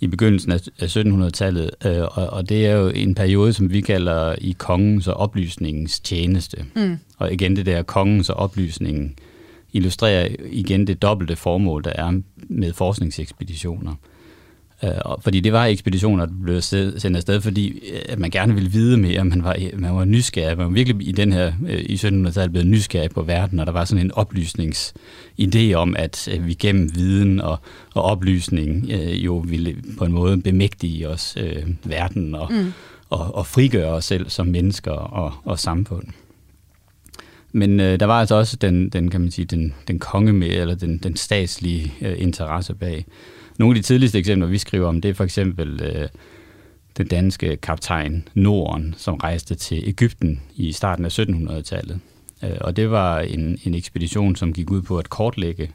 i 0.00 0.06
begyndelsen 0.06 0.52
af 0.52 0.58
1700-tallet, 0.82 1.70
øh, 1.84 2.02
og, 2.02 2.30
og 2.30 2.48
det 2.48 2.66
er 2.66 2.72
jo 2.72 2.88
en 2.88 3.14
periode, 3.14 3.52
som 3.52 3.70
vi 3.70 3.80
kalder 3.80 4.34
i 4.38 4.54
kongens 4.58 5.08
og 5.08 5.14
oplysningens 5.14 6.00
tjeneste. 6.00 6.64
Mm. 6.76 6.98
Og 7.18 7.32
igen 7.32 7.56
det 7.56 7.66
der 7.66 7.82
kongens 7.82 8.30
og 8.30 8.36
oplysningen 8.36 9.14
illustrerer 9.72 10.28
igen 10.50 10.86
det 10.86 11.02
dobbelte 11.02 11.36
formål, 11.36 11.84
der 11.84 11.92
er 11.92 12.20
med 12.48 12.72
forskningsekspeditioner. 12.72 13.94
Øh, 14.84 14.90
fordi 15.20 15.40
det 15.40 15.52
var 15.52 15.66
ekspeditioner, 15.66 16.26
der 16.26 16.32
blev 16.42 16.60
sendt 16.60 17.16
afsted, 17.16 17.40
fordi 17.40 17.68
øh, 17.92 18.00
at 18.08 18.18
man 18.18 18.30
gerne 18.30 18.54
ville 18.54 18.70
vide 18.70 18.96
mere. 18.96 19.24
Man 19.24 19.44
var, 19.44 19.56
man 19.74 19.94
var 19.94 20.04
nysgerrig. 20.04 20.58
Man 20.58 20.66
var 20.66 20.72
virkelig 20.72 21.08
i 21.08 21.12
den 21.12 21.32
her 21.32 21.52
øh, 21.68 21.80
i 21.80 21.94
1700-tallet 21.94 22.50
blevet 22.50 22.66
nysgerrig 22.66 23.10
på 23.10 23.22
verden, 23.22 23.58
og 23.58 23.66
der 23.66 23.72
var 23.72 23.84
sådan 23.84 24.06
en 24.06 24.12
oplysningsidé 24.12 25.72
om, 25.74 25.96
at 25.96 26.28
vi 26.40 26.54
gennem 26.54 26.94
viden 26.94 27.40
og, 27.40 27.58
og 27.94 28.02
oplysning 28.02 28.84
jo 29.14 29.36
ville 29.36 29.76
på 29.98 30.04
en 30.04 30.12
måde 30.12 30.40
bemægtige 30.40 31.08
os 31.08 31.36
øh, 31.40 31.62
verden 31.84 32.34
og, 32.34 32.52
mm. 32.52 32.72
og, 33.10 33.34
og 33.34 33.46
frigøre 33.46 33.90
os 33.90 34.04
selv 34.04 34.30
som 34.30 34.46
mennesker 34.46 34.92
og, 34.92 35.32
og 35.44 35.58
samfund. 35.58 36.06
Men 37.52 37.80
øh, 37.80 38.00
der 38.00 38.06
var 38.06 38.20
altså 38.20 38.34
også 38.34 38.56
den, 38.56 38.88
den 38.88 39.10
kan 39.10 39.20
man 39.20 39.30
sige, 39.30 39.44
den, 39.44 39.74
den 39.88 39.98
konge 39.98 40.32
med, 40.32 40.48
eller 40.48 40.74
den, 40.74 40.98
den 40.98 41.16
statslige 41.16 41.94
øh, 42.02 42.14
interesse 42.16 42.74
bag. 42.74 43.06
Nogle 43.58 43.76
af 43.76 43.82
de 43.82 43.86
tidligste 43.86 44.18
eksempler, 44.18 44.48
vi 44.48 44.58
skriver 44.58 44.88
om, 44.88 45.00
det 45.00 45.08
er 45.08 45.14
for 45.14 45.24
eksempel 45.24 45.82
øh, 45.82 46.08
den 46.98 47.06
danske 47.06 47.56
kaptajn 47.56 48.28
Norden, 48.34 48.94
som 48.98 49.14
rejste 49.14 49.54
til 49.54 49.82
Ægypten 49.86 50.40
i 50.54 50.72
starten 50.72 51.04
af 51.04 51.18
1700-tallet. 51.18 52.00
Øh, 52.44 52.56
og 52.60 52.76
det 52.76 52.90
var 52.90 53.20
en, 53.20 53.58
en 53.64 53.74
ekspedition, 53.74 54.36
som 54.36 54.52
gik 54.52 54.70
ud 54.70 54.82
på 54.82 54.98
at 54.98 55.10
kortlægge 55.10 55.70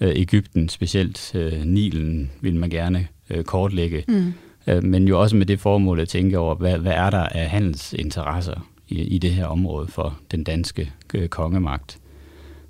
øh, 0.00 0.12
Ægypten, 0.14 0.68
specielt 0.68 1.34
øh, 1.34 1.64
Nilen 1.64 2.30
ville 2.40 2.58
man 2.58 2.70
gerne 2.70 3.08
øh, 3.30 3.44
kortlægge. 3.44 4.04
Mm. 4.08 4.32
Øh, 4.66 4.84
men 4.84 5.08
jo 5.08 5.20
også 5.20 5.36
med 5.36 5.46
det 5.46 5.60
formål 5.60 6.00
at 6.00 6.08
tænke 6.08 6.38
over, 6.38 6.54
hvad, 6.54 6.78
hvad 6.78 6.92
er 6.92 7.10
der 7.10 7.22
af 7.22 7.48
handelsinteresser 7.48 8.68
i, 8.88 9.02
i 9.02 9.18
det 9.18 9.30
her 9.30 9.46
område 9.46 9.88
for 9.88 10.18
den 10.30 10.44
danske 10.44 10.92
øh, 11.14 11.28
kongemagt. 11.28 11.98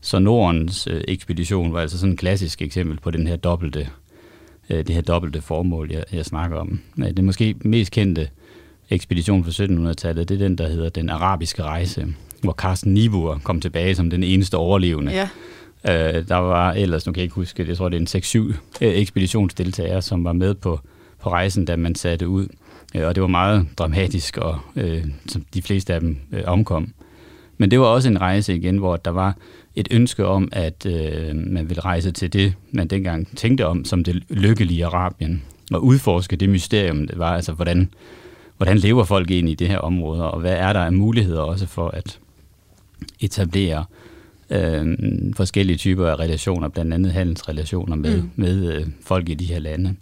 Så 0.00 0.18
Nordens 0.18 0.86
øh, 0.86 1.00
ekspedition 1.08 1.72
var 1.72 1.80
altså 1.80 1.98
sådan 1.98 2.12
et 2.12 2.18
klassisk 2.18 2.62
eksempel 2.62 3.00
på 3.00 3.10
den 3.10 3.26
her 3.26 3.36
dobbelte 3.36 3.88
øh, 4.70 4.86
det 4.86 4.94
her 4.94 5.02
dobbelte 5.02 5.40
formål, 5.40 5.92
jeg, 5.92 6.04
jeg 6.12 6.24
snakker 6.24 6.56
om. 6.56 6.80
Det 6.96 7.24
måske 7.24 7.54
mest 7.60 7.92
kendte 7.92 8.28
ekspedition 8.90 9.44
fra 9.44 9.50
1700-tallet, 9.50 10.28
det 10.28 10.34
er 10.34 10.38
den, 10.38 10.58
der 10.58 10.68
hedder 10.68 10.88
Den 10.88 11.08
Arabiske 11.08 11.62
Rejse, 11.62 12.06
hvor 12.42 12.52
Carsten 12.52 12.94
Niebuhr 12.94 13.40
kom 13.44 13.60
tilbage 13.60 13.94
som 13.94 14.10
den 14.10 14.22
eneste 14.22 14.56
overlevende. 14.56 15.12
Ja. 15.12 15.28
Øh, 15.84 16.28
der 16.28 16.36
var 16.36 16.72
ellers, 16.72 17.06
nu 17.06 17.12
kan 17.12 17.18
jeg 17.18 17.24
ikke 17.24 17.34
huske, 17.34 17.68
jeg 17.68 17.76
tror 17.76 17.88
det 17.88 18.14
er 18.14 18.40
en 18.40 18.50
6-7 18.50 18.56
øh, 18.80 18.92
ekspeditionsdeltagere, 18.92 20.02
som 20.02 20.24
var 20.24 20.32
med 20.32 20.54
på, 20.54 20.80
på 21.22 21.30
rejsen, 21.30 21.64
da 21.64 21.76
man 21.76 21.94
satte 21.94 22.28
ud. 22.28 22.46
Øh, 22.94 23.06
og 23.06 23.14
det 23.14 23.20
var 23.20 23.28
meget 23.28 23.66
dramatisk, 23.78 24.36
og 24.36 24.58
øh, 24.76 25.04
som 25.26 25.44
de 25.54 25.62
fleste 25.62 25.94
af 25.94 26.00
dem 26.00 26.16
øh, 26.32 26.42
omkom. 26.46 26.92
Men 27.58 27.70
det 27.70 27.80
var 27.80 27.86
også 27.86 28.08
en 28.08 28.20
rejse 28.20 28.56
igen, 28.56 28.78
hvor 28.78 28.96
der 28.96 29.10
var 29.10 29.36
et 29.76 29.88
ønske 29.90 30.26
om, 30.26 30.48
at 30.52 30.86
øh, 30.86 31.36
man 31.36 31.68
ville 31.68 31.80
rejse 31.80 32.10
til 32.10 32.32
det, 32.32 32.54
man 32.70 32.88
dengang 32.88 33.36
tænkte 33.36 33.66
om 33.66 33.84
som 33.84 34.04
det 34.04 34.22
lykkelige 34.28 34.86
Arabien, 34.86 35.42
og 35.72 35.84
udforske 35.84 36.36
det 36.36 36.48
mysterium, 36.48 37.06
det 37.06 37.18
var, 37.18 37.34
altså 37.34 37.52
hvordan, 37.52 37.90
hvordan 38.56 38.78
lever 38.78 39.04
folk 39.04 39.30
egentlig 39.30 39.52
i 39.52 39.54
det 39.54 39.68
her 39.68 39.78
område, 39.78 40.30
og 40.30 40.40
hvad 40.40 40.52
er 40.52 40.72
der 40.72 40.80
af 40.80 40.92
muligheder 40.92 41.40
også 41.40 41.66
for 41.66 41.88
at 41.88 42.18
etablere 43.20 43.84
øh, 44.50 44.96
forskellige 45.36 45.76
typer 45.76 46.06
af 46.06 46.18
relationer, 46.18 46.68
blandt 46.68 46.94
andet 46.94 47.12
handelsrelationer 47.12 47.96
med, 47.96 48.22
mm. 48.22 48.30
med 48.36 48.72
øh, 48.74 48.86
folk 49.04 49.28
i 49.28 49.34
de 49.34 49.44
her 49.44 49.58
lande. 49.58 49.94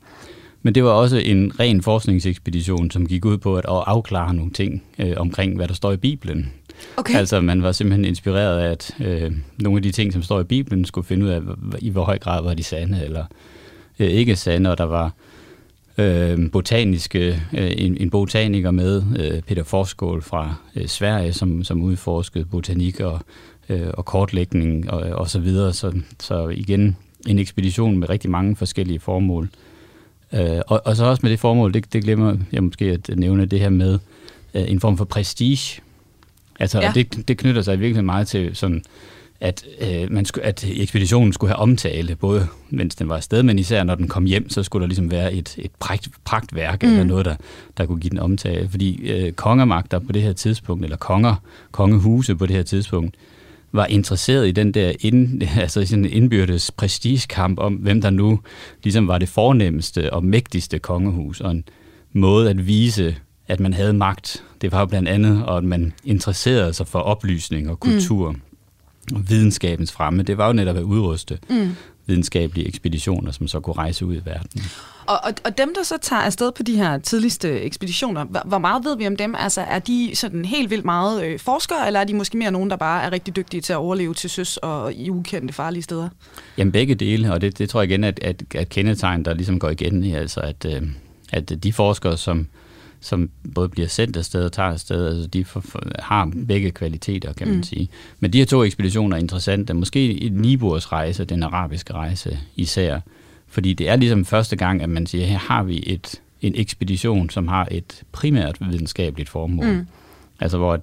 Men 0.67 0.75
det 0.75 0.85
var 0.85 0.91
også 0.91 1.17
en 1.17 1.53
ren 1.61 1.83
forskningsekspedition, 1.83 2.91
som 2.91 3.07
gik 3.07 3.25
ud 3.25 3.39
på 3.39 3.57
at 3.57 3.65
afklare 3.69 4.35
nogle 4.35 4.51
ting 4.51 4.83
øh, 4.99 5.13
omkring, 5.17 5.57
hvad 5.57 5.69
der 5.69 5.75
står 5.75 5.93
i 5.93 5.97
Bibelen. 5.97 6.53
Okay. 6.97 7.15
Altså 7.15 7.41
man 7.41 7.63
var 7.63 7.73
simpelthen 7.73 8.05
inspireret 8.05 8.59
af, 8.59 8.71
at 8.71 8.97
øh, 9.01 9.33
nogle 9.59 9.79
af 9.79 9.83
de 9.83 9.91
ting, 9.91 10.13
som 10.13 10.23
står 10.23 10.41
i 10.41 10.45
Bibelen, 10.45 10.85
skulle 10.85 11.07
finde 11.07 11.27
ud 11.27 11.31
af, 11.31 11.41
i 11.79 11.91
hvor 11.91 12.05
høj 12.05 12.19
grad 12.19 12.43
var 12.43 12.55
de 12.55 12.63
sande 12.63 13.05
eller 13.05 13.25
øh, 13.99 14.09
ikke 14.09 14.37
sande, 14.37 14.71
og 14.71 14.79
der 14.79 14.85
var 14.85 15.13
øh, 15.99 16.51
botaniske, 16.51 17.43
øh, 17.59 17.73
en, 17.77 17.97
en 17.97 18.11
botaniker 18.11 18.71
med, 18.71 19.03
øh, 19.19 19.43
Peter 19.43 19.65
Forskål 19.65 20.23
fra 20.23 20.55
øh, 20.77 20.87
Sverige, 20.87 21.33
som, 21.33 21.65
som 21.65 21.83
udforskede 21.83 22.45
botanik 22.45 23.01
og, 23.01 23.21
øh, 23.69 23.89
og 23.95 24.05
kortlægning 24.05 24.91
og, 24.91 25.01
og 25.01 25.31
så 25.31 25.41
videre. 25.41 25.73
Så, 25.73 25.93
så 26.21 26.49
igen 26.49 26.97
en 27.27 27.39
ekspedition 27.39 27.99
med 27.99 28.09
rigtig 28.09 28.31
mange 28.31 28.57
forskellige 28.57 29.01
formål. 29.01 29.45
Øh, 29.45 29.51
og, 30.67 30.83
og 30.85 30.97
så 30.97 31.05
også 31.05 31.21
med 31.23 31.31
det 31.31 31.41
formål, 31.41 31.75
det, 31.75 31.93
det 31.93 32.05
glemmer 32.05 32.37
jeg 32.53 32.65
måske 32.65 32.85
at 32.85 33.11
nævne, 33.17 33.47
det 33.47 33.61
her 33.61 33.71
med 33.71 33.99
øh, 34.55 34.71
en 34.71 34.81
form 34.81 34.97
for 34.97 35.05
prestige. 35.05 35.83
Altså, 36.61 36.81
ja. 36.81 36.93
det, 36.95 37.29
det 37.29 37.39
knytter 37.39 37.63
sig 37.63 37.81
virkelig 37.81 38.05
meget 38.05 38.29
til 38.29 38.57
sådan, 38.57 38.83
at, 39.41 39.65
øh, 39.81 40.13
man 40.13 40.25
skulle, 40.25 40.47
at 40.47 40.65
ekspeditionen 40.69 41.33
skulle 41.33 41.51
have 41.51 41.59
omtale, 41.59 42.17
både 42.17 42.47
mens 42.71 42.95
den 42.95 43.09
var 43.09 43.17
afsted, 43.17 43.43
men 43.43 43.59
især 43.59 43.85
når 43.85 43.95
den 43.95 44.09
kom 44.09 44.25
hjem, 44.25 44.51
så 44.51 44.63
skulle 44.63 44.81
der 44.81 44.87
ligesom 44.87 45.11
være 45.11 45.33
et, 45.33 45.55
et 45.59 45.71
pragt, 45.79 46.09
pragtværk 46.25 46.83
mm. 46.83 46.89
eller 46.89 47.05
noget, 47.05 47.25
der, 47.25 47.37
der 47.77 47.87
kunne 47.87 48.01
give 48.01 48.11
den 48.11 48.19
omtale. 48.19 48.69
Fordi 48.69 49.11
øh, 49.11 49.33
kongermagter 49.33 49.99
på 49.99 50.13
det 50.13 50.23
her 50.23 50.33
tidspunkt, 50.33 50.85
eller 50.85 50.97
konger, 50.97 51.35
kongehuse 51.71 52.35
på 52.37 52.47
det 52.47 52.57
her 52.57 52.63
tidspunkt, 52.63 53.15
var 53.77 53.87
interesseret 53.87 54.49
i 54.49 54.51
den 54.51 54.73
der 54.73 54.93
ind, 55.01 55.43
altså 55.61 55.87
sådan 55.87 56.05
indbyrdes 56.05 56.71
prestigekamp 56.71 57.59
om, 57.59 57.75
hvem 57.75 58.01
der 58.01 58.11
nu 58.11 58.41
ligesom 58.83 59.09
var 59.09 59.19
det 59.19 59.29
fornemmeste 59.29 60.13
og 60.13 60.25
mægtigste 60.25 60.79
kongehus, 60.79 61.41
og 61.41 61.51
en 61.51 61.65
måde 62.13 62.51
at 62.51 62.67
vise 62.67 63.17
at 63.49 63.61
man 63.61 63.73
havde 63.73 63.93
magt. 63.93 64.45
Det 64.61 64.73
var 64.73 64.81
jo 64.81 64.87
blandt 64.87 65.09
andet, 65.09 65.45
og 65.45 65.59
at 65.59 65.65
man 65.65 65.93
interesserede 66.05 66.73
sig 66.73 66.87
for 66.87 66.99
oplysning 66.99 67.71
og 67.71 67.81
kultur 67.81 68.31
mm. 68.31 69.17
og 69.17 69.31
videnskabens 69.31 69.93
fremme. 69.93 70.23
Det 70.23 70.39
var 70.39 70.47
jo 70.47 70.53
netop 70.53 70.77
at 70.77 70.83
udruste 70.83 71.39
mm. 71.51 71.71
Videnskabelige 72.07 72.69
ekspeditioner, 72.69 73.33
som 73.33 73.49
så 73.49 73.61
kunne 73.61 73.77
rejse 73.77 74.07
ud 74.07 74.15
i 74.15 74.21
verden. 74.25 74.63
Og, 75.07 75.21
og, 75.25 75.33
og 75.45 75.59
dem, 75.59 75.75
der 75.75 75.83
så 75.83 75.99
tager 76.03 76.23
afsted 76.23 76.53
på 76.53 76.63
de 76.63 76.77
her 76.77 76.99
tidligste 76.99 77.61
ekspeditioner, 77.61 78.25
hvor 78.45 78.59
meget 78.59 78.85
ved 78.85 78.97
vi 78.97 79.07
om 79.07 79.17
dem? 79.17 79.35
Altså, 79.35 79.61
er 79.61 79.79
de 79.79 80.11
sådan 80.15 80.45
helt 80.45 80.71
vildt 80.71 80.85
meget 80.85 81.25
øh, 81.25 81.39
forskere, 81.39 81.87
eller 81.87 82.01
er 82.01 82.05
de 82.05 82.15
måske 82.15 82.37
mere 82.37 82.51
nogen, 82.51 82.71
der 82.71 82.77
bare 82.77 83.03
er 83.03 83.13
rigtig 83.13 83.37
dygtige 83.37 83.61
til 83.61 83.73
at 83.73 83.77
overleve 83.77 84.15
til 84.15 84.31
søs 84.31 84.57
og 84.57 84.95
i 84.95 85.11
ukendte 85.11 85.55
farlige 85.55 85.83
steder? 85.83 86.09
Jamen 86.59 86.73
begge 86.73 86.95
dele, 86.95 87.33
og 87.33 87.41
det, 87.41 87.59
det 87.59 87.71
tror 87.71 87.81
jeg 87.81 87.91
igen, 87.91 88.05
at, 88.05 88.21
at, 88.23 88.43
at 88.55 88.69
kendetegn, 88.69 89.25
der 89.25 89.35
ligesom 89.35 89.59
går 89.59 89.71
igen, 89.71 90.05
altså 90.05 90.41
at, 90.41 90.67
øh, 90.75 90.83
at 91.33 91.63
de 91.63 91.73
forskere, 91.73 92.17
som, 92.17 92.47
som 93.01 93.31
både 93.55 93.69
bliver 93.69 93.89
sendt 93.89 94.17
afsted 94.17 94.45
og 94.45 94.53
tager 94.53 94.69
afsted. 94.69 95.07
Altså, 95.07 95.27
de 95.29 95.45
for, 95.45 95.61
for, 95.61 95.83
har 95.99 96.33
begge 96.49 96.71
kvaliteter, 96.71 97.33
kan 97.33 97.49
man 97.49 97.57
mm. 97.57 97.63
sige. 97.63 97.89
Men 98.21 98.33
de 98.33 98.39
her 98.39 98.45
to 98.45 98.65
ekspeditioner 98.65 99.17
er 99.17 99.21
interessante. 99.21 99.75
Måske 99.75 100.13
i 100.13 100.29
Niburs 100.29 100.93
rejse, 100.93 101.25
den 101.25 101.43
arabiske 101.43 101.93
rejse 101.93 102.39
især. 102.57 103.01
Fordi 103.47 103.73
det 103.73 103.89
er 103.89 103.97
ligesom 103.97 104.25
første 104.25 104.57
gang, 104.57 104.83
at 104.83 104.89
man 104.89 105.07
siger, 105.07 105.27
her 105.27 105.39
har 105.39 105.63
vi 105.63 105.83
et, 105.87 106.21
en 106.43 106.53
ekspedition, 106.57 107.31
som 107.31 107.49
har 107.49 107.69
et 107.71 108.03
primært 108.13 108.57
videnskabeligt 108.61 109.29
formål. 109.29 109.67
Mm. 109.67 109.87
Altså 110.41 110.59
hvor 110.59 110.81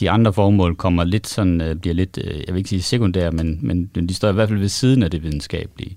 de 0.00 0.10
andre 0.10 0.32
formål 0.32 0.76
kommer 0.76 1.04
lidt 1.04 1.26
sådan, 1.26 1.60
øh, 1.60 1.76
bliver 1.76 1.94
lidt, 1.94 2.18
øh, 2.24 2.40
jeg 2.46 2.54
vil 2.54 2.56
ikke 2.56 2.70
sige 2.70 2.82
sekundære, 2.82 3.30
men, 3.30 3.58
men 3.62 4.08
de 4.08 4.14
står 4.14 4.28
i 4.28 4.32
hvert 4.32 4.48
fald 4.48 4.60
ved 4.60 4.68
siden 4.68 5.02
af 5.02 5.10
det 5.10 5.22
videnskabelige. 5.22 5.96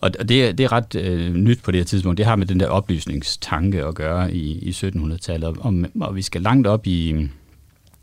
Og 0.00 0.28
det, 0.28 0.44
er, 0.44 0.52
det 0.52 0.64
er 0.64 0.72
ret 0.72 0.94
øh, 0.94 1.34
nyt 1.34 1.62
på 1.62 1.70
det 1.70 1.80
her 1.80 1.84
tidspunkt. 1.84 2.18
Det 2.18 2.26
har 2.26 2.36
med 2.36 2.46
den 2.46 2.60
der 2.60 2.66
oplysningstanke 2.66 3.84
at 3.84 3.94
gøre 3.94 4.34
i, 4.34 4.58
i 4.58 4.70
1700-tallet. 4.70 5.48
Og, 5.58 5.74
og 6.00 6.16
vi 6.16 6.22
skal 6.22 6.42
langt 6.42 6.66
op 6.66 6.86
i, 6.86 7.28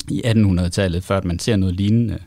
i 0.09 0.21
1800-tallet, 0.25 1.03
før 1.03 1.21
man 1.23 1.39
ser 1.39 1.55
noget 1.55 1.75
lignende. 1.75 2.19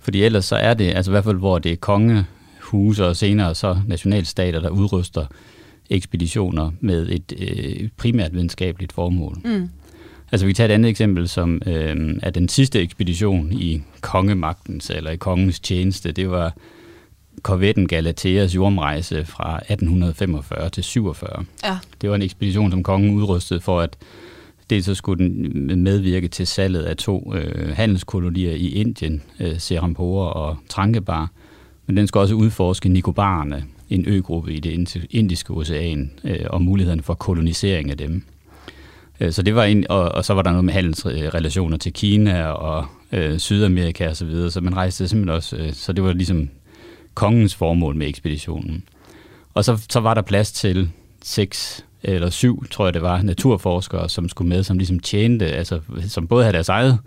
Fordi 0.00 0.22
ellers 0.22 0.44
så 0.44 0.56
er 0.56 0.74
det, 0.74 0.94
altså 0.94 1.10
i 1.10 1.12
hvert 1.12 1.24
fald 1.24 1.36
hvor 1.36 1.58
det 1.58 1.72
er 1.72 1.76
kongehuse 1.76 3.06
og 3.06 3.16
senere 3.16 3.54
så 3.54 3.80
nationalstater, 3.86 4.60
der 4.60 4.68
udruster 4.68 5.26
ekspeditioner 5.90 6.70
med 6.80 7.08
et 7.08 7.32
øh, 7.38 7.88
primært 7.96 8.34
videnskabeligt 8.34 8.92
formål. 8.92 9.38
Mm. 9.44 9.68
Altså 10.32 10.46
vi 10.46 10.52
kan 10.52 10.56
tage 10.56 10.68
et 10.68 10.74
andet 10.74 10.88
eksempel, 10.88 11.28
som 11.28 11.62
øh, 11.66 12.16
er 12.22 12.30
den 12.30 12.48
sidste 12.48 12.80
ekspedition 12.80 13.52
i 13.52 13.82
kongemagtens 14.00 14.90
eller 14.90 15.10
i 15.10 15.16
kongens 15.16 15.60
tjeneste. 15.60 16.12
Det 16.12 16.30
var 16.30 16.54
korvetten 17.42 17.88
Galateas 17.88 18.54
jordrejse 18.54 19.24
fra 19.24 19.56
1845 19.56 20.70
til 20.70 20.84
47. 20.84 21.44
Ja. 21.64 21.78
Det 22.00 22.10
var 22.10 22.16
en 22.16 22.22
ekspedition, 22.22 22.70
som 22.70 22.82
kongen 22.82 23.14
udrustede 23.14 23.60
for 23.60 23.80
at 23.80 23.96
Dels 24.72 24.84
så 24.84 24.94
skulle 24.94 25.24
den 25.24 25.82
medvirke 25.82 26.28
til 26.28 26.46
salget 26.46 26.82
af 26.82 26.96
to 26.96 27.34
øh, 27.34 27.76
handelskolonier 27.76 28.52
i 28.52 28.68
Indien, 28.68 29.22
øh, 29.40 29.58
Serampore 29.58 30.32
og 30.32 30.56
Trankebar, 30.68 31.30
men 31.86 31.96
den 31.96 32.06
skal 32.06 32.18
også 32.18 32.34
udforske 32.34 32.88
Nikobarerne, 32.88 33.64
en 33.90 34.04
øgruppe 34.08 34.54
i 34.54 34.60
det 34.60 35.06
indiske 35.10 35.54
ocean, 35.54 36.10
øh, 36.24 36.46
og 36.50 36.62
muligheden 36.62 37.02
for 37.02 37.14
kolonisering 37.14 37.90
af 37.90 37.96
dem. 37.96 38.22
Øh, 39.20 39.32
så 39.32 39.42
det 39.42 39.54
var 39.54 39.64
en, 39.64 39.86
og, 39.88 40.02
og 40.12 40.24
så 40.24 40.34
var 40.34 40.42
der 40.42 40.50
noget 40.50 40.64
med 40.64 40.72
handelsrelationer 40.72 41.76
til 41.76 41.92
Kina 41.92 42.44
og 42.46 42.86
øh, 43.12 43.38
Sydamerika 43.38 44.08
og 44.08 44.16
så 44.16 44.24
videre, 44.24 44.50
så 44.50 44.60
man 44.60 44.76
rejste 44.76 45.08
simpelthen 45.08 45.36
også, 45.36 45.56
øh, 45.56 45.72
så 45.72 45.92
det 45.92 46.04
var 46.04 46.12
ligesom 46.12 46.48
kongens 47.14 47.54
formål 47.54 47.96
med 47.96 48.08
ekspeditionen. 48.08 48.84
Og 49.54 49.64
så, 49.64 49.82
så 49.88 50.00
var 50.00 50.14
der 50.14 50.22
plads 50.22 50.52
til 50.52 50.90
seks 51.22 51.84
eller 52.02 52.30
syv, 52.30 52.64
tror 52.70 52.86
jeg 52.86 52.94
det 52.94 53.02
var, 53.02 53.22
naturforskere, 53.22 54.08
som 54.08 54.28
skulle 54.28 54.48
med, 54.48 54.62
som 54.62 54.78
ligesom 54.78 54.98
tjente, 54.98 55.46
altså 55.46 55.80
som 56.08 56.26
både 56.26 56.44
havde 56.44 56.52
deres 56.52 56.68
eget 56.68 56.98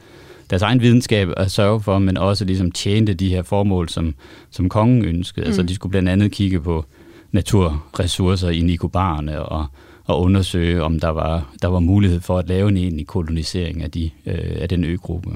deres 0.49 0.61
egen 0.61 0.81
videnskab 0.81 1.29
at 1.37 1.51
sørge 1.51 1.81
for, 1.81 1.99
men 1.99 2.17
også 2.17 2.45
ligesom 2.45 2.71
tjente 2.71 3.13
de 3.13 3.29
her 3.29 3.43
formål, 3.43 3.89
som, 3.89 4.15
som 4.51 4.69
kongen 4.69 5.05
ønskede. 5.05 5.45
Altså, 5.45 5.61
mm. 5.61 5.63
Altså 5.63 5.69
de 5.69 5.75
skulle 5.75 5.91
blandt 5.91 6.09
andet 6.09 6.31
kigge 6.31 6.61
på 6.61 6.85
naturressourcer 7.31 8.49
i 8.49 8.61
Nikobarerne 8.61 9.41
og, 9.41 9.65
og 10.05 10.21
undersøge, 10.21 10.83
om 10.83 10.99
der 10.99 11.09
var, 11.09 11.53
der 11.61 11.67
var 11.67 11.79
mulighed 11.79 12.21
for 12.21 12.37
at 12.37 12.47
lave 12.47 12.69
en 12.69 12.77
egentlig 12.77 13.07
kolonisering 13.07 13.83
af, 13.83 13.91
de, 13.91 14.09
øh, 14.25 14.55
af 14.55 14.69
den 14.69 14.83
øgruppe. 14.83 15.29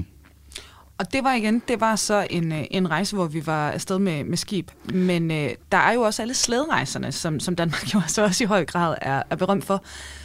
Og 1.00 1.12
det 1.12 1.24
var 1.24 1.34
igen, 1.34 1.62
det 1.68 1.80
var 1.80 1.96
så 1.96 2.26
en, 2.30 2.52
øh, 2.52 2.64
en 2.70 2.90
rejse, 2.90 3.16
hvor 3.16 3.26
vi 3.26 3.46
var 3.46 3.70
afsted 3.70 3.98
med, 3.98 4.24
med 4.24 4.36
skib. 4.36 4.70
Men 4.94 5.30
øh, 5.30 5.48
der 5.72 5.78
er 5.78 5.92
jo 5.92 6.00
også 6.00 6.22
alle 6.22 6.34
slæderejserne, 6.34 7.12
som, 7.12 7.40
som 7.40 7.56
Danmark 7.56 7.94
jo 7.94 8.00
altså 8.00 8.22
også 8.24 8.44
i 8.44 8.46
høj 8.46 8.64
grad 8.64 8.94
er, 9.00 9.22
er 9.30 9.36
berømt 9.36 9.64
for. 9.64 9.84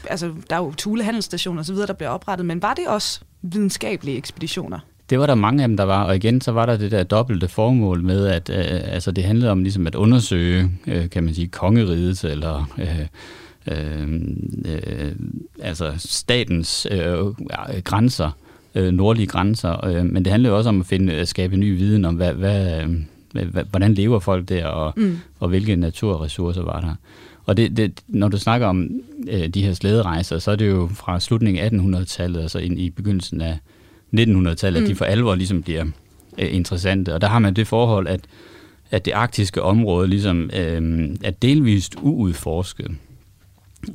Altså, 0.10 0.34
der 0.50 0.56
er 0.56 0.60
jo 0.60 0.74
Thule 0.78 1.22
så 1.22 1.56
osv., 1.60 1.76
der 1.76 1.94
bliver 1.94 2.10
oprettet, 2.10 2.46
men 2.46 2.62
var 2.62 2.74
det 2.74 2.88
også 2.88 3.20
videnskabelige 3.42 4.18
ekspeditioner? 4.18 4.80
Det 5.10 5.20
var 5.20 5.26
der 5.26 5.36
mange 5.36 5.64
af 5.64 5.68
dem, 5.68 5.78
der 5.78 5.84
var, 5.84 6.04
og 6.04 6.16
igen 6.16 6.42
så 6.42 6.52
var 6.52 6.66
der 6.66 6.78
det 6.78 6.92
der 6.92 7.04
dobbelte 7.04 7.48
formål 7.48 8.04
med, 8.04 8.28
at 8.28 8.50
øh, 8.50 8.94
altså, 8.94 9.12
det 9.12 9.24
handlede 9.24 9.52
om 9.52 9.64
ligesom 9.64 9.88
at 9.88 9.96
undersøge, 9.96 10.72
øh, 10.88 11.10
kan 11.10 11.24
man 11.24 11.34
sige, 11.34 11.48
kongeriget 11.48 12.24
eller 12.24 12.70
øh, 12.78 13.08
øh, 13.68 14.08
øh, 14.66 15.12
altså 15.60 15.94
statens 15.98 16.88
øh, 16.92 17.26
grænser, 17.84 18.32
øh, 18.76 18.94
nordlige 18.94 19.28
grænser, 19.28 19.86
øh, 19.86 20.06
men 20.06 20.26
det 20.26 20.32
handlede 20.32 20.54
også 20.54 20.70
om 20.70 20.80
at 20.80 20.86
finde, 20.86 21.14
at 21.14 21.28
skabe 21.28 21.58
ny 21.58 21.78
viden 21.78 22.06
om, 22.06 22.16
hvad, 22.16 22.34
hvad, 22.34 22.84
hvad, 23.32 23.64
hvordan 23.70 23.94
lever 23.94 24.20
folk 24.20 24.50
der, 24.50 24.66
og, 24.66 24.94
mm. 24.98 25.18
og 25.40 25.50
hvilke 25.50 25.76
naturressourcer 25.76 26.64
var 26.64 26.82
der. 26.82 26.96
Og 27.46 27.58
det, 27.58 27.78
det, 27.78 28.02
når 28.08 28.28
du 28.28 28.38
snakker 28.38 28.68
om 28.68 28.90
øh, 29.28 29.48
de 29.48 29.64
her 29.64 29.74
slæderejser, 29.74 30.40
så 30.40 30.52
er 30.52 30.56
det 30.56 30.68
jo 30.68 30.90
fra 30.94 31.20
slutningen 31.20 31.64
af 31.64 32.00
1800-tallet, 32.00 32.42
altså 32.42 32.60
ind 32.60 32.80
i 32.80 32.90
begyndelsen 32.90 33.42
af 33.42 33.58
1900-tallet, 34.16 34.80
mm. 34.80 34.84
at 34.84 34.90
de 34.90 34.96
for 34.96 35.06
alvor 35.06 35.36
ligesom 35.36 35.64
bliver 35.64 35.86
øh, 36.38 36.56
interessante. 36.56 37.14
Og 37.14 37.22
der 37.22 37.28
har 37.28 37.40
man 37.40 37.54
det 37.54 37.68
forhold, 37.68 38.08
at, 38.08 38.20
at 38.92 39.06
det 39.06 39.12
arktiske 39.12 39.62
område 39.62 40.08
ligesom 40.08 40.50
øh, 40.54 41.10
er 41.24 41.32
delvist 41.32 41.96
uudforsket. 42.02 42.92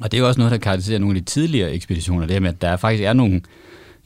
Og 0.01 0.13
det 0.13 0.19
er 0.19 0.23
jo 0.23 0.29
også 0.29 0.41
noget, 0.41 0.53
der 0.53 0.59
karakteriserer 0.59 0.99
nogle 0.99 1.17
af 1.17 1.25
de 1.25 1.31
tidligere 1.31 1.73
ekspeditioner, 1.73 2.27
det 2.27 2.43
med, 2.43 2.51
at 2.51 2.63
der 2.63 2.77
faktisk 2.77 3.05
er 3.05 3.13
nogle, 3.13 3.41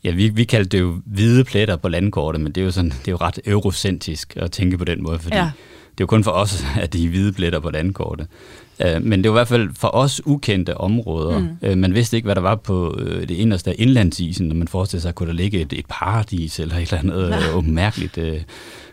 ja, 0.04 0.10
vi, 0.10 0.28
vi 0.28 0.44
kaldte 0.44 0.68
det 0.68 0.80
jo 0.80 1.00
hvide 1.04 1.44
pletter 1.44 1.76
på 1.76 1.88
landkortet, 1.88 2.40
men 2.40 2.52
det 2.52 2.60
er 2.60 2.64
jo, 2.64 2.70
sådan, 2.70 2.90
det 2.90 3.08
er 3.08 3.12
jo 3.12 3.16
ret 3.16 3.40
eurocentrisk 3.46 4.36
at 4.36 4.52
tænke 4.52 4.78
på 4.78 4.84
den 4.84 5.02
måde, 5.02 5.18
fordi 5.18 5.36
ja. 5.36 5.42
det 5.42 6.00
er 6.00 6.00
jo 6.00 6.06
kun 6.06 6.24
for 6.24 6.30
os, 6.30 6.64
at 6.82 6.92
de 6.92 7.04
er 7.04 7.08
hvide 7.08 7.32
pletter 7.32 7.60
på 7.60 7.70
landkortet. 7.70 8.26
Uh, 8.84 9.02
men 9.02 9.24
det 9.24 9.30
var 9.30 9.36
i 9.36 9.38
hvert 9.38 9.48
fald 9.48 9.70
for 9.74 9.94
os 9.94 10.26
ukendte 10.26 10.76
områder. 10.76 11.38
Mm. 11.38 11.70
Uh, 11.70 11.78
man 11.78 11.94
vidste 11.94 12.16
ikke, 12.16 12.26
hvad 12.26 12.34
der 12.34 12.40
var 12.40 12.54
på 12.54 12.90
uh, 12.90 13.20
det 13.20 13.30
inderste 13.30 13.70
af 13.70 13.74
indlandsisen, 13.78 14.48
når 14.48 14.54
man 14.54 14.68
forestillede 14.68 15.02
sig, 15.02 15.08
at 15.08 15.14
kunne 15.14 15.26
der 15.26 15.34
ligge 15.34 15.60
et, 15.60 15.72
et 15.72 15.86
paradis 15.88 16.60
eller 16.60 16.76
et 16.76 16.92
eller 16.92 16.98
andet 16.98 17.54
uh, 17.54 17.66
mærkeligt 17.66 18.18
uh, 18.18 18.40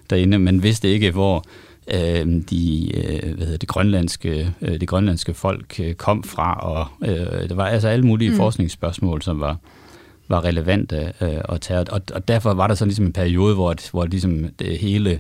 derinde. 0.10 0.40
Man 0.40 0.64
vidste 0.64 0.90
ikke, 0.90 1.12
hvor 1.12 1.46
øh, 1.94 2.42
de, 2.50 2.92
øh, 2.98 3.36
hvad 3.36 3.46
hedder 3.46 3.58
det, 3.58 3.70
grønlandske, 3.70 4.54
øh, 4.62 4.80
det 4.80 4.88
grønlandske 4.88 5.34
folk 5.34 5.80
øh, 5.80 5.94
kom 5.94 6.24
fra, 6.24 6.54
og 6.54 6.88
øh, 7.10 7.50
der 7.50 7.56
var 7.56 7.66
altså 7.66 7.88
alle 7.88 8.06
mulige 8.06 8.32
mm. 8.32 8.38
forskningsspørgsmål, 8.38 9.22
som 9.22 9.40
var, 9.40 9.58
var 10.32 10.46
relevante 10.46 11.14
øh, 11.22 11.38
at 11.50 11.62
tage. 11.62 11.80
Og, 11.80 12.02
og 12.14 12.28
derfor 12.28 12.54
var 12.54 12.68
der 12.68 12.76
så 12.76 12.86
ligesom 12.86 13.06
en 13.06 13.14
periode, 13.14 13.56
hvor, 13.56 13.76
hvor 13.92 14.06
ligesom 14.06 14.46
det 14.60 14.78
hele 14.78 15.20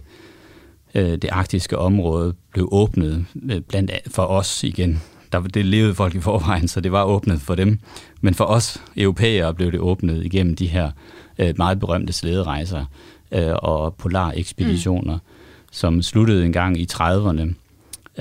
øh, 0.96 1.12
det 1.12 1.30
arktiske 1.32 1.78
område 1.78 2.34
blev 2.54 2.70
åbnet 2.72 3.26
øh, 3.52 3.62
blandt 3.62 3.92
for 4.08 4.24
os 4.24 4.64
igen. 4.64 5.02
Der, 5.32 5.40
det 5.42 5.66
levede 5.66 5.96
folk 5.96 6.16
i 6.16 6.20
forvejen, 6.20 6.68
så 6.68 6.82
det 6.82 6.92
var 6.92 7.04
åbnet 7.04 7.42
for 7.42 7.56
dem. 7.56 7.80
Men 8.22 8.34
for 8.34 8.46
os 8.46 8.82
europæere 8.98 9.54
blev 9.54 9.72
det 9.72 9.80
åbnet 9.80 10.26
igennem 10.26 10.56
de 10.56 10.68
her 10.68 10.92
øh, 11.40 11.54
meget 11.58 11.80
berømte 11.80 12.14
slæderejser 12.14 12.86
øh, 13.32 13.54
og 13.56 13.96
polarekspeditioner. 13.96 15.16
Mm 15.16 15.32
som 15.72 16.02
sluttede 16.02 16.46
en 16.46 16.54
gang 16.54 16.80
i 16.80 16.88
30'erne. 16.94 17.54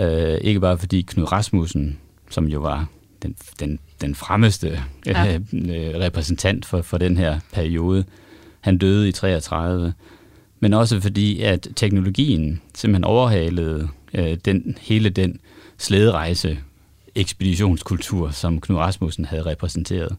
Øh, 0.02 0.38
ikke 0.40 0.60
bare 0.60 0.78
fordi 0.78 1.02
Knud 1.02 1.32
Rasmussen, 1.32 1.98
som 2.30 2.46
jo 2.46 2.60
var 2.60 2.86
den, 3.22 3.36
den, 3.60 3.78
den 4.00 4.14
fremmeste 4.14 4.82
ja. 5.06 5.34
øh, 5.34 5.40
repræsentant 6.00 6.66
for, 6.66 6.82
for 6.82 6.98
den 6.98 7.16
her 7.16 7.40
periode, 7.52 8.04
han 8.60 8.78
døde 8.78 9.08
i 9.08 9.12
33, 9.12 9.92
men 10.60 10.74
også 10.74 11.00
fordi, 11.00 11.40
at 11.40 11.68
teknologien 11.76 12.60
simpelthen 12.74 13.04
overhalede 13.04 13.88
øh, 14.14 14.36
den, 14.44 14.78
hele 14.80 15.08
den 15.08 15.40
slæderejse 15.78 16.58
ekspeditionskultur, 17.14 18.30
som 18.30 18.60
Knud 18.60 18.78
Rasmussen 18.78 19.24
havde 19.24 19.46
repræsenteret. 19.46 20.16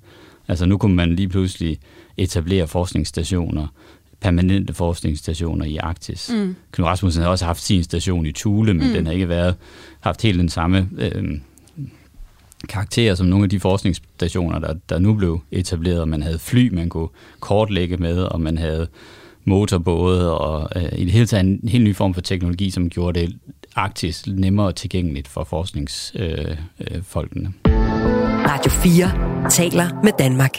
Altså 0.48 0.66
nu 0.66 0.78
kunne 0.78 0.96
man 0.96 1.16
lige 1.16 1.30
pludselig 1.30 1.80
etablere 2.18 2.68
forskningsstationer, 2.68 3.68
permanente 4.20 4.74
forskningsstationer 4.74 5.66
i 5.66 5.78
Arktis. 5.78 6.32
Mm. 6.34 6.56
Knud 6.72 6.88
Rasmussen 6.88 7.24
har 7.24 7.30
også 7.30 7.46
haft 7.46 7.62
sin 7.62 7.84
station 7.84 8.26
i 8.26 8.32
Thule, 8.32 8.74
men 8.74 8.88
mm. 8.88 8.94
den 8.94 9.06
har 9.06 9.14
ikke 9.14 9.30
været 9.30 9.56
haft 10.00 10.22
helt 10.22 10.40
den 10.40 10.50
samme 10.50 10.90
øh, 10.98 11.40
karakter 12.70 13.16
som 13.16 13.28
nogle 13.28 13.44
af 13.44 13.50
de 13.50 13.60
forskningsstationer, 13.60 14.60
der, 14.60 14.74
der 14.90 15.00
nu 15.00 15.14
blev 15.14 15.42
etableret. 15.52 16.08
Man 16.08 16.24
havde 16.24 16.40
fly, 16.40 16.74
man 16.74 16.90
kunne 16.90 17.10
kortlægge 17.40 17.98
med, 17.98 18.24
og 18.24 18.42
man 18.42 18.58
havde 18.58 18.88
motorbåde, 19.46 20.38
og 20.38 20.70
øh, 20.76 21.00
i 21.00 21.04
det 21.04 21.12
hele 21.12 21.26
taget 21.26 21.46
en 21.46 21.68
helt 21.68 21.84
ny 21.84 21.96
form 21.96 22.14
for 22.14 22.22
teknologi, 22.22 22.70
som 22.70 22.90
gjorde 22.90 23.20
det 23.20 23.38
Arktis 23.76 24.28
nemmere 24.28 24.74
tilgængeligt 24.74 25.28
for 25.28 25.44
forskningsfolkene. 25.44 27.54
Øh, 27.66 27.74
øh, 27.74 28.46
Radio 28.46 28.72
4 28.72 29.50
taler 29.50 30.02
med 30.04 30.12
Danmark. 30.20 30.58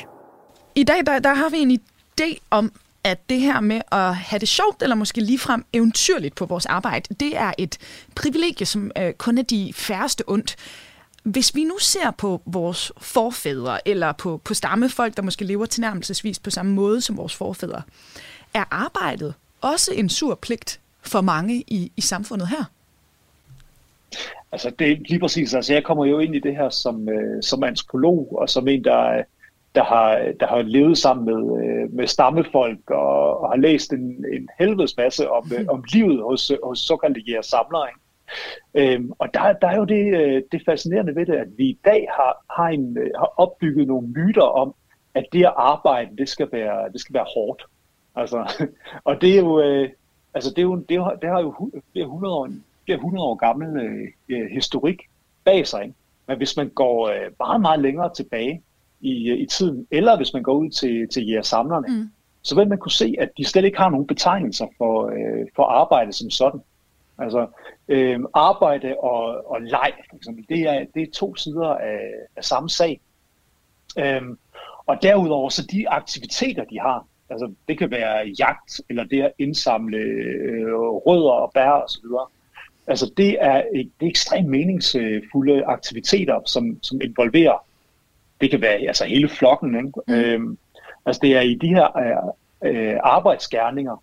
I 0.75 0.85
dag 0.85 1.07
der, 1.07 1.19
der 1.19 1.35
har 1.35 1.51
vi 1.51 1.57
en 1.57 1.81
idé 1.81 2.37
om, 2.51 2.73
at 3.05 3.31
det 3.31 3.41
her 3.41 3.61
med 3.61 3.81
at 3.93 4.17
have 4.17 4.39
det 4.39 4.49
sjovt, 4.49 4.83
eller 4.83 4.97
måske 4.97 5.21
ligefrem 5.21 5.65
eventyrligt 5.73 6.35
på 6.35 6.47
vores 6.47 6.67
arbejde, 6.67 7.15
det 7.21 7.37
er 7.37 7.53
et 7.59 7.79
privilegie, 8.17 8.67
som 8.67 8.91
øh, 8.99 9.13
kun 9.13 9.39
er 9.39 9.43
de 9.43 9.73
færreste 9.75 10.25
ondt. 10.27 10.57
Hvis 11.23 11.55
vi 11.55 11.65
nu 11.65 11.79
ser 11.79 12.11
på 12.11 12.43
vores 12.47 12.93
forfædre, 12.99 13.89
eller 13.89 14.13
på, 14.13 14.41
på 14.45 14.55
stammefolk, 14.55 15.17
der 15.17 15.23
måske 15.23 15.45
lever 15.45 15.67
tilnærmelsesvis 15.67 16.39
på 16.39 16.51
samme 16.51 16.73
måde 16.73 17.01
som 17.01 17.17
vores 17.17 17.35
forfædre, 17.35 17.83
er 18.55 18.65
arbejdet 18.71 19.35
også 19.61 19.93
en 19.95 20.09
sur 20.09 20.35
pligt 20.35 20.81
for 21.03 21.21
mange 21.21 21.65
i, 21.67 21.93
i 21.97 22.01
samfundet 22.01 22.49
her? 22.49 22.65
Altså 24.53 24.71
det 24.79 24.93
er 24.93 24.97
lige 25.09 25.21
præcis. 25.21 25.55
Altså 25.55 25.73
jeg 25.73 25.85
kommer 25.85 26.05
jo 26.05 26.19
ind 26.19 26.35
i 26.35 26.41
det 26.41 26.57
her 26.57 26.71
som, 26.71 27.09
øh, 27.09 27.43
som 27.43 27.63
antropolog, 27.63 28.39
og 28.39 28.49
som 28.49 28.69
en, 28.69 28.85
der, 28.85 29.23
der 29.75 29.85
har, 29.85 30.33
der 30.41 30.47
har 30.47 30.63
levet 30.63 30.99
sammen 30.99 31.25
med, 31.25 31.65
øh, 31.65 31.95
med 31.95 32.07
stammefolk 32.07 32.91
og, 32.91 33.41
og 33.41 33.49
har 33.51 33.57
læst 33.57 33.93
en, 33.93 34.25
en 34.33 34.49
helvedes 34.59 34.97
masse 34.97 35.31
om, 35.31 35.47
mm. 35.47 35.69
om 35.69 35.85
livet 35.93 36.23
hos, 36.23 36.53
hos 36.65 36.79
såkaldte 36.79 37.21
jægersamlere. 37.21 37.89
Øhm, 38.75 39.13
og 39.19 39.35
der, 39.35 39.53
der 39.53 39.69
er 39.69 39.77
jo 39.77 39.85
det, 39.85 40.17
øh, 40.17 40.43
det 40.53 40.63
fascinerende 40.65 41.15
ved 41.17 41.27
det, 41.27 41.35
at 41.35 41.49
vi 41.57 41.65
i 41.65 41.79
dag 41.85 42.09
har, 42.17 42.45
har, 42.51 42.69
en, 42.69 42.99
øh, 42.99 43.11
har 43.19 43.33
opbygget 43.37 43.87
nogle 43.87 44.09
myter 44.09 44.43
om, 44.43 44.75
at 45.15 45.25
det 45.33 45.45
at 45.45 45.55
arbejde, 45.57 46.17
det 46.17 46.29
skal 46.29 46.49
være, 46.53 46.93
det 46.93 47.01
skal 47.01 47.15
være 47.15 47.27
hårdt. 47.35 47.67
Altså, 48.15 48.67
og 49.09 49.21
det 49.21 49.35
er 49.35 49.41
jo, 49.41 49.61
øh, 49.61 49.89
altså 50.35 50.51
det, 50.51 50.59
er 50.59 50.63
jo, 50.63 50.77
det, 50.89 50.97
er, 50.97 51.19
det 51.23 51.31
har 51.31 51.41
jo 51.41 51.71
flere 51.93 52.05
100 52.05 52.35
år, 52.35 52.49
flere 52.85 52.97
100 52.97 53.25
år 53.25 53.35
gammel 53.35 53.77
øh, 54.29 54.51
historik 54.51 55.01
bag 55.45 55.67
sig. 55.67 55.83
Ikke? 55.83 55.95
Men 56.27 56.37
hvis 56.37 56.57
man 56.57 56.69
går 56.69 57.09
øh, 57.09 57.31
meget, 57.39 57.61
meget 57.61 57.81
længere 57.81 58.15
tilbage, 58.15 58.63
i, 59.03 59.33
i 59.33 59.47
tiden, 59.47 59.87
eller 59.91 60.17
hvis 60.17 60.33
man 60.33 60.43
går 60.43 60.55
ud 60.55 60.71
til, 60.71 61.09
til 61.09 61.27
jægersamlerne, 61.29 61.87
mm. 61.89 62.11
så 62.43 62.55
vil 62.55 62.69
man 62.69 62.79
kunne 62.79 62.93
se, 62.93 63.15
at 63.19 63.31
de 63.37 63.45
slet 63.45 63.65
ikke 63.65 63.79
har 63.79 63.91
nogen 63.91 64.07
betegnelser 64.07 64.67
for, 64.79 65.07
øh, 65.07 65.47
for 65.57 65.63
arbejde 65.63 66.13
som 66.13 66.31
sådan. 66.31 66.61
Altså 67.19 67.47
øh, 67.89 68.21
arbejde 68.35 68.97
og, 68.99 69.51
og 69.51 69.63
leg, 69.63 69.93
for 70.11 70.17
eksempel, 70.17 70.45
det 70.49 70.61
er, 70.61 70.85
det 70.95 71.03
er 71.03 71.13
to 71.15 71.37
sider 71.37 71.69
af, 71.69 72.01
af 72.37 72.45
samme 72.45 72.71
sag. 72.71 73.01
Øh, 73.99 74.23
og 74.87 75.03
derudover 75.03 75.49
så 75.49 75.67
de 75.73 75.89
aktiviteter, 75.89 76.65
de 76.65 76.81
har, 76.81 77.07
altså 77.31 77.53
det 77.69 77.79
kan 77.79 77.91
være 77.91 78.35
jagt, 78.39 78.81
eller 78.89 79.05
det 79.05 79.23
at 79.23 79.33
indsamle 79.39 79.97
øh, 79.97 80.75
rødder 80.79 81.31
og 81.31 81.51
bær 81.55 81.71
osv., 81.71 82.05
altså 82.87 83.13
det 83.17 83.37
er, 83.41 83.63
det 83.73 84.07
er 84.07 84.11
ekstremt 84.11 84.49
meningsfulde 84.49 85.65
aktiviteter, 85.65 86.41
som, 86.47 86.79
som 86.83 87.01
involverer 87.01 87.67
det 88.41 88.51
kan 88.51 88.61
være 88.61 88.87
altså 88.89 89.05
hele 89.05 89.29
flokken. 89.29 89.75
Ikke? 89.77 89.93
Mm. 90.09 90.15
Øhm, 90.15 90.59
Altså 91.07 91.21
det 91.23 91.37
er 91.37 91.41
i 91.41 91.55
de 91.55 91.69
her 91.69 91.87
øh, 92.65 92.97
arbejdsgærninger, 93.03 94.03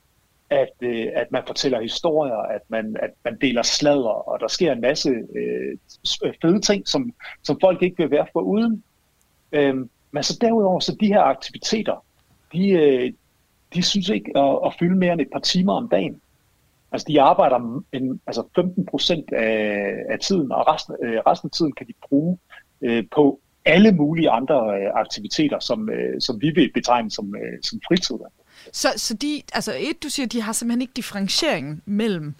at, 0.50 0.70
øh, 0.82 1.08
at 1.16 1.32
man 1.32 1.44
fortæller 1.48 1.82
historier, 1.82 2.36
at 2.36 2.62
man, 2.68 2.98
at 3.00 3.10
man 3.24 3.38
deler 3.42 3.62
sladder, 3.62 4.30
og 4.30 4.40
der 4.40 4.48
sker 4.48 4.72
en 4.72 4.82
masse 4.82 5.10
øh, 5.10 5.78
øh 6.24 6.34
fede 6.42 6.62
ting, 6.62 6.88
som, 6.88 7.14
som 7.44 7.58
folk 7.62 7.82
ikke 7.82 7.98
vil 7.98 8.12
være 8.12 8.28
for 8.34 8.40
uden. 8.40 8.84
Øh, 9.52 9.76
men 10.12 10.24
så 10.24 10.38
derudover, 10.42 10.80
så 10.80 10.96
de 11.00 11.08
her 11.08 11.22
aktiviteter, 11.22 12.06
de, 12.54 12.70
øh, 12.70 13.14
de 13.74 13.84
synes 13.84 14.10
ikke 14.10 14.38
at, 14.38 14.60
at 14.66 14.76
fylde 14.80 14.96
mere 14.96 15.14
end 15.14 15.22
et 15.22 15.32
par 15.34 15.40
timer 15.40 15.74
om 15.74 15.90
dagen. 15.90 16.22
Altså 16.92 17.06
de 17.08 17.22
arbejder 17.22 17.84
en, 17.94 18.22
altså 18.28 18.44
15 18.56 18.86
procent 18.86 19.34
af, 19.34 19.94
af 20.10 20.20
tiden, 20.20 20.52
og 20.52 20.68
resten, 20.74 20.96
øh, 21.04 21.18
resten 21.28 21.48
af 21.48 21.52
tiden 21.52 21.72
kan 21.72 21.88
de 21.88 21.94
bruge 22.10 22.38
øh, 22.82 23.04
på 23.16 23.40
alle 23.66 23.92
mulige 23.92 24.30
andre 24.30 24.56
øh, 24.56 24.90
aktiviteter, 24.94 25.60
som, 25.60 25.90
øh, 25.90 26.22
som 26.22 26.42
vi 26.42 26.50
vil 26.50 26.72
betegne 26.74 27.12
som, 27.12 27.36
øh, 27.36 27.64
som 27.64 27.80
fritid. 27.88 28.16
Så, 28.74 28.88
så 28.98 29.14
de, 29.14 29.42
altså 29.54 29.74
et, 29.80 30.04
du 30.04 30.10
siger, 30.10 30.28
de 30.28 30.42
har 30.42 30.54
simpelthen 30.54 30.82
ikke 30.82 30.94
differentiering 30.96 31.84
mellem 31.86 32.36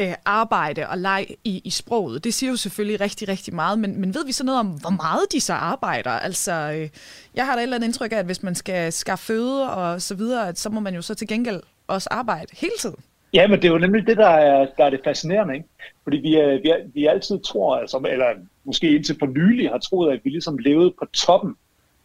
øh, 0.00 0.14
arbejde 0.24 0.88
og 0.88 0.98
leg 0.98 1.26
i, 1.44 1.62
i 1.64 1.70
sproget. 1.70 2.24
Det 2.24 2.34
siger 2.34 2.50
jo 2.50 2.56
selvfølgelig 2.56 3.00
rigtig, 3.00 3.28
rigtig 3.28 3.54
meget, 3.54 3.78
men, 3.78 4.00
men 4.00 4.14
ved 4.14 4.26
vi 4.26 4.32
så 4.32 4.44
noget 4.44 4.60
om, 4.60 4.66
hvor 4.66 4.90
meget 4.90 5.32
de 5.32 5.40
så 5.40 5.52
arbejder? 5.52 6.10
Altså, 6.10 6.52
øh, 6.52 6.88
jeg 7.34 7.46
har 7.46 7.52
da 7.54 7.58
et 7.58 7.62
eller 7.62 7.76
andet 7.76 7.86
indtryk 7.86 8.12
af, 8.12 8.16
at 8.16 8.26
hvis 8.26 8.42
man 8.42 8.54
skal 8.54 8.92
skaffe 8.92 9.24
føde 9.24 9.70
og 9.70 10.02
så 10.02 10.14
videre, 10.14 10.48
at 10.48 10.58
så 10.58 10.70
må 10.70 10.80
man 10.80 10.94
jo 10.94 11.02
så 11.02 11.14
til 11.14 11.28
gengæld 11.28 11.60
også 11.86 12.08
arbejde 12.10 12.46
hele 12.52 12.72
tiden. 12.78 12.96
Ja, 13.32 13.46
men 13.46 13.62
det 13.62 13.68
er 13.68 13.72
jo 13.72 13.78
nemlig 13.78 14.06
det, 14.06 14.16
der 14.16 14.28
er, 14.28 14.66
der 14.76 14.84
er 14.84 14.90
det 14.90 15.00
fascinerende, 15.04 15.54
ikke? 15.54 15.68
Fordi 16.04 16.16
vi, 16.16 16.34
er, 16.34 16.60
vi, 16.62 16.68
er, 16.68 16.76
vi 16.94 17.06
altid 17.06 17.38
tror, 17.38 17.76
altså, 17.76 17.96
eller 17.96 18.26
måske 18.64 18.94
indtil 18.94 19.16
for 19.18 19.26
nylig 19.26 19.70
har 19.70 19.78
troet, 19.78 20.12
at 20.12 20.20
vi 20.24 20.30
ligesom 20.30 20.58
levede 20.58 20.94
på 20.98 21.04
toppen 21.12 21.54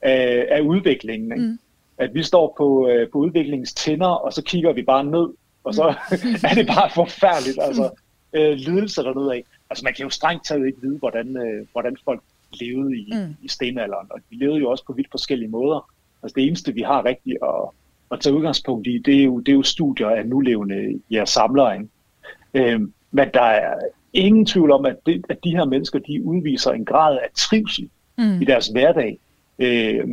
af, 0.02 0.48
af 0.50 0.62
udviklingen. 0.62 1.32
Ikke? 1.32 1.46
Mm. 1.46 1.60
At 2.04 2.14
vi 2.14 2.24
står 2.24 2.56
på, 2.58 2.88
øh, 2.88 3.10
på 3.10 3.18
udviklingens 3.18 3.74
tænder, 3.74 4.08
og 4.08 4.34
så 4.34 4.42
kigger 4.42 4.74
vi 4.74 4.84
bare 4.84 5.04
ned, 5.04 5.28
og 5.64 5.74
så 5.74 5.84
er 6.50 6.54
det 6.56 6.68
bare 6.68 6.90
forfærdeligt. 6.90 7.60
Altså, 7.62 7.90
øh, 8.34 8.54
lidelse 8.54 9.04
dernede 9.04 9.34
af. 9.34 9.44
Altså 9.70 9.84
man 9.84 9.94
kan 9.94 10.04
jo 10.04 10.10
strengt 10.10 10.46
taget 10.46 10.68
ikke 10.68 10.82
vide, 10.82 10.98
hvordan, 10.98 11.38
øh, 11.38 11.68
hvordan 11.72 11.98
folk 12.06 12.22
levede 12.62 12.98
i, 12.98 13.14
mm. 13.14 13.36
i 13.42 13.48
stenalderen, 13.48 14.08
og 14.10 14.20
de 14.32 14.38
levede 14.38 14.60
jo 14.60 14.70
også 14.70 14.86
på 14.86 14.94
vidt 14.94 15.08
forskellige 15.12 15.50
måder. 15.50 15.90
Altså 16.24 16.34
det 16.36 16.48
eneste, 16.48 16.74
vi 16.74 16.82
har 16.82 17.06
rigtigt 17.06 17.38
at, 17.44 17.70
at 18.12 18.20
tage 18.20 18.36
udgangspunkt 18.36 18.88
i, 18.88 18.98
det 18.98 19.20
er 19.20 19.24
jo, 19.24 19.40
det 19.40 19.52
er 19.52 19.56
jo 19.56 19.64
studier 19.64 20.10
af 20.10 20.26
nulevende 20.26 21.02
ja, 21.12 21.26
samlere. 21.26 21.78
Ikke? 21.78 22.74
Øhm, 22.74 22.94
men 23.12 23.28
der 23.34 23.42
er 23.42 23.80
ingen 24.14 24.46
tvivl 24.46 24.72
om, 24.72 24.86
at, 24.86 24.96
det, 25.06 25.26
at 25.30 25.38
de 25.44 25.52
her 25.52 25.66
mennesker, 25.66 26.00
de 26.00 26.24
udviser 26.24 26.72
en 26.72 26.86
grad 26.86 27.18
af 27.18 27.28
trivsel 27.36 27.90
mm. 28.18 28.42
i 28.42 28.46
deres 28.46 28.68
hverdag. 28.68 29.20
Øh, 29.60 30.08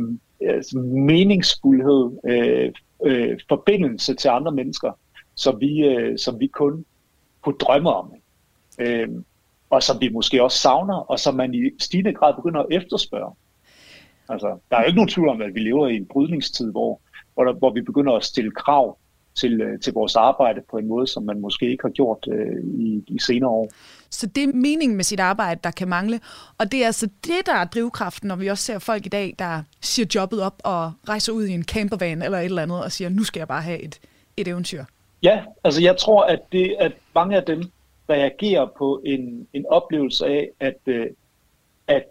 altså 0.47 0.77
meningsfuldhed, 0.79 2.11
øh, 2.25 2.71
øh, 3.05 3.39
forbindelse 3.49 4.15
til 4.15 4.29
andre 4.29 4.51
mennesker, 4.51 4.91
som 5.35 5.59
vi, 5.59 5.79
øh, 5.79 6.17
som 6.17 6.39
vi 6.39 6.47
kun 6.47 6.85
kunne 7.41 7.57
drømme 7.57 7.89
om. 7.89 8.13
Øh, 8.79 9.09
og 9.69 9.83
som 9.83 10.01
vi 10.01 10.09
måske 10.09 10.43
også 10.43 10.57
savner, 10.57 10.95
og 10.95 11.19
som 11.19 11.35
man 11.35 11.53
i 11.53 11.59
stigende 11.79 12.13
grad 12.13 12.35
begynder 12.35 12.59
at 12.59 12.67
efterspørge. 12.71 13.35
Altså, 14.29 14.57
der 14.69 14.77
er 14.77 14.81
jo 14.81 14.87
ikke 14.87 14.95
nogen 14.95 15.09
tvivl 15.09 15.29
om, 15.29 15.41
at 15.41 15.53
vi 15.53 15.59
lever 15.59 15.87
i 15.87 15.95
en 15.95 16.05
brydningstid, 16.05 16.71
hvor, 16.71 17.01
hvor, 17.33 17.43
der, 17.43 17.53
hvor 17.53 17.73
vi 17.73 17.81
begynder 17.81 18.13
at 18.13 18.23
stille 18.23 18.51
krav 18.51 18.97
til, 19.35 19.61
øh, 19.61 19.79
til 19.79 19.93
vores 19.93 20.15
arbejde 20.15 20.61
på 20.71 20.77
en 20.77 20.87
måde, 20.87 21.07
som 21.07 21.23
man 21.23 21.41
måske 21.41 21.71
ikke 21.71 21.83
har 21.83 21.89
gjort 21.89 22.27
øh, 22.31 22.63
i, 22.63 23.03
i 23.07 23.19
senere 23.19 23.49
år. 23.49 23.69
Så 24.09 24.27
det 24.27 24.43
er 24.43 24.47
meningen 24.53 24.95
med 24.95 25.03
sit 25.03 25.19
arbejde, 25.19 25.59
der 25.63 25.71
kan 25.71 25.87
mangle. 25.87 26.19
Og 26.57 26.71
det 26.71 26.81
er 26.81 26.85
altså 26.85 27.09
det, 27.25 27.45
der 27.45 27.53
er 27.53 27.65
drivkraften, 27.65 28.27
når 28.27 28.35
vi 28.35 28.47
også 28.47 28.63
ser 28.63 28.79
folk 28.79 29.05
i 29.05 29.09
dag, 29.09 29.35
der 29.39 29.63
siger 29.81 30.05
jobbet 30.15 30.41
op 30.41 30.61
og 30.63 30.91
rejser 31.09 31.33
ud 31.33 31.45
i 31.45 31.53
en 31.53 31.63
campervan 31.63 32.21
eller 32.21 32.37
et 32.37 32.45
eller 32.45 32.61
andet 32.61 32.83
og 32.83 32.91
siger, 32.91 33.09
nu 33.09 33.23
skal 33.23 33.39
jeg 33.39 33.47
bare 33.47 33.61
have 33.61 33.79
et, 33.79 33.99
et 34.37 34.47
eventyr. 34.47 34.83
Ja, 35.23 35.43
altså 35.63 35.81
jeg 35.81 35.97
tror, 35.97 36.23
at, 36.23 36.39
det, 36.51 36.75
at 36.79 36.91
mange 37.15 37.37
af 37.37 37.43
dem 37.43 37.63
reagerer 38.09 38.67
på 38.77 39.01
en, 39.05 39.47
en 39.53 39.65
oplevelse 39.69 40.25
af, 40.25 40.49
at, 40.59 40.77
øh, 40.85 41.07
at 41.87 42.03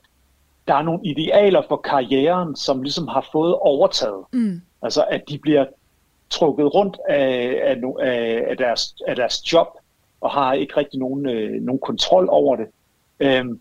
der 0.69 0.75
er 0.75 0.83
nogle 0.83 1.01
idealer 1.05 1.63
for 1.69 1.77
karrieren, 1.77 2.57
som 2.57 2.83
ligesom 2.83 3.09
har 3.09 3.29
fået 3.33 3.55
overtaget. 3.55 4.25
Mm. 4.33 4.61
Altså 4.83 5.05
at 5.11 5.23
de 5.29 5.39
bliver 5.39 5.67
trukket 6.31 6.75
rundt 6.75 6.97
af, 7.09 7.61
af, 7.63 7.77
af, 8.51 8.57
deres, 8.57 8.95
af 9.07 9.17
deres 9.17 9.53
job, 9.53 9.67
og 10.21 10.31
har 10.31 10.53
ikke 10.53 10.77
rigtig 10.77 11.01
nogen, 11.01 11.29
øh, 11.29 11.63
nogen 11.63 11.81
kontrol 11.81 12.29
over 12.31 12.57
det. 12.57 12.67
Øhm, 13.21 13.61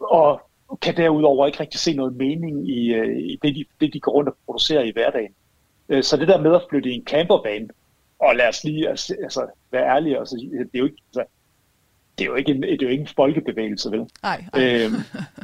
og 0.00 0.40
kan 0.80 0.96
derudover 0.96 1.46
ikke 1.46 1.60
rigtig 1.60 1.80
se 1.80 1.94
noget 1.94 2.16
mening 2.16 2.68
i, 2.68 2.94
øh, 2.94 3.18
i 3.18 3.38
det, 3.42 3.54
de, 3.54 3.64
det, 3.80 3.92
de 3.92 4.00
går 4.00 4.12
rundt 4.12 4.28
og 4.28 4.36
producerer 4.46 4.82
i 4.82 4.90
hverdagen. 4.90 5.34
Øh, 5.88 6.02
så 6.02 6.16
det 6.16 6.28
der 6.28 6.40
med 6.40 6.54
at 6.54 6.62
flytte 6.70 6.90
i 6.90 6.94
en 6.94 7.04
campervan, 7.04 7.70
og 8.18 8.36
lad 8.36 8.48
os 8.48 8.64
lige 8.64 8.88
altså, 8.88 9.16
altså, 9.22 9.46
være 9.72 9.96
ærlige, 9.96 10.18
altså, 10.18 10.36
det 10.36 10.70
er 10.74 10.78
jo 10.78 10.84
ikke, 10.84 11.02
altså, 11.08 11.24
det 12.18 12.24
er 12.24 12.28
jo 12.28 12.34
ikke 12.34 12.50
en, 12.50 12.62
det 12.62 12.82
er 12.82 12.86
jo 12.86 12.88
ikke 12.88 13.02
en 13.02 13.08
folkebevægelse, 13.16 13.90
vel? 13.90 14.06
Nej. 14.22 14.44
Øhm, 14.56 14.94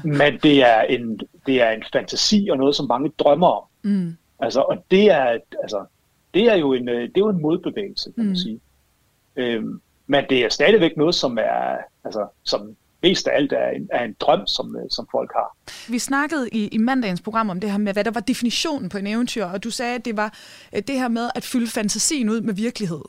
men 0.18 0.38
det 0.42 0.62
er, 0.62 0.80
en, 0.80 1.20
det 1.46 1.62
er 1.62 1.70
en 1.70 1.82
fantasi 1.92 2.48
og 2.50 2.56
noget, 2.56 2.76
som 2.76 2.86
mange 2.86 3.12
drømmer 3.18 3.46
om. 3.46 3.64
Mm. 3.82 4.16
Altså, 4.38 4.60
og 4.60 4.84
det 4.90 5.10
er, 5.10 5.38
altså, 5.62 5.84
det 6.34 6.42
er 6.42 6.54
jo 6.54 6.72
en, 6.72 6.86
det 6.86 7.16
er 7.16 7.18
jo 7.18 7.28
en 7.28 7.42
modbevægelse, 7.42 8.12
kan 8.12 8.24
man 8.24 8.32
mm. 8.32 8.36
sige. 8.36 8.60
Øhm, 9.36 9.80
men 10.06 10.24
det 10.30 10.44
er 10.44 10.48
stadigvæk 10.48 10.96
noget, 10.96 11.14
som 11.14 11.38
er, 11.38 11.76
altså, 12.04 12.26
som 12.42 12.76
mest 13.02 13.28
af 13.28 13.36
alt 13.36 13.52
er 13.52 13.70
en, 13.70 13.88
er 13.92 14.04
en 14.04 14.16
drøm, 14.20 14.46
som, 14.46 14.76
som 14.90 15.08
folk 15.10 15.30
har. 15.34 15.56
Vi 15.92 15.98
snakkede 15.98 16.48
i, 16.52 16.68
i 16.68 16.78
mandagens 16.78 17.20
program 17.20 17.50
om 17.50 17.60
det 17.60 17.70
her 17.70 17.78
med, 17.78 17.92
hvad 17.92 18.04
der 18.04 18.10
var 18.10 18.20
definitionen 18.20 18.88
på 18.88 18.98
en 18.98 19.06
eventyr, 19.06 19.44
og 19.44 19.64
du 19.64 19.70
sagde, 19.70 19.94
at 19.94 20.04
det 20.04 20.16
var 20.16 20.34
øh, 20.74 20.82
det 20.88 20.98
her 20.98 21.08
med 21.08 21.30
at 21.34 21.44
fylde 21.44 21.66
fantasien 21.66 22.28
ud 22.28 22.40
med 22.40 22.54
virkelighed. 22.54 23.02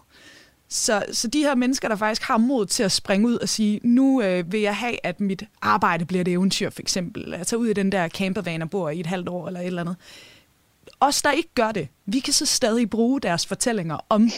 Så, 0.69 1.05
så 1.11 1.27
de 1.27 1.43
her 1.43 1.55
mennesker, 1.55 1.87
der 1.87 1.95
faktisk 1.95 2.21
har 2.21 2.37
mod 2.37 2.65
til 2.65 2.83
at 2.83 2.91
springe 2.91 3.27
ud 3.27 3.37
og 3.37 3.49
sige, 3.49 3.79
nu 3.83 4.21
øh, 4.21 4.51
vil 4.51 4.61
jeg 4.61 4.75
have, 4.75 4.95
at 5.03 5.19
mit 5.19 5.43
arbejde 5.61 6.05
bliver 6.05 6.21
et 6.21 6.27
eventyr, 6.27 6.69
for 6.69 6.81
eksempel. 6.81 7.33
At 7.33 7.47
tage 7.47 7.59
ud 7.59 7.67
i 7.67 7.73
den 7.73 7.91
der 7.91 8.07
campervan 8.07 8.61
og 8.61 8.69
bor 8.69 8.89
i 8.89 8.99
et 8.99 9.05
halvt 9.05 9.29
år 9.29 9.47
eller 9.47 9.59
et 9.59 9.65
eller 9.65 9.81
andet. 9.81 9.95
Os, 10.99 11.21
der 11.21 11.31
ikke 11.31 11.49
gør 11.55 11.71
det, 11.71 11.87
vi 12.05 12.19
kan 12.19 12.33
så 12.33 12.45
stadig 12.45 12.89
bruge 12.89 13.21
deres 13.21 13.47
fortællinger 13.47 13.97
om 14.09 14.29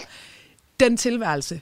den 0.79 0.97
tilværelse, 0.97 1.61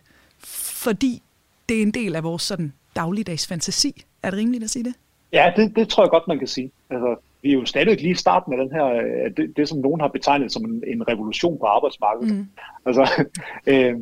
fordi 0.83 1.21
det 1.69 1.77
er 1.77 1.81
en 1.81 1.91
del 1.91 2.15
af 2.15 2.23
vores 2.23 2.43
sådan 2.43 2.73
dagligdags 2.95 3.47
fantasi. 3.47 4.03
Er 4.23 4.29
det 4.29 4.39
rimeligt 4.39 4.63
at 4.63 4.69
sige 4.69 4.83
det? 4.83 4.93
Ja, 5.33 5.53
det, 5.55 5.75
det 5.75 5.89
tror 5.89 6.03
jeg 6.03 6.09
godt, 6.09 6.27
man 6.27 6.39
kan 6.39 6.47
sige. 6.47 6.71
Altså, 6.89 7.15
vi 7.41 7.49
er 7.49 7.53
jo 7.53 7.65
stadig 7.65 8.01
lige 8.01 8.11
i 8.11 8.15
starten 8.15 8.53
af 8.53 8.59
den 8.59 8.71
her, 8.71 8.86
øh, 8.86 9.31
det, 9.38 9.57
det 9.57 9.69
som 9.69 9.77
nogen 9.77 10.01
har 10.01 10.07
betegnet 10.07 10.51
som 10.51 10.65
en, 10.65 10.83
en 10.88 11.07
revolution 11.07 11.59
på 11.59 11.65
arbejdsmarkedet. 11.65 12.36
Mm. 12.36 12.47
Altså, 12.86 13.25
øh, 13.71 13.95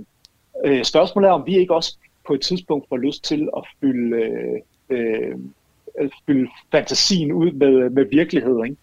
øh, 0.65 0.84
spørgsmålet 0.84 1.27
er, 1.27 1.31
om 1.31 1.45
vi 1.45 1.57
ikke 1.57 1.75
også 1.75 1.97
på 2.27 2.34
et 2.34 2.41
tidspunkt 2.41 2.89
får 2.89 2.97
lyst 2.97 3.23
til 3.23 3.49
at 3.57 3.63
fylde, 3.81 4.17
øh, 4.17 4.59
øh, 4.89 6.09
fylde 6.27 6.49
fantasien 6.71 7.31
ud 7.31 7.51
med, 7.51 7.89
med 7.89 8.05
virkelighed. 8.11 8.63
Ikke? 8.63 8.77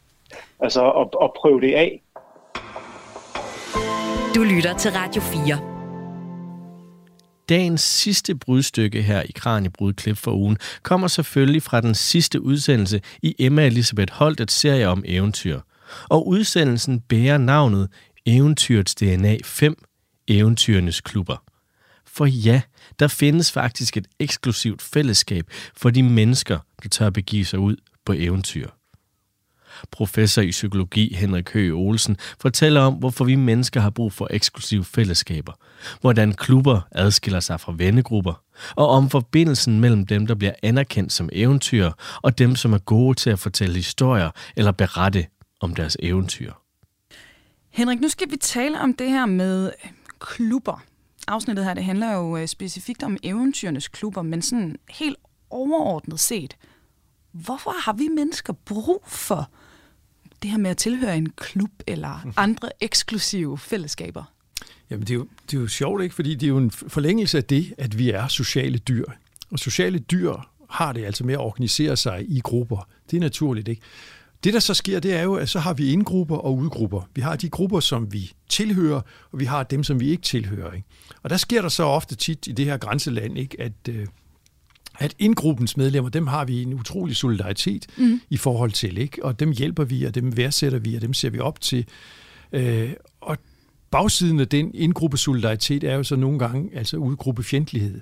Altså 0.61 0.91
at, 0.91 1.09
at 1.22 1.31
prøve 1.41 1.61
det 1.61 1.74
af. 1.74 2.03
Du 4.35 4.43
lytter 4.43 4.74
til 4.78 4.91
Radio 4.91 5.22
4 5.22 5.70
dagens 7.51 7.81
sidste 7.81 8.35
brudstykke 8.35 9.03
her 9.03 9.22
i 9.22 9.33
Kranjebrud 9.35 9.93
Klip 9.93 10.16
for 10.16 10.33
ugen 10.33 10.59
kommer 10.83 11.09
selvfølgelig 11.09 11.62
fra 11.62 11.81
den 11.81 11.95
sidste 11.95 12.43
udsendelse 12.43 13.01
i 13.22 13.35
Emma 13.39 13.66
Elisabeth 13.66 14.12
Holtets 14.12 14.55
serie 14.55 14.89
om 14.89 15.05
eventyr. 15.07 15.61
Og 16.09 16.28
udsendelsen 16.28 17.01
bærer 17.01 17.39
navnet 17.39 17.89
Eventyrets 18.26 18.95
DNA 18.95 19.37
5 19.45 19.85
Eventyrenes 20.28 21.01
Klubber. 21.01 21.37
For 22.07 22.26
ja, 22.26 22.62
der 22.99 23.09
findes 23.09 23.53
faktisk 23.53 23.97
et 23.97 24.07
eksklusivt 24.18 24.83
fællesskab 24.83 25.45
for 25.76 25.91
de 25.91 26.03
mennesker, 26.03 26.59
der 26.83 26.89
tør 26.89 27.11
begive 27.11 27.45
sig 27.45 27.59
ud 27.59 27.76
på 28.05 28.12
eventyr. 28.16 28.68
Professor 29.91 30.43
i 30.43 30.51
psykologi 30.51 31.14
Henrik 31.14 31.51
Høgh 31.51 31.74
Olsen 31.74 32.16
fortæller 32.41 32.81
om, 32.81 32.95
hvorfor 32.95 33.24
vi 33.24 33.35
mennesker 33.35 33.81
har 33.81 33.91
brug 33.91 34.12
for 34.12 34.28
eksklusive 34.31 34.85
fællesskaber, 34.85 35.53
hvordan 36.01 36.33
klubber 36.33 36.81
adskiller 36.93 37.41
sig 37.41 37.61
fra 37.61 37.74
vennegrupper, 37.76 38.43
og 38.76 38.89
om 38.89 39.11
forbindelsen 39.11 39.81
mellem 39.81 40.07
dem, 40.07 40.26
der 40.26 40.35
bliver 40.35 40.53
anerkendt 40.62 41.12
som 41.12 41.28
eventyr, 41.33 41.91
og 42.22 42.39
dem, 42.39 42.57
som 42.57 42.72
er 42.72 42.78
gode 42.78 43.14
til 43.14 43.31
at 43.31 43.39
fortælle 43.39 43.74
historier 43.74 44.31
eller 44.57 44.72
berette 44.72 45.26
om 45.61 45.74
deres 45.74 45.97
eventyr. 46.01 46.53
Henrik, 47.70 48.01
nu 48.01 48.09
skal 48.09 48.31
vi 48.31 48.37
tale 48.37 48.81
om 48.81 48.95
det 48.95 49.11
her 49.11 49.26
med 49.26 49.66
øh, 49.66 49.91
klubber. 50.18 50.83
Afsnittet 51.28 51.64
her, 51.64 51.74
det 51.74 51.85
handler 51.85 52.12
jo 52.12 52.37
øh, 52.37 52.49
specifikt 52.49 53.03
om 53.03 53.16
eventyrenes 53.22 53.89
klubber, 53.89 54.22
men 54.22 54.43
sådan 54.43 54.76
helt 54.91 55.16
overordnet 55.51 56.20
set, 56.20 56.57
hvorfor 57.33 57.74
har 57.85 57.93
vi 57.93 58.09
mennesker 58.09 58.53
brug 58.53 59.05
for 59.07 59.51
det 60.43 60.51
her 60.51 60.59
med 60.59 60.70
at 60.70 60.76
tilhøre 60.76 61.16
en 61.16 61.30
klub 61.30 61.70
eller 61.86 62.26
andre 62.36 62.70
eksklusive 62.80 63.59
fællesskaber? 63.59 64.24
Jamen, 64.91 65.07
det 65.07 65.11
er, 65.11 65.14
jo, 65.14 65.26
det 65.51 65.57
er 65.57 65.61
jo 65.61 65.68
sjovt, 65.68 66.03
ikke? 66.03 66.14
Fordi 66.14 66.34
det 66.34 66.43
er 66.43 66.49
jo 66.49 66.59
en 66.59 66.70
forlængelse 66.70 67.38
af 67.38 67.45
det, 67.45 67.74
at 67.78 67.99
vi 67.99 68.11
er 68.11 68.28
sociale 68.28 68.78
dyr. 68.78 69.05
Og 69.51 69.59
sociale 69.59 69.99
dyr 69.99 70.32
har 70.70 70.93
det 70.93 71.05
altså 71.05 71.24
med 71.24 71.34
at 71.34 71.41
organisere 71.41 71.97
sig 71.97 72.24
i 72.28 72.41
grupper. 72.41 72.88
Det 73.11 73.16
er 73.16 73.20
naturligt, 73.20 73.68
ikke? 73.68 73.82
Det, 74.45 74.55
der 74.55 74.61
så 74.61 74.74
sker, 74.74 75.01
det 75.01 75.14
er 75.14 75.22
jo, 75.22 75.34
at 75.34 75.49
så 75.49 75.59
har 75.59 75.74
vi 75.74 75.93
indgrupper 75.93 76.36
og 76.36 76.57
udgrupper. 76.57 77.09
Vi 77.14 77.20
har 77.20 77.36
de 77.36 77.49
grupper, 77.49 77.80
som 77.80 78.12
vi 78.12 78.32
tilhører, 78.49 79.01
og 79.32 79.41
vi 79.41 79.45
har 79.45 79.62
dem, 79.62 79.84
som 79.84 80.01
vi 80.01 80.09
ikke 80.09 80.22
tilhører. 80.22 80.72
Ikke? 80.72 80.86
Og 81.22 81.30
der 81.30 81.36
sker 81.36 81.62
der 81.62 81.68
så 81.68 81.82
ofte 81.82 82.14
tit 82.14 82.47
i 82.47 82.53
det 82.53 82.64
her 82.64 82.76
grænseland, 82.76 83.38
ikke, 83.38 83.61
at, 83.61 83.72
øh, 83.88 84.07
at 85.01 85.14
indgruppens 85.18 85.76
medlemmer, 85.76 86.11
dem 86.11 86.26
har 86.26 86.44
vi 86.44 86.62
en 86.62 86.74
utrolig 86.74 87.16
solidaritet 87.16 87.86
mm. 87.96 88.20
i 88.30 88.36
forhold 88.36 88.72
til, 88.72 88.98
ikke? 88.98 89.24
og 89.24 89.40
dem 89.40 89.53
hjælper 89.53 89.84
vi, 89.84 90.05
og 90.05 90.14
dem 90.14 90.36
værdsætter 90.36 90.78
vi, 90.78 90.94
og 90.94 91.03
dem 91.03 91.14
ser 91.14 91.30
vi 91.30 91.38
op 91.38 91.61
til. 91.61 91.86
Øh, 92.53 92.92
og 93.20 93.38
bagsiden 93.90 94.40
af 94.40 94.48
den 94.48 94.70
indgruppe 94.74 95.18
solidaritet 95.18 95.84
er 95.84 95.94
jo 95.94 96.03
så 96.03 96.16
nogle 96.16 96.38
gange 96.38 96.70
altså 96.74 96.96
udgruppe 96.96 97.42
fjendtlighed. 97.42 98.01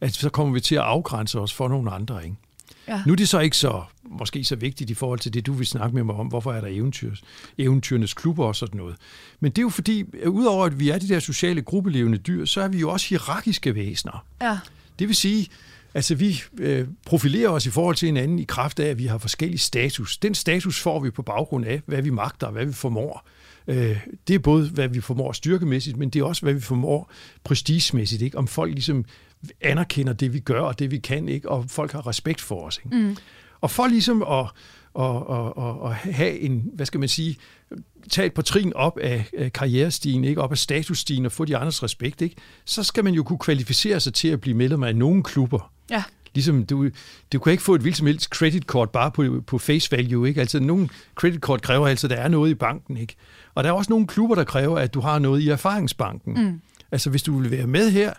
Altså 0.00 0.20
så 0.20 0.30
kommer 0.30 0.54
vi 0.54 0.60
til 0.60 0.74
at 0.74 0.80
afgrænse 0.80 1.40
os 1.40 1.52
for 1.52 1.68
nogle 1.68 1.90
andre, 1.90 2.24
ikke? 2.24 2.36
Ja. 2.88 3.02
Nu 3.06 3.12
er 3.12 3.16
det 3.16 3.28
så 3.28 3.38
ikke 3.38 3.56
så, 3.56 3.82
måske 4.02 4.44
så 4.44 4.56
vigtigt 4.56 4.90
i 4.90 4.94
forhold 4.94 5.18
til 5.18 5.34
det, 5.34 5.46
du 5.46 5.52
vil 5.52 5.66
snakke 5.66 5.94
med 5.94 6.04
mig 6.04 6.14
om, 6.14 6.26
hvorfor 6.26 6.52
er 6.52 6.60
der 6.60 6.68
eventyr, 6.68 7.14
eventyrenes 7.58 8.14
klubber 8.14 8.44
og 8.44 8.56
sådan 8.56 8.76
noget. 8.76 8.96
Men 9.40 9.50
det 9.50 9.58
er 9.58 9.62
jo 9.62 9.68
fordi, 9.68 10.04
at 10.22 10.28
udover 10.28 10.66
at 10.66 10.80
vi 10.80 10.88
er 10.88 10.98
de 10.98 11.08
der 11.08 11.20
sociale 11.20 11.62
gruppelevende 11.62 12.18
dyr, 12.18 12.44
så 12.44 12.60
er 12.60 12.68
vi 12.68 12.78
jo 12.78 12.90
også 12.90 13.08
hierarkiske 13.08 13.74
væsener. 13.74 14.24
Ja. 14.42 14.58
Det 14.98 15.08
vil 15.08 15.16
sige, 15.16 15.48
Altså, 15.94 16.14
vi 16.14 16.42
øh, 16.58 16.86
profilerer 17.06 17.48
os 17.48 17.66
i 17.66 17.70
forhold 17.70 17.96
til 17.96 18.06
hinanden 18.06 18.38
i 18.38 18.44
kraft 18.44 18.80
af, 18.80 18.88
at 18.88 18.98
vi 18.98 19.06
har 19.06 19.18
forskellig 19.18 19.60
status. 19.60 20.18
Den 20.18 20.34
status 20.34 20.80
får 20.80 21.00
vi 21.00 21.10
på 21.10 21.22
baggrund 21.22 21.64
af, 21.64 21.82
hvad 21.86 22.02
vi 22.02 22.10
magter 22.10 22.46
og 22.46 22.52
hvad 22.52 22.66
vi 22.66 22.72
formår. 22.72 23.26
Øh, 23.68 24.00
det 24.28 24.34
er 24.34 24.38
både, 24.38 24.68
hvad 24.68 24.88
vi 24.88 25.00
formår 25.00 25.32
styrkemæssigt, 25.32 25.96
men 25.96 26.10
det 26.10 26.20
er 26.20 26.24
også, 26.24 26.42
hvad 26.42 26.52
vi 26.52 26.60
formår 26.60 27.10
prestigemæssigt. 27.44 28.22
Ikke? 28.22 28.38
Om 28.38 28.46
folk 28.46 28.72
ligesom 28.72 29.04
anerkender 29.60 30.12
det, 30.12 30.32
vi 30.32 30.40
gør 30.40 30.60
og 30.60 30.78
det, 30.78 30.90
vi 30.90 30.98
kan, 30.98 31.28
ikke? 31.28 31.48
og 31.48 31.64
folk 31.68 31.92
har 31.92 32.06
respekt 32.06 32.40
for 32.40 32.66
os. 32.66 32.80
Ikke? 32.84 32.96
Mm. 32.96 33.16
Og 33.60 33.70
for 33.70 33.86
ligesom 33.86 34.22
at, 34.22 34.46
at, 34.98 35.16
at, 35.30 35.52
at, 35.64 35.90
at 35.90 36.14
have 36.14 36.38
en, 36.38 36.70
hvad 36.74 36.86
skal 36.86 37.00
man 37.00 37.08
sige, 37.08 37.36
tage 38.10 38.26
et 38.26 38.34
par 38.34 38.42
trin 38.42 38.72
op 38.74 38.98
af 38.98 39.50
karrierestigen, 39.54 40.24
ikke? 40.24 40.40
op 40.40 40.50
af 40.50 40.58
statusstigen 40.58 41.26
og 41.26 41.32
få 41.32 41.44
de 41.44 41.56
andres 41.56 41.82
respekt, 41.82 42.22
ikke? 42.22 42.36
så 42.64 42.82
skal 42.82 43.04
man 43.04 43.14
jo 43.14 43.22
kunne 43.22 43.38
kvalificere 43.38 44.00
sig 44.00 44.14
til 44.14 44.28
at 44.28 44.40
blive 44.40 44.56
medlem 44.56 44.82
af 44.82 44.96
nogle 44.96 45.22
klubber. 45.22 45.72
Ja. 45.90 46.02
Ligesom 46.34 46.66
du, 46.66 46.88
du 47.32 47.38
kan 47.38 47.50
ikke 47.50 47.62
få 47.62 47.74
et 47.74 47.84
vildt 47.84 47.96
som 47.96 48.06
helst 48.06 48.24
credit 48.24 48.62
card 48.62 48.92
bare 48.92 49.10
på, 49.10 49.42
på 49.46 49.58
face 49.58 49.92
value. 49.92 50.28
Ikke? 50.28 50.40
Altså, 50.40 50.60
nogle 50.60 50.88
credit 51.14 51.40
card 51.40 51.60
kræver 51.60 51.88
altså, 51.88 52.06
at 52.06 52.10
der 52.10 52.16
er 52.16 52.28
noget 52.28 52.50
i 52.50 52.54
banken. 52.54 52.96
Ikke? 52.96 53.14
Og 53.54 53.64
der 53.64 53.70
er 53.70 53.74
også 53.74 53.92
nogle 53.92 54.06
klubber, 54.06 54.34
der 54.34 54.44
kræver, 54.44 54.78
at 54.78 54.94
du 54.94 55.00
har 55.00 55.18
noget 55.18 55.40
i 55.40 55.48
erfaringsbanken. 55.48 56.44
Mm. 56.44 56.60
Altså, 56.92 57.10
hvis 57.10 57.22
du 57.22 57.38
vil 57.38 57.50
være 57.50 57.66
med 57.66 57.90
her, 57.90 58.12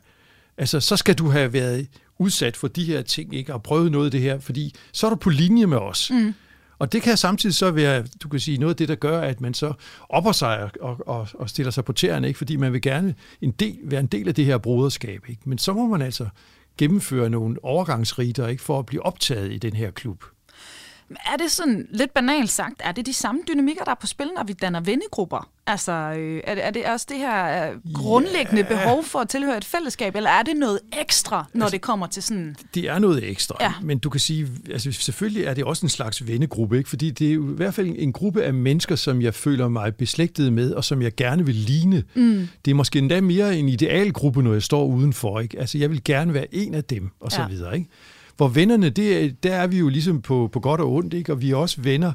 altså, 0.58 0.80
så 0.80 0.98
skal 0.98 1.16
du 1.16 1.30
have 1.30 1.54
været 1.54 1.88
udsat 2.18 2.58
for 2.58 2.68
de 2.68 2.84
her 2.84 3.02
ting, 3.02 3.36
ikke? 3.36 3.54
og 3.54 3.64
prøvet 3.64 3.92
noget 3.92 4.06
af 4.06 4.12
det 4.12 4.22
her, 4.22 4.40
fordi 4.40 4.76
så 4.92 5.06
er 5.06 5.10
du 5.10 5.16
på 5.16 5.30
linje 5.30 5.66
med 5.66 5.78
os. 5.78 6.12
Mm. 6.14 6.34
Og 6.80 6.92
det 6.92 7.02
kan 7.02 7.18
samtidig 7.18 7.56
så 7.56 7.72
være, 7.72 8.04
du 8.24 8.30
kan 8.30 8.40
sige, 8.40 8.58
noget 8.58 8.74
af 8.74 8.78
det, 8.78 8.88
der 8.88 8.96
gør, 8.96 9.22
at 9.22 9.42
man 9.42 9.54
så 9.54 9.74
opper 10.10 10.32
sig 10.32 10.70
og, 10.82 11.08
og, 11.08 11.28
og 11.34 11.50
stiller 11.50 11.72
sig 11.72 11.86
på 11.86 11.94
tæerne, 11.94 12.28
ikke? 12.28 12.38
fordi 12.38 12.56
man 12.56 12.74
vil 12.74 12.82
gerne 12.82 13.16
en 13.42 13.52
del, 13.52 13.78
være 13.84 14.00
en 14.00 14.08
del 14.08 14.28
af 14.28 14.36
det 14.36 14.46
her 14.46 14.58
broderskab. 14.58 15.30
Ikke? 15.30 15.42
Men 15.46 15.58
så 15.58 15.74
må 15.74 15.88
man 15.88 16.02
altså 16.02 16.28
gennemføre 16.78 17.30
nogle 17.30 17.58
overgangsriter 17.64 18.48
ikke? 18.48 18.64
for 18.64 18.80
at 18.80 18.86
blive 18.86 19.06
optaget 19.06 19.52
i 19.52 19.58
den 19.58 19.74
her 19.74 19.92
klub. 19.92 20.24
Er 21.12 21.38
det 21.38 21.52
sådan 21.52 21.88
lidt 21.92 22.14
banalt 22.14 22.50
sagt, 22.50 22.82
er 22.84 22.92
det 22.92 23.06
de 23.06 23.14
samme 23.14 23.42
dynamikker, 23.48 23.84
der 23.84 23.92
er 23.92 23.96
på 23.96 24.08
spil, 24.08 24.32
når 24.36 24.44
vi 24.44 24.54
danner 24.54 24.80
vennegrupper? 24.80 25.50
Altså, 25.68 25.92
øh, 25.92 26.42
er, 26.44 26.56
det, 26.56 26.66
er 26.66 26.72
det 26.72 26.86
også 26.86 27.06
det 27.10 27.18
her 27.18 27.70
øh, 27.70 27.94
grundlæggende 27.94 28.62
ja. 28.62 28.68
behov 28.68 29.04
for 29.04 29.20
at 29.20 29.30
tilhøre 29.30 29.58
et 29.58 29.66
fællesskab, 29.66 30.16
eller 30.16 30.30
er 30.30 30.44
det 30.44 30.58
noget 30.58 30.80
ekstra, 31.02 31.46
når 31.54 31.66
altså, 31.66 31.74
det 31.74 31.82
kommer 31.82 32.08
til 32.08 32.24
sådan... 32.24 32.56
Det 32.74 32.90
er 32.90 33.00
noget 33.00 33.30
ekstra, 33.30 33.56
ja. 33.62 33.74
men 33.82 34.00
du 34.00 34.10
kan 34.10 34.20
sige, 34.20 34.48
altså 34.72 34.92
selvfølgelig 34.92 35.44
er 35.44 35.54
det 35.54 35.64
også 35.64 35.86
en 35.86 35.90
slags 35.90 36.28
vennegruppe, 36.28 36.78
ikke? 36.78 36.90
fordi 36.90 37.12
det 37.12 37.30
er 37.30 37.34
jo 37.34 37.52
i 37.52 37.56
hvert 37.56 37.74
fald 37.74 37.96
en 37.98 38.14
gruppe 38.14 38.44
af 38.44 38.54
mennesker, 38.54 38.96
som 38.96 39.22
jeg 39.22 39.34
føler 39.34 39.68
mig 39.68 39.96
beslægtet 39.96 40.54
med, 40.54 40.72
og 40.72 40.84
som 40.84 41.02
jeg 41.02 41.16
gerne 41.16 41.46
vil 41.46 41.56
ligne. 41.56 42.04
Mm. 42.16 42.48
Det 42.66 42.72
er 42.72 42.76
måske 42.76 43.00
endda 43.00 43.22
mere 43.22 43.58
en 43.58 43.70
idealgruppe, 43.70 44.44
når 44.44 44.54
jeg 44.54 44.64
står 44.64 44.86
udenfor. 44.86 45.40
Ikke? 45.40 45.60
Altså, 45.60 45.78
jeg 45.78 45.90
vil 45.90 46.04
gerne 46.04 46.34
være 46.34 46.56
en 46.56 46.74
af 46.74 46.84
dem, 46.84 47.10
og 47.20 47.32
så 47.32 47.42
ja. 47.42 47.48
videre. 47.48 47.78
Ikke? 47.78 47.90
Hvor 48.40 48.48
vennerne, 48.48 48.90
det, 48.90 49.44
der 49.44 49.56
er 49.56 49.68
vi 49.68 49.78
jo 49.78 49.90
ligesom 49.90 50.22
på, 50.22 50.50
på 50.52 50.60
godt 50.60 50.82
og 50.82 50.92
ondt, 50.92 51.14
ikke? 51.14 51.32
og 51.32 51.42
vi 51.42 51.52
er 51.52 51.56
også 51.56 51.82
venner, 51.82 52.14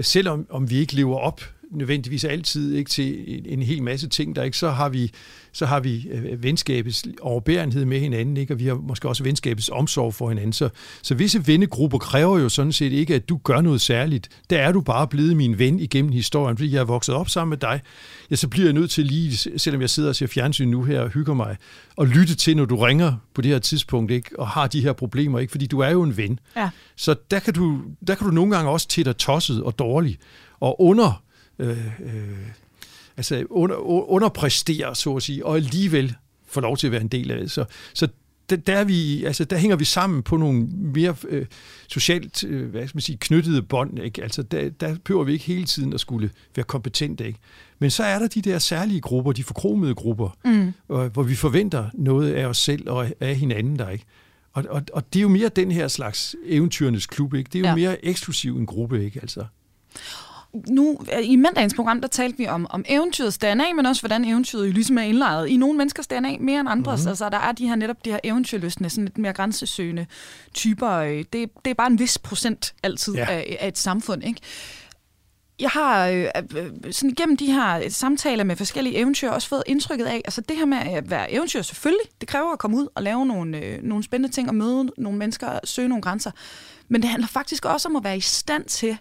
selvom 0.00 0.46
om 0.50 0.70
vi 0.70 0.76
ikke 0.76 0.94
lever 0.94 1.18
op 1.18 1.40
nødvendigvis 1.70 2.24
altid 2.24 2.74
ikke 2.74 2.90
til 2.90 3.38
en, 3.38 3.46
en 3.46 3.62
hel 3.62 3.82
masse 3.82 4.08
ting, 4.08 4.36
der 4.36 4.42
ikke 4.42 4.58
så 4.58 4.70
har 4.70 4.88
vi 4.88 5.12
så 5.52 5.66
har 5.66 5.80
vi 5.80 6.08
øh, 6.10 6.42
venskabets 6.42 7.04
overbærenhed 7.20 7.84
med 7.84 8.00
hinanden, 8.00 8.36
ikke? 8.36 8.54
og 8.54 8.58
vi 8.58 8.66
har 8.66 8.74
måske 8.74 9.08
også 9.08 9.22
venskabets 9.22 9.68
omsorg 9.68 10.14
for 10.14 10.28
hinanden. 10.28 10.52
Så, 10.52 10.68
så 11.02 11.14
visse 11.14 11.46
vennegrupper 11.46 11.98
kræver 11.98 12.38
jo 12.38 12.48
sådan 12.48 12.72
set 12.72 12.92
ikke, 12.92 13.14
at 13.14 13.28
du 13.28 13.40
gør 13.44 13.60
noget 13.60 13.80
særligt. 13.80 14.28
Der 14.50 14.58
er 14.58 14.72
du 14.72 14.80
bare 14.80 15.08
blevet 15.08 15.36
min 15.36 15.58
ven 15.58 15.80
igennem 15.80 16.12
historien, 16.12 16.56
fordi 16.56 16.72
jeg 16.72 16.80
er 16.80 16.84
vokset 16.84 17.14
op 17.14 17.28
sammen 17.28 17.50
med 17.50 17.58
dig. 17.58 17.80
Ja, 18.30 18.36
så 18.36 18.48
bliver 18.48 18.66
jeg 18.66 18.72
nødt 18.72 18.90
til 18.90 19.06
lige, 19.06 19.58
selvom 19.58 19.80
jeg 19.80 19.90
sidder 19.90 20.08
og 20.08 20.16
ser 20.16 20.26
fjernsyn 20.26 20.68
nu 20.68 20.82
her 20.82 21.00
og 21.00 21.08
hygger 21.08 21.34
mig, 21.34 21.56
og 21.96 22.06
lytte 22.06 22.34
til, 22.34 22.56
når 22.56 22.64
du 22.64 22.76
ringer 22.76 23.14
på 23.34 23.42
det 23.42 23.50
her 23.50 23.58
tidspunkt, 23.58 24.10
ikke? 24.10 24.38
og 24.38 24.48
har 24.48 24.66
de 24.66 24.80
her 24.80 24.92
problemer, 24.92 25.38
ikke? 25.38 25.50
fordi 25.50 25.66
du 25.66 25.78
er 25.78 25.90
jo 25.90 26.02
en 26.02 26.16
ven. 26.16 26.38
Ja. 26.56 26.70
Så 26.96 27.14
der 27.30 27.38
kan, 27.38 27.54
du, 27.54 27.80
der 28.06 28.14
kan 28.14 28.26
du 28.26 28.32
nogle 28.32 28.56
gange 28.56 28.70
også 28.70 28.88
til 28.88 29.04
dig 29.04 29.16
tosset 29.16 29.62
og 29.62 29.78
dårlig, 29.78 30.18
og 30.60 30.80
under 30.80 31.22
øh, 31.58 31.86
øh, 32.00 32.48
altså 33.16 33.44
under, 33.50 33.76
underpræstere, 34.10 34.94
så 34.94 35.16
at 35.16 35.22
sige, 35.22 35.46
og 35.46 35.56
alligevel 35.56 36.14
få 36.46 36.60
lov 36.60 36.76
til 36.76 36.86
at 36.86 36.92
være 36.92 37.00
en 37.00 37.08
del 37.08 37.30
af 37.30 37.40
det. 37.40 37.50
Så, 37.50 37.64
så 37.94 38.08
der, 38.50 38.56
der, 38.56 38.76
er 38.76 38.84
vi, 38.84 39.24
altså, 39.24 39.44
der 39.44 39.56
hænger 39.56 39.76
vi 39.76 39.84
sammen 39.84 40.22
på 40.22 40.36
nogle 40.36 40.66
mere 40.70 41.16
øh, 41.28 41.46
socialt 41.88 42.44
øh, 42.44 42.70
hvad 42.70 42.88
skal 42.88 42.96
man 42.96 43.02
sige, 43.02 43.18
knyttede 43.20 43.62
bånd. 43.62 43.98
Ikke? 43.98 44.22
Altså, 44.22 44.42
der, 44.42 44.70
der 44.70 44.96
behøver 45.04 45.24
vi 45.24 45.32
ikke 45.32 45.44
hele 45.44 45.64
tiden 45.64 45.92
at 45.92 46.00
skulle 46.00 46.30
være 46.56 46.64
kompetente. 46.64 47.26
Ikke? 47.26 47.38
Men 47.78 47.90
så 47.90 48.04
er 48.04 48.18
der 48.18 48.28
de 48.28 48.42
der 48.42 48.58
særlige 48.58 49.00
grupper, 49.00 49.32
de 49.32 49.44
forkromede 49.44 49.94
grupper, 49.94 50.36
mm. 50.44 50.72
hvor, 50.86 51.08
hvor 51.08 51.22
vi 51.22 51.34
forventer 51.34 51.90
noget 51.94 52.32
af 52.32 52.46
os 52.46 52.58
selv 52.58 52.90
og 52.90 53.08
af 53.20 53.36
hinanden 53.36 53.78
der. 53.78 53.88
Ikke? 53.88 54.04
Og, 54.52 54.64
og, 54.70 54.82
og 54.92 55.12
det 55.12 55.18
er 55.18 55.22
jo 55.22 55.28
mere 55.28 55.48
den 55.48 55.70
her 55.70 55.88
slags 55.88 56.36
eventyrenes 56.46 57.06
klub. 57.06 57.34
Ikke? 57.34 57.48
Det 57.52 57.58
er 57.58 57.60
jo 57.60 57.66
ja. 57.66 57.74
mere 57.74 58.04
eksklusiv 58.04 58.56
en 58.56 58.66
gruppe. 58.66 59.04
Ikke? 59.04 59.20
Altså 59.22 59.44
nu, 60.68 60.98
i 61.22 61.36
mandagens 61.36 61.74
program, 61.74 62.00
der 62.00 62.08
talte 62.08 62.38
vi 62.38 62.46
om, 62.46 62.66
om 62.70 62.84
eventyrets 62.88 63.38
DNA, 63.38 63.72
men 63.76 63.86
også 63.86 64.02
hvordan 64.02 64.24
eventyret 64.24 64.66
jo 64.66 64.72
ligesom 64.72 64.98
er 64.98 65.02
indlejret 65.02 65.48
i 65.48 65.56
nogle 65.56 65.78
menneskers 65.78 66.06
DNA 66.06 66.36
mere 66.40 66.60
end 66.60 66.68
andres. 66.68 67.00
Mm-hmm. 67.00 67.08
Altså, 67.08 67.28
der 67.28 67.38
er 67.38 67.52
de 67.52 67.68
her 67.68 67.74
netop 67.74 68.04
de 68.04 68.10
her 68.10 68.20
eventyrløsende, 68.24 68.90
sådan 68.90 69.04
lidt 69.04 69.18
mere 69.18 69.32
grænsesøgende 69.32 70.06
typer. 70.54 70.90
Øh, 70.90 71.24
det, 71.32 71.50
det 71.64 71.70
er 71.70 71.74
bare 71.74 71.90
en 71.90 71.98
vis 71.98 72.18
procent 72.18 72.74
altid 72.82 73.14
ja. 73.14 73.26
af, 73.30 73.56
af 73.60 73.68
et 73.68 73.78
samfund, 73.78 74.24
ikke? 74.24 74.40
Jeg 75.60 75.70
har 75.70 76.06
øh, 76.08 76.26
øh, 76.56 76.92
sådan 76.92 77.10
igennem 77.10 77.36
de 77.36 77.52
her 77.52 77.88
samtaler 77.88 78.44
med 78.44 78.56
forskellige 78.56 78.96
eventyr 78.96 79.30
også 79.30 79.48
fået 79.48 79.62
indtrykket 79.66 80.04
af, 80.04 80.22
altså 80.24 80.40
det 80.40 80.56
her 80.56 80.64
med 80.64 80.78
at 80.78 81.10
være 81.10 81.32
eventyr 81.32 81.62
selvfølgelig, 81.62 82.06
det 82.20 82.28
kræver 82.28 82.52
at 82.52 82.58
komme 82.58 82.76
ud 82.76 82.88
og 82.94 83.02
lave 83.02 83.26
nogle, 83.26 83.58
øh, 83.58 83.82
nogle 83.82 84.04
spændende 84.04 84.34
ting 84.34 84.48
og 84.48 84.54
møde 84.54 84.90
nogle 84.98 85.18
mennesker, 85.18 85.58
søge 85.64 85.88
nogle 85.88 86.02
grænser. 86.02 86.30
Men 86.88 87.02
det 87.02 87.10
handler 87.10 87.28
faktisk 87.28 87.64
også 87.64 87.88
om 87.88 87.96
at 87.96 88.04
være 88.04 88.16
i 88.16 88.20
stand 88.20 88.64
til 88.64 88.98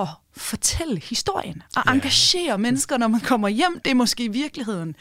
at 0.00 0.08
fortælle 0.36 1.00
historien 1.00 1.62
og 1.76 1.82
ja. 1.86 1.92
engagere 1.92 2.58
mennesker, 2.58 2.96
når 2.96 3.08
man 3.08 3.20
kommer 3.20 3.48
hjem. 3.48 3.80
Det 3.84 3.90
er 3.90 3.94
måske 3.94 4.24
i 4.24 4.28
virkeligheden 4.28 4.96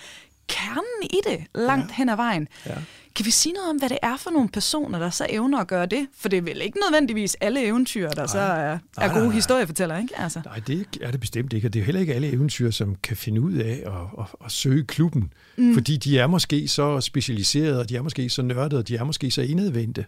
kernen 0.47 1.03
i 1.03 1.19
det, 1.29 1.45
langt 1.55 1.89
ja. 1.89 1.95
hen 1.95 2.09
ad 2.09 2.15
vejen. 2.15 2.47
Ja. 2.65 2.75
Kan 3.15 3.25
vi 3.25 3.31
sige 3.31 3.53
noget 3.53 3.69
om, 3.69 3.75
hvad 3.75 3.89
det 3.89 3.97
er 4.01 4.17
for 4.17 4.29
nogle 4.29 4.49
personer, 4.49 4.99
der 4.99 5.09
så 5.09 5.25
evner 5.29 5.57
at 5.57 5.67
gøre 5.67 5.85
det? 5.85 6.07
For 6.17 6.29
det 6.29 6.37
er 6.37 6.41
vel 6.41 6.61
ikke 6.61 6.79
nødvendigvis 6.79 7.35
alle 7.41 7.65
eventyr, 7.65 8.09
der 8.09 8.15
nej. 8.15 8.27
så 8.27 8.39
er, 8.39 8.77
er 8.97 9.13
gode 9.13 9.25
nej, 9.25 9.35
historiefortællere, 9.35 10.01
ikke? 10.01 10.19
Altså. 10.19 10.41
Nej, 10.45 10.59
det 10.67 10.87
er 11.01 11.11
det 11.11 11.19
bestemt 11.19 11.53
ikke, 11.53 11.67
og 11.67 11.73
det 11.73 11.79
er 11.79 11.83
heller 11.83 12.01
ikke 12.01 12.13
alle 12.13 12.31
eventyr, 12.31 12.71
som 12.71 12.95
kan 13.03 13.17
finde 13.17 13.41
ud 13.41 13.53
af 13.53 13.83
at, 13.85 14.23
at, 14.23 14.25
at 14.45 14.51
søge 14.51 14.83
klubben. 14.83 15.33
Mm. 15.57 15.73
Fordi 15.73 15.97
de 15.97 16.19
er 16.19 16.27
måske 16.27 16.67
så 16.67 17.01
specialiserede, 17.01 17.79
og 17.79 17.89
de 17.89 17.95
er 17.95 18.01
måske 18.01 18.29
så 18.29 18.41
nørdede, 18.41 18.79
og 18.79 18.87
de 18.87 18.95
er 18.95 19.03
måske 19.03 19.31
så 19.31 19.41
indadvendte, 19.41 20.05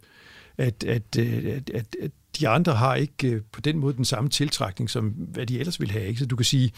at, 0.57 0.83
at, 0.83 1.17
at, 1.17 1.69
at, 1.73 1.95
at 2.01 2.11
de 2.39 2.47
andre 2.47 2.73
har 2.73 2.95
ikke 2.95 3.27
øh, 3.27 3.41
på 3.51 3.61
den 3.61 3.77
måde 3.77 3.95
den 3.95 4.05
samme 4.05 4.29
tiltrækning, 4.29 4.89
som 4.89 5.09
hvad 5.09 5.45
de 5.45 5.59
ellers 5.59 5.79
ville 5.79 5.91
have. 5.91 6.07
Ikke? 6.07 6.19
Så 6.19 6.25
du 6.25 6.35
kan 6.35 6.45
sige, 6.45 6.71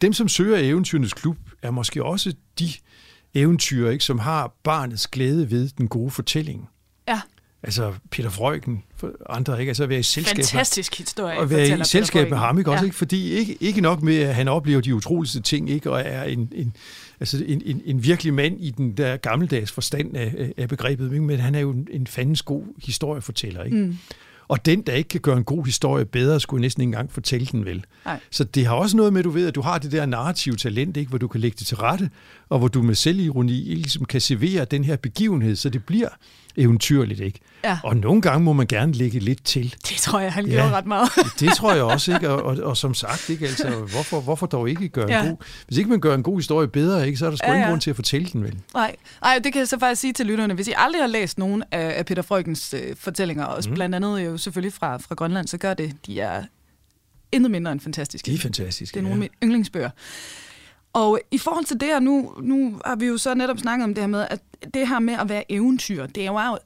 dem, 0.00 0.12
som 0.12 0.28
søger 0.28 0.58
eventyrenes 0.58 1.12
klub, 1.12 1.36
er 1.62 1.70
måske 1.70 2.04
også 2.04 2.34
de 2.58 2.68
eventyr, 3.34 3.90
ikke, 3.90 4.04
som 4.04 4.18
har 4.18 4.54
barnets 4.62 5.06
glæde 5.06 5.50
ved 5.50 5.68
den 5.68 5.88
gode 5.88 6.10
fortælling. 6.10 6.68
Ja. 7.08 7.20
Altså 7.62 7.92
Peter 8.10 8.30
for 8.30 8.58
andre, 9.30 9.60
ikke? 9.60 9.70
Altså 9.70 9.82
at 9.82 9.88
være 9.88 9.98
i 9.98 10.02
selskab 10.02 10.36
Fantastisk 10.36 10.98
historie. 10.98 11.38
Og 11.38 11.50
være 11.50 11.80
i 11.80 11.84
selskab 11.84 12.30
med 12.30 12.38
ham, 12.38 12.58
ikke? 12.58 12.70
Også, 12.70 12.82
ja. 12.82 12.84
ikke? 12.84 12.96
Fordi 12.96 13.30
ikke, 13.30 13.56
ikke 13.60 13.80
nok 13.80 14.02
med, 14.02 14.18
at 14.18 14.34
han 14.34 14.48
oplever 14.48 14.80
de 14.80 14.94
utroligste 14.94 15.40
ting, 15.40 15.70
ikke? 15.70 15.90
Og 15.90 16.00
er 16.00 16.22
en, 16.22 16.52
en, 16.54 16.76
altså 17.20 17.44
en, 17.46 17.62
en, 17.64 17.82
en 17.84 18.04
virkelig 18.04 18.34
mand 18.34 18.60
i 18.60 18.70
den 18.70 18.96
der 18.96 19.16
gammeldags 19.16 19.72
forstand 19.72 20.16
af, 20.16 20.52
af 20.56 20.68
begrebet, 20.68 21.12
ikke? 21.12 21.24
men 21.24 21.40
han 21.40 21.54
er 21.54 21.60
jo 21.60 21.70
en, 21.70 21.88
en 21.90 22.06
fandens 22.06 22.42
god 22.42 22.64
historiefortæller, 22.84 23.64
ikke? 23.64 23.76
Mm. 23.76 23.98
Og 24.50 24.66
den, 24.66 24.82
der 24.82 24.92
ikke 24.92 25.08
kan 25.08 25.20
gøre 25.20 25.36
en 25.36 25.44
god 25.44 25.64
historie 25.64 26.04
bedre, 26.04 26.40
skulle 26.40 26.60
næsten 26.60 26.80
ikke 26.80 26.88
engang 26.88 27.12
fortælle 27.12 27.46
den 27.46 27.64
vel. 27.64 27.84
Nej. 28.04 28.20
Så 28.30 28.44
det 28.44 28.66
har 28.66 28.74
også 28.74 28.96
noget 28.96 29.12
med, 29.12 29.22
du 29.22 29.30
ved, 29.30 29.48
at 29.48 29.54
du 29.54 29.60
har 29.60 29.78
det 29.78 29.92
der 29.92 30.06
narrative 30.06 30.56
talent, 30.56 30.96
ikke, 30.96 31.08
hvor 31.08 31.18
du 31.18 31.28
kan 31.28 31.40
lægge 31.40 31.56
det 31.58 31.66
til 31.66 31.76
rette, 31.76 32.10
og 32.50 32.58
hvor 32.58 32.68
du 32.68 32.82
med 32.82 32.94
selvironi 32.94 33.52
ligesom 33.52 34.04
kan 34.04 34.20
servere 34.20 34.64
den 34.64 34.84
her 34.84 34.96
begivenhed, 34.96 35.56
så 35.56 35.68
det 35.68 35.84
bliver 35.84 36.08
eventyrligt, 36.56 37.20
ikke? 37.20 37.40
Ja. 37.64 37.78
Og 37.84 37.96
nogle 37.96 38.22
gange 38.22 38.44
må 38.44 38.52
man 38.52 38.66
gerne 38.66 38.92
lægge 38.92 39.18
lidt 39.18 39.44
til. 39.44 39.74
Det 39.88 39.96
tror 39.96 40.20
jeg, 40.20 40.32
han 40.32 40.46
Ja. 40.46 40.52
gjorde 40.52 40.70
ret 40.70 40.86
meget. 40.86 41.08
Det 41.40 41.52
tror 41.56 41.74
jeg 41.74 41.82
også, 41.82 42.14
ikke? 42.14 42.30
Og, 42.30 42.42
og, 42.42 42.56
og 42.64 42.76
som 42.76 42.94
sagt, 42.94 43.28
ikke? 43.30 43.46
Altså, 43.46 43.70
hvorfor, 43.70 44.20
hvorfor 44.20 44.46
dog 44.46 44.68
ikke 44.70 44.88
gøre 44.88 45.06
Ja. 45.12 45.22
en 45.22 45.28
god... 45.28 45.36
Hvis 45.66 45.78
ikke 45.78 45.90
man 45.90 46.00
gør 46.00 46.14
en 46.14 46.22
god 46.22 46.38
historie 46.38 46.68
bedre, 46.68 47.06
ikke, 47.06 47.18
så 47.18 47.26
er 47.26 47.30
der 47.30 47.36
sgu 47.36 47.46
Ja, 47.46 47.50
ja, 47.52 47.56
ingen 47.56 47.70
grund 47.70 47.80
til 47.80 47.90
at 47.90 47.96
fortælle 47.96 48.28
den, 48.32 48.44
vel? 48.44 48.58
Nej, 48.74 48.96
Ej, 49.22 49.38
det 49.44 49.52
kan 49.52 49.58
jeg 49.60 49.68
så 49.68 49.78
faktisk 49.78 50.00
sige 50.00 50.12
til 50.12 50.26
lytterne. 50.26 50.54
Hvis 50.54 50.68
I 50.68 50.72
aldrig 50.76 51.02
har 51.02 51.08
læst 51.08 51.38
nogen 51.38 51.62
af, 51.70 51.94
af 51.98 52.06
Peter 52.06 52.22
Freugens 52.22 52.74
øh, 52.74 52.96
fortællinger, 52.96 53.44
også 53.44 53.68
mm. 53.68 53.74
blandt 53.74 53.94
andet 53.94 54.24
jo 54.24 54.36
selvfølgelig 54.36 54.72
fra, 54.72 54.96
fra 54.96 55.14
Grønland, 55.14 55.48
så 55.48 55.58
gør 55.58 55.74
det. 55.74 55.92
De 56.06 56.20
er 56.20 56.42
intet 57.32 57.50
mindre 57.50 57.72
end 57.72 57.80
fantastiske. 57.80 58.30
De 58.30 58.34
er 58.34 58.38
fantastiske, 58.38 58.94
Det 58.94 58.98
er 58.98 59.02
nogle 59.02 59.16
ja. 59.16 59.24
af 59.24 59.30
mine 59.42 59.48
yndlingsbøger. 59.50 59.90
Og 60.92 61.20
i 61.30 61.38
forhold 61.38 61.64
til 61.64 61.80
det 61.80 61.88
her, 61.88 62.00
nu, 62.00 62.34
nu 62.42 62.80
har 62.84 62.96
vi 62.96 63.06
jo 63.06 63.18
så 63.18 63.34
netop 63.34 63.58
snakket 63.58 63.84
om 63.84 63.94
det 63.94 64.02
her 64.02 64.08
med, 64.08 64.26
at 64.30 64.40
det 64.74 64.88
her 64.88 64.98
med 64.98 65.14
at 65.14 65.28
være 65.28 65.52
eventyr, 65.52 66.06
det 66.06 66.26
er 66.26 66.32
jo 66.50 66.58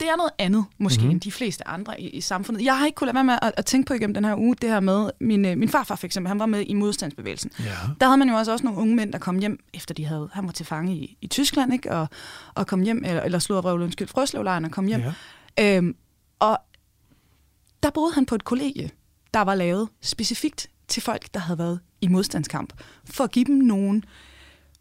det 0.00 0.10
er 0.10 0.16
noget 0.16 0.30
andet, 0.38 0.64
måske, 0.78 0.98
Mhm. 0.98 1.04
mm-hmm. 1.04 1.10
end 1.14 1.20
de 1.20 1.32
fleste 1.32 1.68
andre 1.68 2.00
i, 2.00 2.08
i 2.10 2.20
samfundet. 2.20 2.64
Jeg 2.64 2.78
har 2.78 2.86
ikke 2.86 2.96
kunnet 2.96 3.08
lade 3.08 3.14
være 3.14 3.24
med 3.24 3.38
at, 3.42 3.52
at 3.56 3.66
tænke 3.66 3.86
på 3.86 3.94
igennem 3.94 4.14
den 4.14 4.24
her 4.24 4.36
uge, 4.36 4.54
det 4.62 4.68
her 4.70 4.80
med, 4.80 5.10
min, 5.20 5.44
øh, 5.44 5.58
min 5.58 5.68
farfar 5.68 5.96
for 5.96 6.06
eksempel, 6.06 6.28
han 6.28 6.38
var 6.38 6.46
med 6.46 6.64
i 6.66 6.74
modstandsbevægelsen. 6.74 7.50
Ja. 7.58 7.64
Der 8.00 8.06
havde 8.06 8.16
man 8.18 8.28
jo 8.28 8.34
også, 8.34 8.52
også 8.52 8.64
nogle 8.64 8.80
unge 8.80 8.96
mænd, 8.96 9.12
der 9.12 9.18
kom 9.18 9.38
hjem, 9.38 9.58
efter 9.74 9.94
de 9.94 10.04
havde, 10.04 10.28
han 10.32 10.46
var 10.46 10.52
til 10.52 10.66
fange 10.66 10.94
i, 10.96 11.18
i 11.20 11.26
Tyskland, 11.26 11.72
ikke? 11.72 11.92
Og, 11.92 12.06
og 12.54 12.66
kom 12.66 12.80
hjem, 12.82 13.04
eller, 13.04 13.22
eller 13.22 13.38
slået 13.38 13.64
af 13.64 13.72
undskyld, 13.72 14.08
frøslevlejren 14.08 14.64
og 14.64 14.70
kom 14.70 14.86
hjem. 14.86 15.02
Ja. 15.58 15.76
Øhm, 15.76 15.94
og 16.38 16.58
der 17.82 17.90
boede 17.90 18.12
han 18.14 18.26
på 18.26 18.34
et 18.34 18.44
kollegie, 18.44 18.90
der 19.34 19.40
var 19.40 19.54
lavet 19.54 19.88
specifikt 20.00 20.68
til 20.88 21.02
folk, 21.02 21.34
der 21.34 21.40
havde 21.40 21.58
været 21.58 21.80
i 22.02 22.08
modstandskamp, 22.08 22.72
for 23.04 23.24
at 23.24 23.30
give 23.30 23.44
dem 23.44 23.54
nogle, 23.56 24.02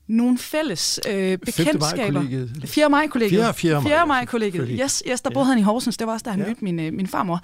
nogle 0.07 0.37
fælles 0.37 0.99
øh, 1.09 1.37
bekendtskaber. 1.37 2.11
maj-kollegiet. 2.11 2.69
4. 2.69 2.89
maj-kollegiet. 2.89 3.39
Fjerde- 3.41 3.53
fjerde 3.53 3.81
maj, 3.83 3.89
4. 3.97 4.07
maj-kollegiet. 4.07 4.79
Yes, 4.83 5.03
yes, 5.07 5.21
der 5.21 5.29
boede 5.29 5.47
han 5.47 5.57
i 5.57 5.61
Horsens. 5.61 5.97
Det 5.97 6.07
var 6.07 6.13
også 6.13 6.23
der, 6.23 6.31
han 6.31 6.39
Ja. 6.39 6.45
ja. 6.45 6.49
mødte 6.49 6.63
min, 6.63 6.79
øh, 6.79 6.93
min 6.93 7.07
farmor. 7.07 7.39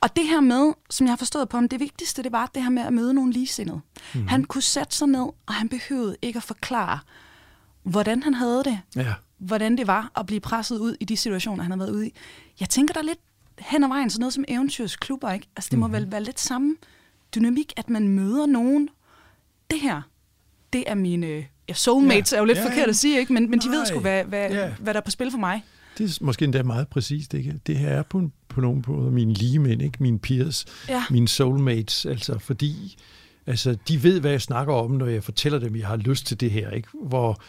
Og 0.00 0.16
det 0.16 0.24
her 0.28 0.40
med, 0.40 0.72
som 0.90 1.06
jeg 1.06 1.12
har 1.12 1.16
forstået 1.16 1.48
på 1.48 1.56
ham, 1.56 1.68
det 1.68 1.80
vigtigste, 1.80 2.22
det 2.22 2.32
var 2.32 2.50
det 2.54 2.62
her 2.62 2.70
med 2.70 2.82
at 2.82 2.92
møde 2.92 3.14
nogle 3.14 3.32
ligesindede. 3.32 3.80
Mhm. 4.14 4.22
Mm. 4.22 4.28
Han 4.28 4.44
kunne 4.44 4.62
sætte 4.62 4.96
sig 4.96 5.08
ned, 5.08 5.20
og 5.46 5.54
han 5.54 5.68
behøvede 5.68 6.16
ikke 6.22 6.36
at 6.36 6.42
forklare, 6.42 6.98
hvordan 7.82 8.22
han 8.22 8.34
havde 8.34 8.62
det, 8.64 8.80
Ja. 8.96 9.12
hvordan 9.38 9.78
det 9.78 9.86
var 9.86 10.10
at 10.16 10.26
blive 10.26 10.40
presset 10.40 10.78
ud 10.78 10.96
i 11.00 11.04
de 11.04 11.16
situationer, 11.16 11.62
han 11.62 11.70
har 11.70 11.78
været 11.78 11.90
ude 11.90 12.06
i. 12.06 12.12
Jeg 12.60 12.68
tænker, 12.68 12.92
der 12.94 13.00
er 13.00 13.04
lidt 13.04 13.18
hen 13.58 13.84
ad 13.84 13.88
vejen 13.88 14.10
sådan 14.10 14.20
noget 14.20 14.32
som 14.34 14.44
eventyrsklubber, 14.48 15.32
ikke? 15.32 15.46
Altså, 15.56 15.68
det 15.70 15.78
må 15.78 15.86
Mhm. 15.86 15.94
vel 15.96 16.10
være 16.12 16.22
lidt 16.22 16.40
samme 16.40 16.76
dynamik, 17.34 17.72
at 17.76 17.90
man 17.90 18.08
møder 18.08 18.46
nogen. 18.46 18.88
Det 19.70 19.80
her, 19.80 20.02
det 20.72 20.84
er 20.86 20.94
mine... 20.94 21.44
Ja, 21.68 21.74
soulmates 21.74 22.32
Ja. 22.32 22.36
er 22.36 22.40
jo 22.40 22.44
lidt 22.46 22.58
Ja, 22.58 22.64
forkert 22.64 22.78
ja. 22.78 22.88
at 22.88 22.96
sige, 22.96 23.18
ikke? 23.20 23.32
Men, 23.32 23.50
men 23.50 23.58
de 23.60 23.68
ved 23.68 23.86
sgu, 23.86 23.98
hvad, 24.00 24.24
hvad, 24.24 24.50
Ja. 24.50 24.72
hvad 24.80 24.94
der 24.94 25.00
er 25.00 25.04
på 25.04 25.10
spil 25.10 25.30
for 25.30 25.38
mig. 25.38 25.64
Det 25.98 26.10
er 26.10 26.18
måske 26.24 26.44
endda 26.44 26.62
meget 26.62 26.88
præcist, 26.88 27.34
ikke? 27.34 27.60
Det 27.66 27.76
her 27.78 27.88
er 27.88 28.02
på, 28.02 28.30
på 28.48 28.60
nogle 28.60 28.82
måder 28.88 29.10
mine 29.10 29.32
ligemænd, 29.32 29.82
ikke? 29.82 30.02
Mine 30.02 30.18
peers, 30.18 30.64
Ja. 30.88 31.04
mine 31.10 31.28
soulmates, 31.28 32.06
altså 32.06 32.38
fordi 32.38 32.96
altså, 33.46 33.76
de 33.88 34.02
ved, 34.02 34.20
hvad 34.20 34.30
jeg 34.30 34.42
snakker 34.42 34.74
om, 34.74 34.90
når 34.90 35.06
jeg 35.06 35.24
fortæller 35.24 35.58
dem, 35.58 35.74
at 35.74 35.80
jeg 35.80 35.88
har 35.88 35.96
lyst 35.96 36.26
til 36.26 36.40
det 36.40 36.50
her, 36.50 36.70
ikke? 36.70 36.88
Hvor 37.02 37.40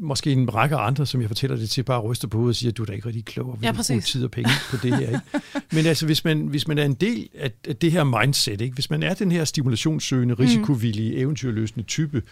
måske 0.00 0.32
en 0.32 0.54
række 0.54 0.76
andre, 0.76 1.06
som 1.06 1.20
jeg 1.20 1.30
fortæller 1.30 1.56
det 1.56 1.70
til, 1.70 1.82
bare 1.82 2.00
ryster 2.00 2.28
på 2.28 2.36
hovedet 2.38 2.52
og 2.52 2.56
siger, 2.56 2.72
du 2.72 2.82
er 2.82 2.86
da 2.86 2.92
ikke 2.92 3.06
rigtig 3.06 3.24
klog, 3.24 3.46
og 3.50 3.60
vil 3.60 3.66
Ja, 3.66 3.72
bruge 3.72 4.00
tid 4.00 4.24
og 4.24 4.30
penge 4.30 4.50
på 4.70 4.76
det 4.76 4.96
her. 4.96 5.08
Ikke? 5.08 5.20
Men 5.74 5.86
altså, 5.86 6.06
hvis 6.06 6.24
man, 6.24 6.46
hvis 6.46 6.68
man 6.68 6.78
er 6.78 6.84
en 6.84 6.94
del 6.94 7.28
af, 7.34 7.50
af 7.68 7.76
det 7.76 7.92
her 7.92 8.04
mindset, 8.04 8.60
ikke? 8.60 8.74
hvis 8.74 8.90
man 8.90 9.02
er 9.02 9.14
den 9.14 9.32
her 9.32 9.44
stimulationssøgende, 9.44 10.34
risikovillige, 10.34 11.16
eventyrløsende 11.16 11.82
type, 11.86 12.22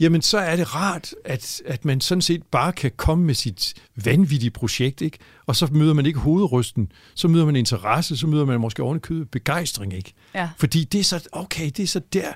jamen 0.00 0.22
så 0.22 0.38
er 0.38 0.56
det 0.56 0.74
rart, 0.74 1.14
at, 1.24 1.62
at 1.66 1.84
man 1.84 2.00
sådan 2.00 2.22
set 2.22 2.42
bare 2.42 2.72
kan 2.72 2.90
komme 2.96 3.24
med 3.24 3.34
sit 3.34 3.74
vanvittige 4.04 4.50
projekt, 4.50 5.00
ikke? 5.00 5.18
og 5.46 5.56
så 5.56 5.68
møder 5.72 5.94
man 5.94 6.06
ikke 6.06 6.18
hovedrysten, 6.18 6.92
så 7.14 7.28
møder 7.28 7.44
man 7.44 7.56
interesse, 7.56 8.16
så 8.16 8.26
møder 8.26 8.44
man 8.44 8.60
måske 8.60 8.82
ovenikøbet 8.82 9.30
begejstring, 9.30 9.94
ikke? 9.94 10.12
Ja. 10.34 10.48
Fordi 10.58 10.84
det 10.84 11.00
er 11.00 11.04
så, 11.04 11.28
okay, 11.32 11.66
det 11.76 11.80
er 11.82 11.86
så 11.86 12.00
der, 12.12 12.32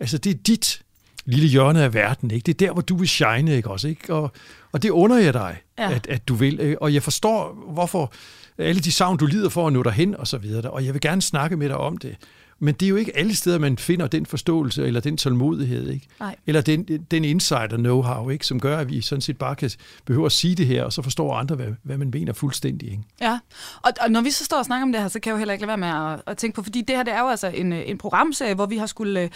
altså 0.00 0.18
det 0.18 0.30
er 0.30 0.38
dit 0.46 0.82
lille 1.26 1.48
hjørne 1.48 1.82
af 1.82 1.94
verden, 1.94 2.30
ikke? 2.30 2.46
Det 2.46 2.62
er 2.62 2.66
der, 2.66 2.72
hvor 2.72 2.82
du 2.82 2.96
vil 2.96 3.08
shine, 3.08 3.56
ikke 3.56 3.70
også, 3.70 3.88
ikke? 3.88 4.14
Og, 4.14 4.32
og 4.72 4.82
det 4.82 4.90
under 4.90 5.16
jeg 5.16 5.32
dig, 5.34 5.56
Ja. 5.78 5.92
at, 5.94 6.06
at 6.06 6.28
du 6.28 6.34
vil. 6.34 6.60
ikke? 6.60 6.82
Og 6.82 6.94
jeg 6.94 7.02
forstår, 7.02 7.52
hvorfor 7.72 8.12
alle 8.58 8.80
de 8.80 8.92
savn, 8.92 9.16
du 9.16 9.26
lider 9.26 9.48
for 9.48 9.66
at 9.66 9.72
nå 9.72 9.82
dig 9.82 9.92
hen, 9.92 10.16
og 10.16 10.26
så 10.26 10.38
videre. 10.38 10.70
Og 10.70 10.84
jeg 10.84 10.94
vil 10.94 11.00
gerne 11.00 11.22
snakke 11.22 11.56
med 11.56 11.68
dig 11.68 11.76
om 11.76 11.96
det. 11.98 12.16
Men 12.58 12.74
det 12.74 12.86
er 12.86 12.90
jo 12.90 12.96
ikke 12.96 13.16
alle 13.16 13.34
steder, 13.36 13.58
man 13.58 13.78
finder 13.78 14.06
den 14.06 14.26
forståelse, 14.26 14.86
eller 14.86 15.00
den 15.00 15.16
tålmodighed, 15.16 15.90
ikke? 15.90 16.06
Nej. 16.20 16.36
Eller 16.46 16.60
den, 16.60 16.84
den 17.10 17.24
insider 17.24 17.66
know-how, 17.76 18.28
ikke? 18.30 18.46
Som 18.46 18.60
gør, 18.60 18.78
at 18.78 18.88
vi 18.90 19.00
sådan 19.00 19.20
set 19.22 19.38
bare 19.38 19.56
kan 19.56 19.70
behøve 20.04 20.26
at 20.26 20.32
sige 20.32 20.54
det 20.54 20.66
her, 20.66 20.84
og 20.84 20.92
så 20.92 21.02
forstår 21.02 21.34
andre, 21.34 21.56
hvad, 21.56 21.66
hvad 21.82 21.98
man 21.98 22.10
mener 22.14 22.32
fuldstændig, 22.32 22.90
ikke? 22.90 23.02
Ja, 23.20 23.38
og, 23.82 23.92
og 24.00 24.10
når 24.10 24.20
vi 24.20 24.30
så 24.30 24.44
står 24.44 24.56
og 24.58 24.64
snakker 24.64 24.82
om 24.82 24.92
det 24.92 25.00
her, 25.00 25.08
så 25.08 25.20
kan 25.20 25.30
jeg 25.30 25.34
jo 25.34 25.38
heller 25.38 25.54
ikke 25.54 25.66
lade 25.66 25.80
være 25.80 25.92
med 26.06 26.12
at, 26.14 26.22
at 26.26 26.36
tænke 26.36 26.54
på, 26.54 26.62
fordi 26.62 26.80
det 26.82 26.96
her 26.96 27.02
det 27.02 27.14
er 27.14 27.20
jo 27.20 27.28
altså 27.28 27.46
en, 27.46 27.72
en 27.72 27.98
programserie, 27.98 28.54
hvor 28.54 28.66
vi 28.66 28.76
har 28.76 28.86
skulle 28.86 29.20
øh, 29.20 29.28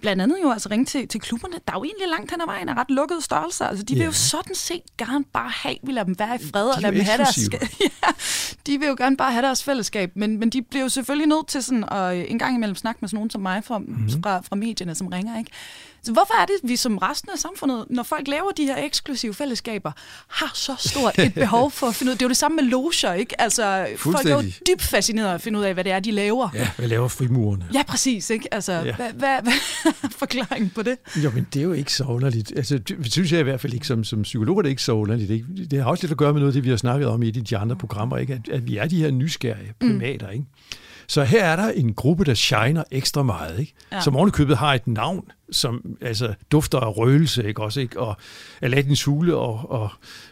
blandt 0.00 0.22
andet 0.22 0.36
jo 0.42 0.50
altså 0.50 0.68
ringe 0.70 0.84
til, 0.84 1.08
til 1.08 1.20
klubberne, 1.20 1.54
der 1.66 1.72
er 1.72 1.78
jo 1.78 1.84
egentlig 1.84 2.08
langt 2.08 2.30
hen 2.30 2.40
ad 2.40 2.46
vejen 2.46 2.68
er 2.68 2.78
ret 2.78 2.90
lukkede 2.90 3.20
størrelser. 3.22 3.64
Altså, 3.66 3.84
de 3.84 3.94
vil 3.94 4.00
Ja. 4.00 4.06
jo 4.06 4.12
sådan 4.12 4.54
set 4.54 4.80
gerne 4.98 5.24
bare 5.32 5.50
have, 5.54 5.76
vi 5.82 5.92
lader 5.92 6.04
dem 6.04 6.18
være 6.18 6.34
i 6.34 6.38
fred, 6.52 6.64
De 6.64 6.70
og 6.70 6.76
er 6.76 6.80
lade 6.80 6.92
jo 6.92 6.98
dem 6.98 7.04
have 7.06 7.18
deres, 7.18 7.38
ja, 7.80 8.08
de 8.66 8.78
vil 8.78 8.88
jo 8.88 8.94
gerne 8.98 9.16
bare 9.16 9.32
have 9.32 9.42
deres 9.46 9.64
fællesskab, 9.64 10.10
men, 10.16 10.38
men 10.38 10.50
de 10.50 10.62
bliver 10.62 10.82
jo 10.82 10.88
selvfølgelig 10.88 11.28
nødt 11.28 11.48
til 11.48 11.62
sådan 11.62 11.84
at 11.88 12.16
øh, 12.16 12.24
en 12.28 12.38
gang 12.38 12.54
imellem 12.64 12.76
snakke 12.76 12.98
med 13.00 13.08
sådan 13.08 13.16
nogen 13.16 13.30
som 13.30 13.40
mig 13.40 13.64
fra, 13.64 13.78
mm-hmm. 13.78 14.22
fra, 14.22 14.40
fra 14.40 14.56
medierne, 14.56 14.94
som 14.94 15.06
ringer, 15.06 15.38
ikke? 15.38 15.50
Så 16.02 16.12
hvorfor 16.12 16.42
er 16.42 16.46
det, 16.46 16.54
at 16.62 16.68
vi 16.68 16.76
som 16.76 16.98
resten 16.98 17.30
af 17.32 17.38
samfundet, 17.38 17.84
når 17.90 18.02
folk 18.02 18.28
laver 18.28 18.50
de 18.56 18.64
her 18.64 18.84
eksklusive 18.84 19.34
fællesskaber, 19.34 19.92
har 20.28 20.50
så 20.54 20.74
stort 20.78 21.18
et 21.18 21.34
behov 21.44 21.70
for 21.70 21.86
at 21.86 21.94
finde 21.94 22.10
ud 22.12 22.14
Det 22.14 22.22
er 22.22 22.26
jo 22.26 22.28
det 22.28 22.36
samme 22.36 22.56
med 22.56 22.64
loger, 22.64 23.12
ikke? 23.12 23.40
Altså, 23.40 23.86
folk 23.96 24.26
er 24.26 24.34
jo 24.34 24.42
dybt 24.68 24.82
fascineret 24.82 25.28
af 25.28 25.34
at 25.34 25.40
finde 25.40 25.58
ud 25.58 25.64
af, 25.64 25.74
hvad 25.74 25.84
det 25.84 25.92
er, 25.92 26.00
de 26.00 26.10
laver. 26.10 26.48
Ja, 26.54 26.68
hvad 26.76 26.88
laver 26.88 27.08
frimurerne? 27.08 27.66
Ja, 27.74 27.82
præcis, 27.82 28.30
ikke? 28.30 28.54
Altså, 28.54 28.72
Ja. 28.72 28.96
hvad, 28.96 29.12
hvad, 29.12 29.42
hvad 29.42 29.52
er 30.02 30.08
forklaringen 30.10 30.70
på 30.74 30.82
det? 30.82 30.96
Jo, 31.24 31.30
men 31.30 31.46
det 31.54 31.60
er 31.60 31.64
jo 31.64 31.72
ikke 31.72 31.92
så 31.92 32.04
underligt. 32.04 32.52
Altså, 32.56 32.78
det 32.78 33.12
synes 33.12 33.32
jeg 33.32 33.40
i 33.40 33.42
hvert 33.42 33.60
fald 33.60 33.74
ikke, 33.74 33.86
som, 33.86 34.04
som 34.04 34.22
psykolog 34.22 34.58
er 34.58 34.62
det 34.62 34.68
ikke 34.68 34.82
så 34.82 34.92
underligt. 34.92 35.30
Ikke? 35.30 35.46
Det 35.70 35.82
har 35.82 35.90
også 35.90 36.02
lidt 36.02 36.12
at 36.12 36.18
gøre 36.18 36.32
med 36.32 36.40
noget 36.40 36.52
af 36.52 36.54
det, 36.54 36.64
vi 36.64 36.70
har 36.70 36.76
snakket 36.76 37.08
om 37.08 37.22
i 37.22 37.30
de 37.30 37.56
andre 37.56 37.76
programmer, 37.76 38.16
ikke? 38.18 38.32
At, 38.32 38.48
at 38.48 38.66
vi 38.66 38.76
er 38.76 38.86
de 38.86 38.96
her 39.02 39.10
nysgerrige 39.10 39.72
primater. 39.80 40.28
Ikke? 40.30 40.44
Så 41.06 41.24
her 41.24 41.44
er 41.44 41.56
der 41.56 41.68
en 41.68 41.94
gruppe, 41.94 42.24
der 42.24 42.34
shiner 42.34 42.84
ekstra 42.90 43.22
meget, 43.22 43.58
ikke? 43.60 43.74
Ja. 43.92 44.00
Som 44.00 44.16
ovenikøbet 44.16 44.56
har 44.56 44.74
et 44.74 44.86
navn, 44.86 45.24
som 45.50 45.96
altså, 46.00 46.34
dufter 46.52 46.78
af 46.78 46.96
røgelse, 46.96 47.48
ikke? 47.48 47.62
Også, 47.62 47.80
ikke? 47.80 48.00
og 48.00 48.16
Aladdins 48.62 49.04
hule 49.04 49.36
og, 49.36 49.70
og, 49.70 49.88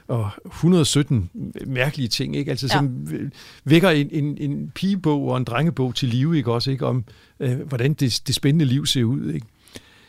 og 0.08 0.30
117 0.46 1.30
mærkelige 1.66 2.08
ting, 2.08 2.36
ikke? 2.36 2.50
Altså, 2.50 2.66
Ja. 2.66 2.76
som 2.76 3.06
vækker 3.64 3.90
en, 3.90 4.08
en, 4.10 4.38
en 4.38 4.70
pigebog 4.74 5.28
og 5.28 5.36
en 5.36 5.44
drengebog 5.44 5.94
til 5.94 6.08
live, 6.08 6.36
ikke? 6.36 6.52
Også, 6.52 6.70
ikke? 6.70 6.86
om 6.86 7.04
øh, 7.40 7.60
hvordan 7.60 7.92
det, 7.94 8.20
det 8.26 8.34
spændende 8.34 8.64
liv 8.64 8.86
ser 8.86 9.04
ud. 9.04 9.32
Ikke? 9.32 9.46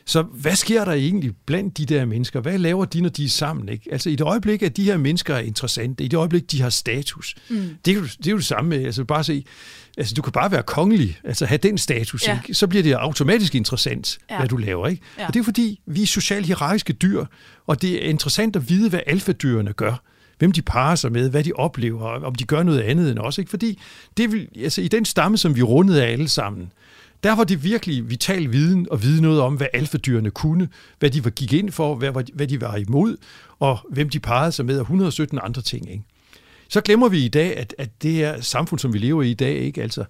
Så 0.06 0.22
hvad 0.22 0.56
sker 0.56 0.86
der 0.86 0.92
egentlig 0.92 1.32
blandt 1.46 1.78
de 1.78 1.86
der 1.86 2.06
mennesker? 2.06 2.40
Hvad 2.42 2.58
laver 2.58 2.86
de, 2.86 3.02
når 3.02 3.10
de 3.10 3.26
er 3.26 3.30
sammen? 3.30 3.70
Ikke? 3.70 3.90
Altså 3.92 4.10
i 4.10 4.16
det 4.16 4.22
øjeblik, 4.22 4.62
at 4.64 4.78
de 4.78 4.84
her 4.84 4.98
mennesker 4.98 5.36
er 5.36 5.40
interessante, 5.40 6.04
i 6.04 6.08
det 6.08 6.18
øjeblik, 6.18 6.52
de 6.52 6.62
har 6.62 6.70
status, 6.70 7.36
mm. 7.50 7.70
det, 7.86 7.92
er 7.92 7.96
jo, 7.96 8.04
det 8.04 8.28
er 8.28 8.32
jo 8.32 8.38
det 8.38 8.46
samme 8.46 8.70
med, 8.70 8.86
altså 8.86 9.04
bare 9.04 9.24
se, 9.24 9.46
altså 9.98 10.14
du 10.14 10.22
kan 10.22 10.32
bare 10.32 10.52
være 10.52 10.64
kongelig, 10.64 11.20
altså 11.24 11.46
have 11.46 11.58
den 11.58 11.78
status, 11.78 12.28
Ja. 12.28 12.40
ikke? 12.44 12.54
så 12.54 12.68
bliver 12.68 12.84
det 12.84 12.94
automatisk 12.94 13.56
interessant, 13.56 14.18
ja. 14.30 14.38
Hvad 14.38 14.48
du 14.48 14.58
laver. 14.58 14.88
Ikke? 14.88 15.02
Ja. 15.18 15.28
Og 15.28 15.34
det 15.34 15.40
er 15.40 15.44
fordi, 15.44 15.80
vi 15.86 16.02
er 16.02 16.08
socialt 16.08 16.46
hierarkiske 16.46 16.94
dyr, 16.94 17.26
og 17.68 17.82
det 17.82 18.06
er 18.06 18.10
interessant 18.10 18.56
at 18.56 18.70
vide, 18.70 18.90
hvad 18.90 19.00
alfadyrene 19.08 19.74
gør 19.74 20.04
hvem 20.40 20.52
de 20.52 20.62
parer 20.62 20.96
sig 20.96 21.12
med, 21.12 21.30
hvad 21.30 21.44
de 21.44 21.52
oplever, 21.56 22.02
og 22.02 22.22
om 22.22 22.36
de 22.36 22.44
gør 22.44 22.64
noget 22.64 22.80
andet 22.80 23.12
end 23.12 23.20
os. 23.20 23.38
Ikke? 23.38 23.50
Fordi 23.50 23.80
det 24.18 24.32
vil, 24.32 24.48
altså, 24.64 24.82
i 24.82 24.88
den 24.88 25.06
stamme, 25.06 25.38
som 25.38 25.56
vi 25.56 25.62
rundede 25.62 26.06
af 26.06 26.12
alle 26.12 26.28
sammen, 26.28 26.72
der 27.24 27.36
var 27.36 27.44
det 27.44 27.64
virkelig 27.64 28.10
vital 28.10 28.52
viden 28.52 28.88
at 28.92 29.04
vide 29.04 29.22
noget 29.22 29.42
om, 29.42 29.56
hvad 29.56 29.68
alfadyrene 29.74 30.32
kunne, 30.32 30.70
hvad 31.00 31.10
de 31.10 31.24
var, 31.24 31.30
gik 31.30 31.54
ind 31.54 31.72
for, 31.72 31.96
hvad, 31.96 32.34
hvad 32.34 32.48
de 32.48 32.62
var 32.62 32.76
imod, 32.76 33.18
og 33.60 33.80
hvem 33.90 34.10
de 34.10 34.20
parrede 34.20 34.52
sig 34.52 34.66
med, 34.66 34.76
og 34.76 34.82
117 34.82 35.40
andre 35.44 35.62
ting. 35.62 35.92
Ikke? 35.92 36.04
Så 36.70 36.82
glemmer 36.82 37.10
vi 37.10 37.26
i 37.26 37.28
dag, 37.28 37.58
at, 37.58 37.76
at 37.78 37.90
det 38.02 38.12
her 38.12 38.42
samfund, 38.42 38.80
som 38.80 38.94
vi 38.94 38.98
lever 38.98 39.24
i 39.24 39.32
i 39.32 39.34
dag, 39.34 39.56
ikke, 39.56 39.82
altså, 39.82 40.06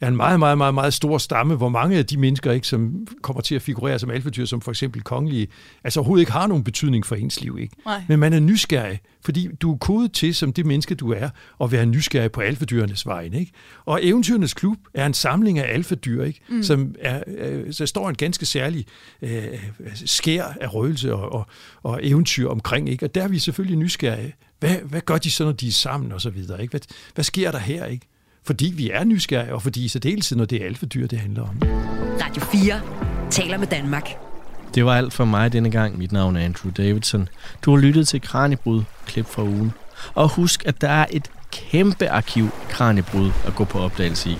er 0.00 0.08
en 0.08 0.16
meget, 0.16 0.38
meget, 0.38 0.58
meget, 0.58 0.74
meget 0.74 0.94
stor 0.94 1.18
stamme, 1.18 1.54
hvor 1.54 1.68
mange 1.68 1.98
af 1.98 2.06
de 2.06 2.16
mennesker, 2.16 2.52
ikke, 2.52 2.66
som 2.66 3.06
kommer 3.22 3.40
til 3.40 3.54
at 3.54 3.62
figurere 3.62 3.98
som 3.98 4.10
alfadyr, 4.10 4.44
som 4.44 4.60
for 4.60 4.70
eksempel 4.70 5.02
kongelige, 5.02 5.48
altså 5.84 6.00
overhovedet 6.00 6.22
ikke 6.22 6.32
har 6.32 6.46
nogen 6.46 6.64
betydning 6.64 7.06
for 7.06 7.16
ens 7.16 7.40
liv. 7.40 7.58
Ikke? 7.60 7.76
Nej. 7.86 8.02
Men 8.08 8.18
man 8.18 8.32
er 8.32 8.40
nysgerrig, 8.40 9.00
fordi 9.24 9.48
du 9.60 9.72
er 9.72 9.76
kodet 9.76 10.12
til, 10.12 10.34
som 10.34 10.52
det 10.52 10.66
menneske, 10.66 10.94
du 10.94 11.12
er, 11.12 11.28
at 11.62 11.72
være 11.72 11.86
nysgerrig 11.86 12.32
på 12.32 12.40
alfadyrenes 12.40 13.06
vegne. 13.06 13.40
Ikke? 13.40 13.52
Og 13.84 14.00
Eventyrenes 14.02 14.54
Klub 14.54 14.76
er 14.94 15.06
en 15.06 15.14
samling 15.14 15.58
af 15.58 15.74
alfadyr, 15.74 16.24
ikke? 16.24 16.40
Mm. 16.48 16.62
som 16.62 16.94
er, 17.00 17.22
øh, 17.26 17.72
så 17.72 17.86
står 17.86 18.08
en 18.08 18.14
ganske 18.14 18.46
særlig 18.46 18.86
øh, 19.22 19.44
skær 19.94 20.44
af 20.60 20.74
røgelse 20.74 21.14
og, 21.14 21.32
og, 21.32 21.46
og 21.82 22.00
eventyr 22.02 22.48
omkring. 22.48 22.88
Ikke? 22.88 23.06
Og 23.06 23.14
der 23.14 23.22
er 23.22 23.28
vi 23.28 23.38
selvfølgelig 23.38 23.78
nysgerrige. 23.78 24.34
Hvad, 24.60 24.76
hvad 24.76 25.00
gør 25.00 25.18
de 25.18 25.30
så, 25.30 25.44
når 25.44 25.52
de 25.52 25.68
er 25.68 25.72
sammen 25.72 26.12
og 26.12 26.20
så 26.20 26.30
videre? 26.30 26.62
Ikke? 26.62 26.70
Hvad, 26.70 26.80
hvad 27.14 27.24
sker 27.24 27.50
der 27.50 27.58
her? 27.58 27.86
Ikke? 27.86 28.06
Fordi 28.46 28.72
vi 28.76 28.90
er 28.90 29.04
nysgerrige, 29.04 29.54
og 29.54 29.62
fordi 29.62 29.84
i 29.84 29.88
særdeleshed, 29.88 30.38
når 30.38 30.44
det 30.44 30.62
er 30.62 30.66
alfedyr, 30.66 31.06
det 31.06 31.18
handler 31.18 31.42
om. 31.42 31.62
Radio 32.22 32.42
4 32.42 32.80
taler 33.30 33.58
med 33.58 33.66
Danmark. 33.66 34.10
Det 34.74 34.84
var 34.84 34.96
alt 34.96 35.12
for 35.12 35.24
mig 35.24 35.52
denne 35.52 35.70
gang. 35.70 35.98
Mit 35.98 36.12
navn 36.12 36.36
er 36.36 36.40
Andrew 36.40 36.72
Davidson. 36.72 37.28
Du 37.62 37.70
har 37.70 37.78
lyttet 37.78 38.08
til 38.08 38.20
Kranjebrud, 38.20 38.82
klip 39.06 39.26
fra 39.26 39.42
ugen. 39.42 39.72
Og 40.14 40.28
husk, 40.28 40.66
at 40.66 40.80
der 40.80 40.88
er 40.88 41.06
et 41.10 41.30
kæmpe 41.52 42.08
arkiv 42.08 42.44
af 42.44 42.68
Kranjebrud 42.68 43.30
at 43.46 43.54
gå 43.54 43.64
på 43.64 43.78
opdagelse 43.78 44.30
i. 44.30 44.36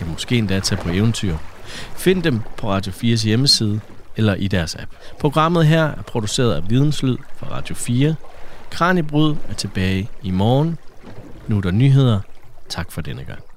Ja, 0.00 0.06
måske 0.06 0.38
endda 0.38 0.60
tage 0.60 0.82
på 0.82 0.88
eventyr. 0.88 1.36
Find 1.96 2.22
dem 2.22 2.40
på 2.56 2.70
Radio 2.70 2.92
4's 2.92 3.24
hjemmeside 3.24 3.80
eller 4.16 4.34
i 4.34 4.48
deres 4.48 4.74
app. 4.74 4.90
Programmet 5.18 5.66
her 5.66 5.84
er 5.84 6.02
produceret 6.02 6.54
af 6.54 6.70
Videnslyd 6.70 7.16
for 7.36 7.46
Radio 7.46 7.74
4. 7.74 8.14
Kranjebrud 8.70 9.36
er 9.48 9.54
tilbage 9.54 10.10
i 10.22 10.30
morgen. 10.30 10.78
Nu 11.48 11.56
er 11.56 11.60
der 11.60 11.70
nyheder. 11.70 12.20
Tak 12.68 12.92
for 12.92 13.00
denne 13.00 13.24
gang. 13.24 13.49